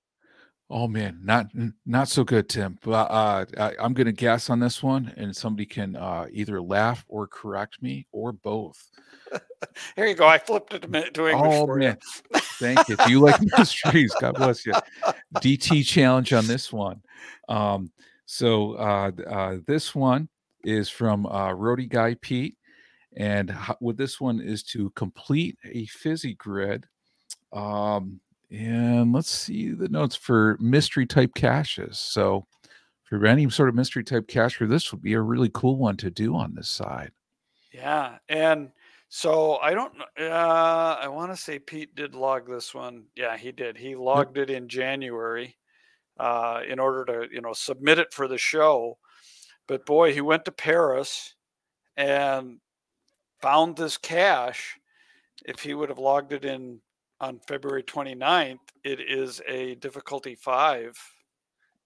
Oh 0.72 0.86
man, 0.86 1.18
not 1.24 1.46
not 1.84 2.08
so 2.08 2.22
good, 2.22 2.48
Tim. 2.48 2.78
But 2.82 3.10
uh, 3.10 3.44
I, 3.58 3.84
am 3.84 3.92
going 3.92 4.06
to 4.06 4.12
guess 4.12 4.48
on 4.50 4.60
this 4.60 4.84
one, 4.84 5.12
and 5.16 5.34
somebody 5.34 5.66
can 5.66 5.96
uh, 5.96 6.26
either 6.30 6.62
laugh 6.62 7.04
or 7.08 7.26
correct 7.26 7.82
me, 7.82 8.06
or 8.12 8.32
both. 8.32 8.80
Here 9.96 10.06
you 10.06 10.14
go. 10.14 10.28
I 10.28 10.38
flipped 10.38 10.72
it 10.72 10.82
to 10.82 11.28
English 11.28 11.34
oh, 11.34 11.66
man. 11.66 11.98
you. 12.32 12.40
Thank 12.60 12.88
you. 12.88 12.94
Do 12.96 13.10
you 13.10 13.18
like 13.18 13.40
mysteries? 13.58 14.14
God 14.20 14.36
bless 14.36 14.64
you. 14.64 14.72
DT 15.36 15.84
challenge 15.84 16.32
on 16.32 16.46
this 16.46 16.72
one. 16.72 17.02
Um, 17.48 17.90
so 18.26 18.74
uh, 18.74 19.10
uh, 19.28 19.56
this 19.66 19.92
one 19.92 20.28
is 20.62 20.88
from 20.88 21.26
uh, 21.26 21.48
Roadie 21.48 21.88
Guy 21.88 22.14
Pete, 22.20 22.56
and 23.16 23.50
what 23.80 23.96
this 23.96 24.20
one 24.20 24.40
is 24.40 24.62
to 24.64 24.90
complete 24.90 25.58
a 25.64 25.86
fizzy 25.86 26.34
grid. 26.34 26.86
Um, 27.52 28.20
and 28.50 29.12
let's 29.12 29.30
see 29.30 29.70
the 29.70 29.88
notes 29.88 30.16
for 30.16 30.56
mystery 30.60 31.06
type 31.06 31.34
caches. 31.34 31.98
So, 31.98 32.46
for 33.04 33.24
any 33.26 33.48
sort 33.50 33.68
of 33.68 33.74
mystery 33.74 34.04
type 34.04 34.28
cache, 34.28 34.58
this 34.60 34.92
would 34.92 35.02
be 35.02 35.14
a 35.14 35.20
really 35.20 35.50
cool 35.52 35.76
one 35.76 35.96
to 35.98 36.10
do 36.10 36.36
on 36.36 36.54
this 36.54 36.68
side. 36.68 37.10
Yeah. 37.72 38.18
And 38.28 38.70
so 39.08 39.56
I 39.56 39.74
don't, 39.74 39.92
uh, 40.18 40.96
I 41.00 41.08
want 41.08 41.32
to 41.32 41.36
say 41.36 41.58
Pete 41.58 41.94
did 41.96 42.14
log 42.14 42.48
this 42.48 42.72
one. 42.72 43.06
Yeah, 43.16 43.36
he 43.36 43.50
did. 43.50 43.76
He 43.76 43.96
logged 43.96 44.36
yep. 44.36 44.48
it 44.48 44.52
in 44.52 44.68
January 44.68 45.56
uh, 46.18 46.60
in 46.68 46.78
order 46.78 47.04
to, 47.06 47.28
you 47.32 47.40
know, 47.40 47.52
submit 47.52 47.98
it 47.98 48.12
for 48.12 48.28
the 48.28 48.38
show. 48.38 48.98
But 49.66 49.86
boy, 49.86 50.12
he 50.12 50.20
went 50.20 50.44
to 50.44 50.52
Paris 50.52 51.34
and 51.96 52.58
found 53.40 53.76
this 53.76 53.96
cache. 53.96 54.76
If 55.44 55.60
he 55.60 55.74
would 55.74 55.88
have 55.88 55.98
logged 55.98 56.32
it 56.32 56.44
in 56.44 56.80
on 57.20 57.38
February 57.46 57.82
29th, 57.82 58.58
it 58.84 59.00
is 59.00 59.40
a 59.46 59.74
difficulty 59.76 60.34
five 60.34 60.98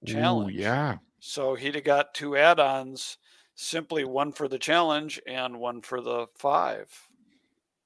challenge. 0.06 0.54
Ooh, 0.54 0.56
yeah. 0.56 0.96
So 1.20 1.54
he'd 1.54 1.74
have 1.74 1.84
got 1.84 2.14
two 2.14 2.36
add 2.36 2.60
ons, 2.60 3.18
simply 3.54 4.04
one 4.04 4.32
for 4.32 4.48
the 4.48 4.58
challenge 4.58 5.20
and 5.26 5.58
one 5.58 5.80
for 5.80 6.00
the 6.00 6.26
five, 6.36 6.88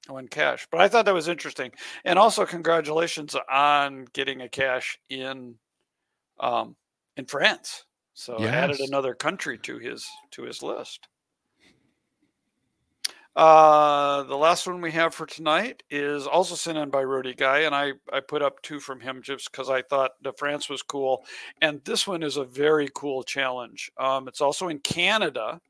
one 0.07 0.27
cache. 0.27 0.67
But 0.69 0.81
I 0.81 0.87
thought 0.87 1.05
that 1.05 1.13
was 1.13 1.27
interesting. 1.27 1.71
And 2.05 2.19
also, 2.19 2.45
congratulations 2.45 3.35
on 3.49 4.05
getting 4.13 4.41
a 4.41 4.49
cache 4.49 4.99
in 5.09 5.55
um, 6.39 6.75
in 7.17 7.25
France. 7.25 7.85
So 8.13 8.35
yes. 8.39 8.53
added 8.53 8.79
another 8.81 9.13
country 9.13 9.57
to 9.59 9.77
his 9.77 10.05
to 10.31 10.43
his 10.43 10.61
list. 10.61 11.07
Uh, 13.35 14.23
the 14.23 14.35
last 14.35 14.67
one 14.67 14.81
we 14.81 14.91
have 14.91 15.13
for 15.13 15.25
tonight 15.25 15.83
is 15.89 16.27
also 16.27 16.55
sent 16.55 16.77
in 16.77 16.89
by 16.89 17.03
Roadie 17.03 17.37
Guy, 17.37 17.59
and 17.59 17.75
I, 17.75 17.93
I 18.11 18.19
put 18.19 18.41
up 18.41 18.61
two 18.61 18.79
from 18.79 18.99
him 18.99 19.21
just 19.21 19.51
because 19.51 19.69
I 19.69 19.81
thought 19.83 20.11
the 20.21 20.33
France 20.33 20.69
was 20.69 20.81
cool. 20.81 21.23
And 21.61 21.81
this 21.85 22.07
one 22.07 22.23
is 22.23 22.37
a 22.37 22.43
very 22.43 22.89
cool 22.93 23.23
challenge. 23.23 23.91
Um, 23.97 24.27
it's 24.27 24.41
also 24.41 24.67
in 24.67 24.79
Canada. 24.79 25.61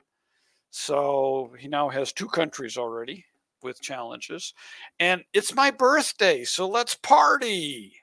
So 0.72 1.54
he 1.60 1.68
now 1.68 1.90
has 1.90 2.14
two 2.14 2.28
countries 2.28 2.78
already 2.78 3.26
with 3.62 3.82
challenges. 3.82 4.54
And 5.00 5.24
it's 5.34 5.54
my 5.54 5.72
birthday, 5.72 6.44
so 6.46 6.68
let's 6.68 6.96
party. 6.96 7.94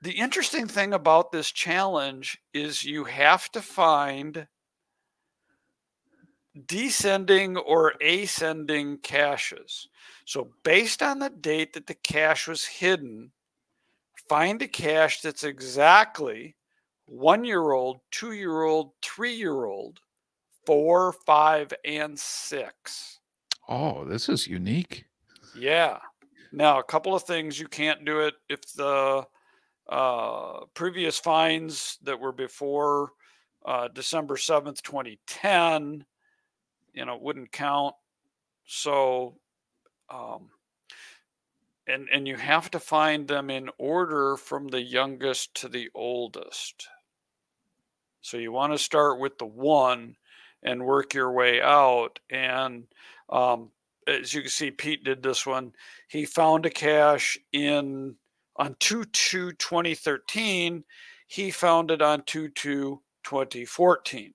The 0.00 0.12
interesting 0.12 0.66
thing 0.66 0.92
about 0.92 1.32
this 1.32 1.50
challenge 1.50 2.38
is 2.52 2.84
you 2.84 3.04
have 3.04 3.50
to 3.52 3.62
find 3.62 4.46
descending 6.66 7.56
or 7.56 7.94
ascending 8.00 8.98
caches. 8.98 9.88
So, 10.24 10.50
based 10.62 11.02
on 11.02 11.18
the 11.18 11.30
date 11.30 11.72
that 11.74 11.86
the 11.86 11.94
cache 11.94 12.48
was 12.48 12.64
hidden, 12.64 13.32
find 14.28 14.62
a 14.62 14.68
cache 14.68 15.20
that's 15.20 15.44
exactly 15.44 16.56
one 17.06 17.44
year 17.44 17.72
old, 17.72 18.00
two 18.10 18.32
year 18.32 18.62
old, 18.62 18.92
three 19.02 19.34
year 19.34 19.64
old, 19.64 20.00
four, 20.66 21.12
five, 21.26 21.72
and 21.84 22.18
six. 22.18 23.20
Oh, 23.68 24.04
this 24.04 24.28
is 24.28 24.46
unique. 24.46 25.04
Yeah. 25.56 25.98
Now, 26.52 26.78
a 26.78 26.84
couple 26.84 27.14
of 27.14 27.24
things 27.24 27.58
you 27.58 27.66
can't 27.66 28.04
do 28.04 28.20
it 28.20 28.34
if 28.48 28.72
the 28.74 29.26
uh, 29.88 30.60
previous 30.74 31.18
finds 31.18 31.98
that 32.02 32.18
were 32.18 32.32
before 32.32 33.10
uh, 33.64 33.88
December 33.88 34.36
7th, 34.36 34.82
2010, 34.82 36.04
you 36.94 37.04
know, 37.04 37.18
wouldn't 37.20 37.52
count. 37.52 37.94
So, 38.66 39.34
um, 40.08 40.50
and 41.86 42.08
and 42.12 42.26
you 42.26 42.36
have 42.36 42.70
to 42.70 42.80
find 42.80 43.28
them 43.28 43.50
in 43.50 43.68
order 43.78 44.36
from 44.36 44.68
the 44.68 44.80
youngest 44.80 45.54
to 45.56 45.68
the 45.68 45.90
oldest. 45.94 46.88
So 48.22 48.38
you 48.38 48.52
want 48.52 48.72
to 48.72 48.78
start 48.78 49.20
with 49.20 49.36
the 49.38 49.46
one 49.46 50.16
and 50.62 50.86
work 50.86 51.12
your 51.12 51.30
way 51.32 51.60
out. 51.60 52.18
And 52.30 52.84
um, 53.28 53.70
as 54.08 54.32
you 54.32 54.40
can 54.40 54.50
see, 54.50 54.70
Pete 54.70 55.04
did 55.04 55.22
this 55.22 55.44
one. 55.44 55.72
He 56.08 56.24
found 56.24 56.64
a 56.64 56.70
cache 56.70 57.38
in 57.52 58.16
on 58.56 58.76
2 58.80 59.04
2 59.04 59.52
2013. 59.52 60.84
He 61.26 61.50
found 61.50 61.90
it 61.90 62.00
on 62.00 62.22
2 62.24 62.48
2 62.48 63.00
2014. 63.24 64.34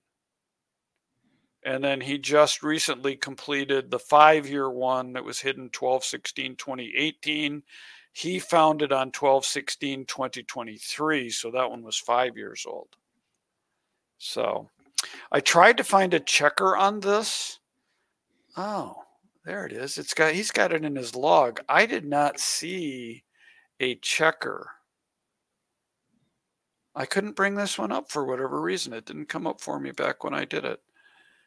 And 1.62 1.84
then 1.84 2.00
he 2.00 2.18
just 2.18 2.62
recently 2.62 3.16
completed 3.16 3.90
the 3.90 3.98
five 3.98 4.48
year 4.48 4.70
one 4.70 5.12
that 5.12 5.24
was 5.24 5.40
hidden 5.40 5.68
12 5.70 6.04
16 6.04 6.56
2018. 6.56 7.62
He 8.12 8.38
found 8.38 8.82
it 8.82 8.92
on 8.92 9.12
12 9.12 9.44
16 9.44 10.06
2023. 10.06 11.30
So 11.30 11.50
that 11.50 11.70
one 11.70 11.82
was 11.82 11.96
five 11.96 12.36
years 12.36 12.64
old. 12.66 12.88
So 14.18 14.68
I 15.32 15.40
tried 15.40 15.76
to 15.78 15.84
find 15.84 16.14
a 16.14 16.20
checker 16.20 16.76
on 16.76 17.00
this. 17.00 17.58
Oh, 18.56 18.96
there 19.44 19.66
it 19.66 19.72
is. 19.72 19.98
It's 19.98 20.14
got 20.14 20.32
he's 20.32 20.50
got 20.50 20.72
it 20.72 20.84
in 20.84 20.96
his 20.96 21.14
log. 21.14 21.60
I 21.68 21.86
did 21.86 22.04
not 22.04 22.40
see 22.40 23.24
a 23.80 23.94
checker. 23.96 24.70
I 26.94 27.06
couldn't 27.06 27.36
bring 27.36 27.54
this 27.54 27.78
one 27.78 27.92
up 27.92 28.10
for 28.10 28.24
whatever 28.24 28.60
reason. 28.60 28.92
It 28.92 29.06
didn't 29.06 29.28
come 29.28 29.46
up 29.46 29.60
for 29.60 29.78
me 29.78 29.92
back 29.92 30.24
when 30.24 30.34
I 30.34 30.44
did 30.44 30.64
it. 30.64 30.80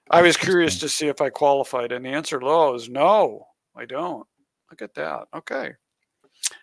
I 0.09 0.21
was 0.21 0.37
curious 0.37 0.79
to 0.79 0.89
see 0.89 1.07
if 1.07 1.21
I 1.21 1.29
qualified, 1.29 1.91
and 1.91 2.05
the 2.05 2.09
answer 2.09 2.41
low 2.41 2.75
is 2.75 2.89
no, 2.89 3.47
I 3.75 3.85
don't. 3.85 4.27
Look 4.69 4.81
at 4.81 4.95
that. 4.95 5.27
Okay. 5.35 5.71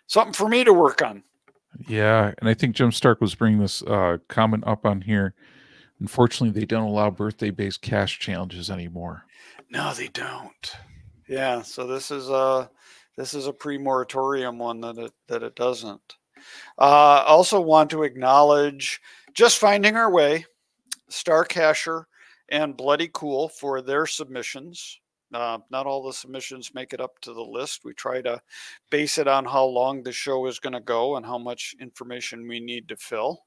Something 0.07 0.33
for 0.33 0.47
me 0.47 0.63
to 0.63 0.73
work 0.73 1.01
on. 1.01 1.23
Yeah. 1.87 2.33
And 2.39 2.49
I 2.49 2.53
think 2.53 2.75
Jim 2.75 2.91
Stark 2.91 3.21
was 3.21 3.35
bringing 3.35 3.59
this 3.59 3.81
uh, 3.83 4.17
comment 4.27 4.63
up 4.67 4.85
on 4.85 5.01
here. 5.01 5.33
Unfortunately, 5.99 6.59
they 6.59 6.65
don't 6.65 6.89
allow 6.89 7.09
birthday 7.09 7.51
based 7.51 7.81
cache 7.81 8.19
challenges 8.19 8.69
anymore. 8.69 9.23
No, 9.69 9.93
they 9.93 10.09
don't. 10.09 10.75
Yeah. 11.27 11.61
So 11.61 11.87
this 11.87 12.11
is 12.11 12.29
a 12.29 12.69
this 13.17 13.33
is 13.33 13.47
a 13.47 13.53
pre-moratorium 13.53 14.57
one 14.57 14.81
that 14.81 14.97
it 14.97 15.13
that 15.27 15.43
it 15.43 15.55
doesn't. 15.55 16.15
Uh, 16.77 17.23
also 17.25 17.61
want 17.61 17.89
to 17.91 18.03
acknowledge 18.03 18.99
just 19.33 19.59
finding 19.59 19.95
our 19.95 20.11
way, 20.11 20.45
Star 21.07 21.45
Cacher 21.45 22.07
and 22.51 22.77
Bloody 22.77 23.09
Cool 23.13 23.49
for 23.49 23.81
their 23.81 24.05
submissions. 24.05 24.99
Uh, 25.33 25.57
not 25.69 25.85
all 25.85 26.03
the 26.03 26.11
submissions 26.11 26.73
make 26.73 26.91
it 26.91 26.99
up 26.99 27.17
to 27.21 27.33
the 27.33 27.41
list. 27.41 27.85
We 27.85 27.93
try 27.93 28.21
to 28.21 28.41
base 28.89 29.17
it 29.17 29.29
on 29.29 29.45
how 29.45 29.63
long 29.63 30.03
the 30.03 30.11
show 30.11 30.45
is 30.45 30.59
going 30.59 30.73
to 30.73 30.81
go 30.81 31.15
and 31.15 31.25
how 31.25 31.37
much 31.37 31.73
information 31.79 32.47
we 32.47 32.59
need 32.59 32.89
to 32.89 32.97
fill. 32.97 33.45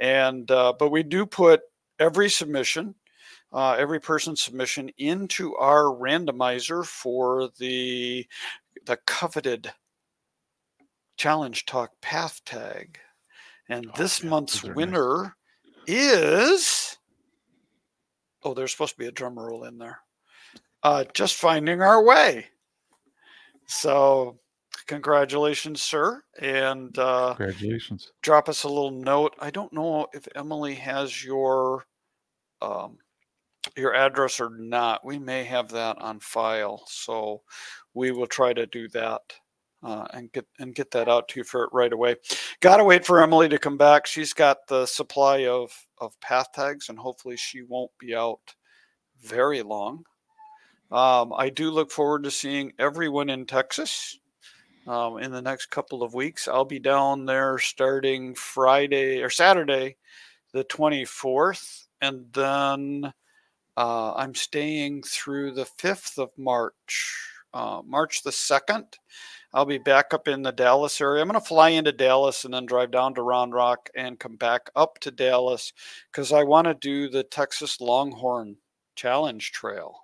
And 0.00 0.50
uh, 0.50 0.74
but 0.78 0.90
we 0.90 1.02
do 1.02 1.24
put 1.24 1.62
every 1.98 2.28
submission, 2.28 2.94
uh, 3.54 3.72
every 3.72 4.00
person's 4.00 4.42
submission 4.42 4.90
into 4.98 5.56
our 5.56 5.84
randomizer 5.84 6.84
for 6.84 7.48
the 7.58 8.26
the 8.84 8.98
coveted 9.06 9.72
challenge 11.16 11.64
talk 11.64 11.92
path 12.02 12.42
tag. 12.44 12.98
And 13.70 13.86
oh, 13.86 13.92
this 13.96 14.22
month's 14.22 14.62
winner 14.62 15.36
nice. 15.88 15.96
is 15.96 16.93
Oh, 18.44 18.54
there's 18.54 18.72
supposed 18.72 18.94
to 18.94 18.98
be 18.98 19.06
a 19.06 19.12
drum 19.12 19.38
roll 19.38 19.64
in 19.64 19.78
there. 19.78 20.00
Uh, 20.82 21.04
just 21.14 21.36
finding 21.36 21.80
our 21.82 22.04
way. 22.04 22.46
So, 23.66 24.38
congratulations, 24.86 25.80
sir, 25.82 26.22
and 26.38 26.96
uh, 26.98 27.34
congratulations. 27.36 28.12
Drop 28.22 28.48
us 28.48 28.64
a 28.64 28.68
little 28.68 28.90
note. 28.90 29.34
I 29.40 29.50
don't 29.50 29.72
know 29.72 30.06
if 30.12 30.28
Emily 30.34 30.74
has 30.74 31.24
your 31.24 31.86
um, 32.60 32.98
your 33.76 33.94
address 33.94 34.40
or 34.40 34.50
not. 34.50 35.04
We 35.04 35.18
may 35.18 35.44
have 35.44 35.70
that 35.70 35.98
on 36.00 36.20
file, 36.20 36.84
so 36.86 37.42
we 37.94 38.10
will 38.10 38.26
try 38.26 38.52
to 38.52 38.66
do 38.66 38.88
that. 38.90 39.22
Uh, 39.84 40.06
and 40.14 40.32
get 40.32 40.46
and 40.60 40.74
get 40.74 40.90
that 40.90 41.10
out 41.10 41.28
to 41.28 41.40
you 41.40 41.44
for 41.44 41.64
it 41.64 41.70
right 41.70 41.92
away. 41.92 42.16
Got 42.60 42.78
to 42.78 42.84
wait 42.84 43.04
for 43.04 43.22
Emily 43.22 43.50
to 43.50 43.58
come 43.58 43.76
back. 43.76 44.06
She's 44.06 44.32
got 44.32 44.66
the 44.66 44.86
supply 44.86 45.46
of 45.46 45.70
of 45.98 46.18
path 46.20 46.46
tags, 46.54 46.88
and 46.88 46.98
hopefully 46.98 47.36
she 47.36 47.62
won't 47.62 47.90
be 47.98 48.14
out 48.14 48.54
very 49.20 49.62
long. 49.62 50.04
Um, 50.90 51.32
I 51.36 51.50
do 51.50 51.70
look 51.70 51.90
forward 51.90 52.24
to 52.24 52.30
seeing 52.30 52.72
everyone 52.78 53.28
in 53.28 53.46
Texas 53.46 54.18
um, 54.86 55.18
in 55.18 55.30
the 55.32 55.42
next 55.42 55.66
couple 55.66 56.02
of 56.02 56.14
weeks. 56.14 56.46
I'll 56.48 56.64
be 56.64 56.78
down 56.78 57.24
there 57.24 57.58
starting 57.58 58.34
Friday 58.34 59.22
or 59.22 59.30
Saturday, 59.30 59.96
the 60.52 60.64
24th, 60.64 61.86
and 62.00 62.26
then 62.32 63.12
uh, 63.76 64.14
I'm 64.14 64.34
staying 64.34 65.02
through 65.02 65.52
the 65.52 65.66
5th 65.80 66.18
of 66.18 66.30
March, 66.36 67.28
uh, 67.52 67.82
March 67.84 68.22
the 68.22 68.30
2nd. 68.30 68.84
I'll 69.54 69.64
be 69.64 69.78
back 69.78 70.12
up 70.12 70.26
in 70.26 70.42
the 70.42 70.50
Dallas 70.50 71.00
area. 71.00 71.22
I'm 71.22 71.28
going 71.28 71.40
to 71.40 71.46
fly 71.46 71.68
into 71.68 71.92
Dallas 71.92 72.44
and 72.44 72.52
then 72.52 72.66
drive 72.66 72.90
down 72.90 73.14
to 73.14 73.22
Round 73.22 73.54
Rock 73.54 73.88
and 73.94 74.18
come 74.18 74.34
back 74.34 74.68
up 74.74 74.98
to 74.98 75.12
Dallas 75.12 75.72
because 76.10 76.32
I 76.32 76.42
want 76.42 76.66
to 76.66 76.74
do 76.74 77.08
the 77.08 77.22
Texas 77.22 77.80
Longhorn 77.80 78.56
Challenge 78.96 79.52
Trail. 79.52 79.94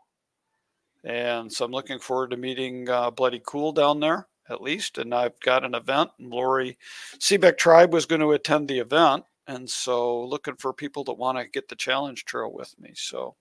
And 1.02 1.52
so 1.52 1.64
I'm 1.64 1.72
looking 1.72 1.98
forward 1.98 2.30
to 2.30 2.36
meeting 2.36 2.88
uh, 2.88 3.10
Bloody 3.10 3.42
Cool 3.44 3.72
down 3.72 3.98
there 3.98 4.28
at 4.48 4.62
least. 4.62 4.98
And 4.98 5.12
I've 5.12 5.38
got 5.40 5.64
an 5.64 5.74
event, 5.74 6.10
and 6.20 6.30
Lori 6.30 6.78
Seebeck 7.18 7.58
Tribe 7.58 7.92
was 7.92 8.06
going 8.06 8.20
to 8.20 8.30
attend 8.32 8.68
the 8.68 8.78
event. 8.78 9.24
And 9.48 9.68
so 9.68 10.22
looking 10.24 10.56
for 10.56 10.72
people 10.72 11.02
that 11.04 11.14
want 11.14 11.38
to 11.38 11.48
get 11.48 11.68
the 11.68 11.74
challenge 11.74 12.24
trail 12.24 12.52
with 12.52 12.72
me. 12.78 12.92
So 12.94 13.34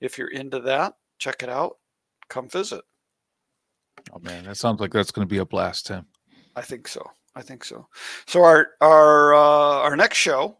if 0.00 0.18
you're 0.18 0.32
into 0.32 0.58
that, 0.60 0.94
check 1.18 1.44
it 1.44 1.48
out. 1.48 1.76
Come 2.28 2.48
visit. 2.48 2.82
Oh 4.12 4.18
man, 4.20 4.44
that 4.44 4.56
sounds 4.56 4.80
like 4.80 4.92
that's 4.92 5.10
going 5.10 5.26
to 5.26 5.32
be 5.32 5.38
a 5.38 5.44
blast, 5.44 5.86
Tim. 5.86 6.06
I 6.56 6.62
think 6.62 6.88
so. 6.88 7.04
I 7.34 7.42
think 7.42 7.64
so. 7.64 7.88
So 8.26 8.44
our 8.44 8.68
our 8.80 9.34
uh, 9.34 9.82
our 9.82 9.96
next 9.96 10.18
show 10.18 10.56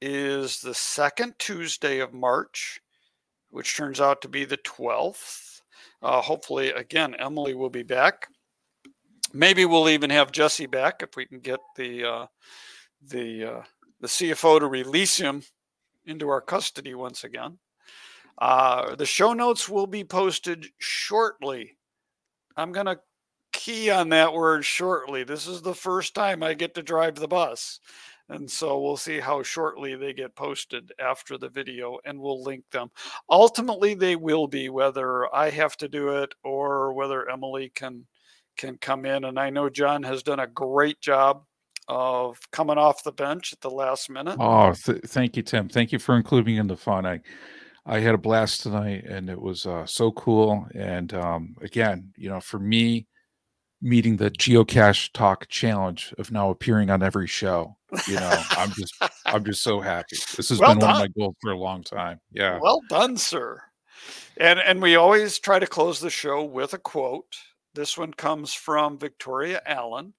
is 0.00 0.60
the 0.60 0.74
second 0.74 1.34
Tuesday 1.38 2.00
of 2.00 2.12
March, 2.12 2.80
which 3.50 3.76
turns 3.76 4.00
out 4.00 4.20
to 4.22 4.28
be 4.28 4.44
the 4.44 4.58
twelfth. 4.58 5.62
Uh, 6.02 6.20
hopefully, 6.20 6.70
again, 6.70 7.14
Emily 7.14 7.54
will 7.54 7.70
be 7.70 7.82
back. 7.82 8.28
Maybe 9.32 9.64
we'll 9.64 9.88
even 9.88 10.10
have 10.10 10.32
Jesse 10.32 10.66
back 10.66 11.02
if 11.02 11.16
we 11.16 11.26
can 11.26 11.40
get 11.40 11.60
the 11.76 12.04
uh, 12.04 12.26
the 13.02 13.44
uh, 13.44 13.62
the 14.00 14.08
CFO 14.08 14.60
to 14.60 14.66
release 14.66 15.16
him 15.16 15.42
into 16.06 16.28
our 16.28 16.40
custody 16.40 16.94
once 16.94 17.24
again. 17.24 17.58
Uh, 18.38 18.94
the 18.94 19.06
show 19.06 19.32
notes 19.32 19.68
will 19.68 19.86
be 19.86 20.04
posted 20.04 20.66
shortly 20.78 21.77
I'm 22.58 22.72
going 22.72 22.86
to 22.86 22.98
key 23.52 23.90
on 23.90 24.08
that 24.10 24.32
word 24.32 24.64
shortly. 24.64 25.24
This 25.24 25.46
is 25.46 25.62
the 25.62 25.74
first 25.74 26.14
time 26.14 26.42
I 26.42 26.54
get 26.54 26.74
to 26.74 26.82
drive 26.82 27.14
the 27.14 27.28
bus. 27.28 27.80
And 28.28 28.50
so 28.50 28.80
we'll 28.80 28.98
see 28.98 29.20
how 29.20 29.42
shortly 29.42 29.94
they 29.94 30.12
get 30.12 30.34
posted 30.34 30.92
after 30.98 31.38
the 31.38 31.48
video 31.48 31.98
and 32.04 32.20
we'll 32.20 32.42
link 32.42 32.64
them. 32.70 32.90
Ultimately 33.30 33.94
they 33.94 34.16
will 34.16 34.46
be 34.46 34.68
whether 34.68 35.34
I 35.34 35.48
have 35.50 35.76
to 35.78 35.88
do 35.88 36.08
it 36.10 36.34
or 36.44 36.92
whether 36.92 37.30
Emily 37.30 37.72
can 37.74 38.06
can 38.58 38.76
come 38.78 39.06
in 39.06 39.24
and 39.24 39.38
I 39.38 39.50
know 39.50 39.70
John 39.70 40.02
has 40.02 40.24
done 40.24 40.40
a 40.40 40.46
great 40.46 41.00
job 41.00 41.44
of 41.86 42.38
coming 42.50 42.76
off 42.76 43.04
the 43.04 43.12
bench 43.12 43.52
at 43.52 43.60
the 43.60 43.70
last 43.70 44.10
minute. 44.10 44.36
Oh, 44.38 44.74
th- 44.74 45.02
thank 45.06 45.36
you 45.36 45.42
Tim. 45.42 45.68
Thank 45.68 45.92
you 45.92 46.00
for 46.00 46.16
including 46.16 46.56
in 46.56 46.66
the 46.66 46.76
fun. 46.76 47.06
I 47.06 47.20
I 47.88 48.00
had 48.00 48.14
a 48.14 48.18
blast 48.18 48.62
tonight, 48.62 49.04
and 49.04 49.30
it 49.30 49.40
was 49.40 49.64
uh, 49.64 49.86
so 49.86 50.12
cool. 50.12 50.66
And 50.74 51.12
um, 51.14 51.56
again, 51.62 52.12
you 52.16 52.28
know, 52.28 52.38
for 52.38 52.58
me, 52.58 53.06
meeting 53.80 54.16
the 54.16 54.30
geocache 54.30 55.10
talk 55.14 55.48
challenge 55.48 56.12
of 56.18 56.30
now 56.30 56.50
appearing 56.50 56.90
on 56.90 57.02
every 57.02 57.26
show, 57.26 57.76
you 58.06 58.16
know, 58.16 58.42
I'm 58.50 58.70
just, 58.72 58.94
I'm 59.24 59.42
just 59.42 59.62
so 59.62 59.80
happy. 59.80 60.16
This 60.36 60.50
has 60.50 60.58
Well 60.58 60.74
been 60.74 60.80
one 60.80 60.90
of 60.90 60.98
my 60.98 61.08
goals 61.18 61.36
for 61.40 61.52
a 61.52 61.58
long 61.58 61.82
time. 61.82 62.20
Yeah. 62.30 62.58
Well 62.60 62.82
done, 62.90 63.16
sir. 63.16 63.62
And 64.36 64.60
and 64.60 64.82
we 64.82 64.96
always 64.96 65.38
try 65.38 65.58
to 65.58 65.66
close 65.66 65.98
the 65.98 66.10
show 66.10 66.44
with 66.44 66.74
a 66.74 66.78
quote. 66.78 67.34
This 67.74 67.96
one 67.96 68.12
comes 68.12 68.52
from 68.52 68.98
Victoria 68.98 69.62
Allen, 69.64 70.12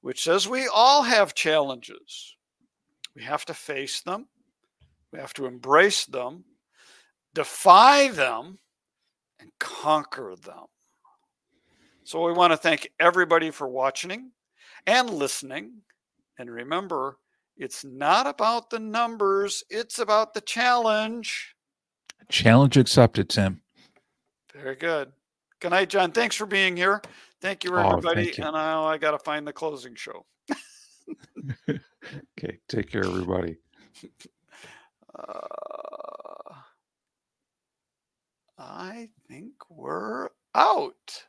which 0.00 0.24
says 0.24 0.48
we 0.48 0.66
all 0.66 1.02
have 1.02 1.34
challenges. 1.34 2.36
We 3.14 3.22
have 3.22 3.44
to 3.44 3.54
face 3.54 4.00
them. 4.00 4.26
We 5.12 5.20
have 5.20 5.34
to 5.34 5.46
embrace 5.46 6.06
them, 6.06 6.44
defy 7.34 8.08
them, 8.08 8.58
and 9.40 9.50
conquer 9.58 10.34
them. 10.42 10.64
So 12.04 12.24
we 12.24 12.32
want 12.32 12.52
to 12.52 12.56
thank 12.56 12.90
everybody 13.00 13.50
for 13.50 13.68
watching 13.68 14.30
and 14.86 15.10
listening. 15.10 15.72
And 16.38 16.50
remember, 16.50 17.18
it's 17.56 17.84
not 17.84 18.26
about 18.26 18.70
the 18.70 18.78
numbers, 18.78 19.62
it's 19.70 19.98
about 19.98 20.34
the 20.34 20.40
challenge. 20.40 21.54
Challenge 22.30 22.76
accepted, 22.76 23.28
Tim. 23.28 23.60
Very 24.52 24.76
good. 24.76 25.12
Good 25.60 25.70
night, 25.70 25.88
John. 25.88 26.12
Thanks 26.12 26.36
for 26.36 26.46
being 26.46 26.76
here. 26.76 27.02
Thank 27.40 27.64
you, 27.64 27.74
Oh, 27.74 27.90
everybody. 27.90 28.24
thank 28.24 28.38
you. 28.38 28.44
And 28.44 28.54
now 28.54 28.84
I 28.84 28.98
got 28.98 29.10
to 29.12 29.18
find 29.18 29.46
the 29.46 29.52
closing 29.52 29.94
show. 29.94 30.24
Okay. 32.38 32.58
Take 32.68 32.90
care, 32.90 33.04
everybody. 33.04 33.56
Uh, 35.16 35.93
I 38.58 39.10
think 39.28 39.54
we're 39.68 40.30
out. 40.54 41.26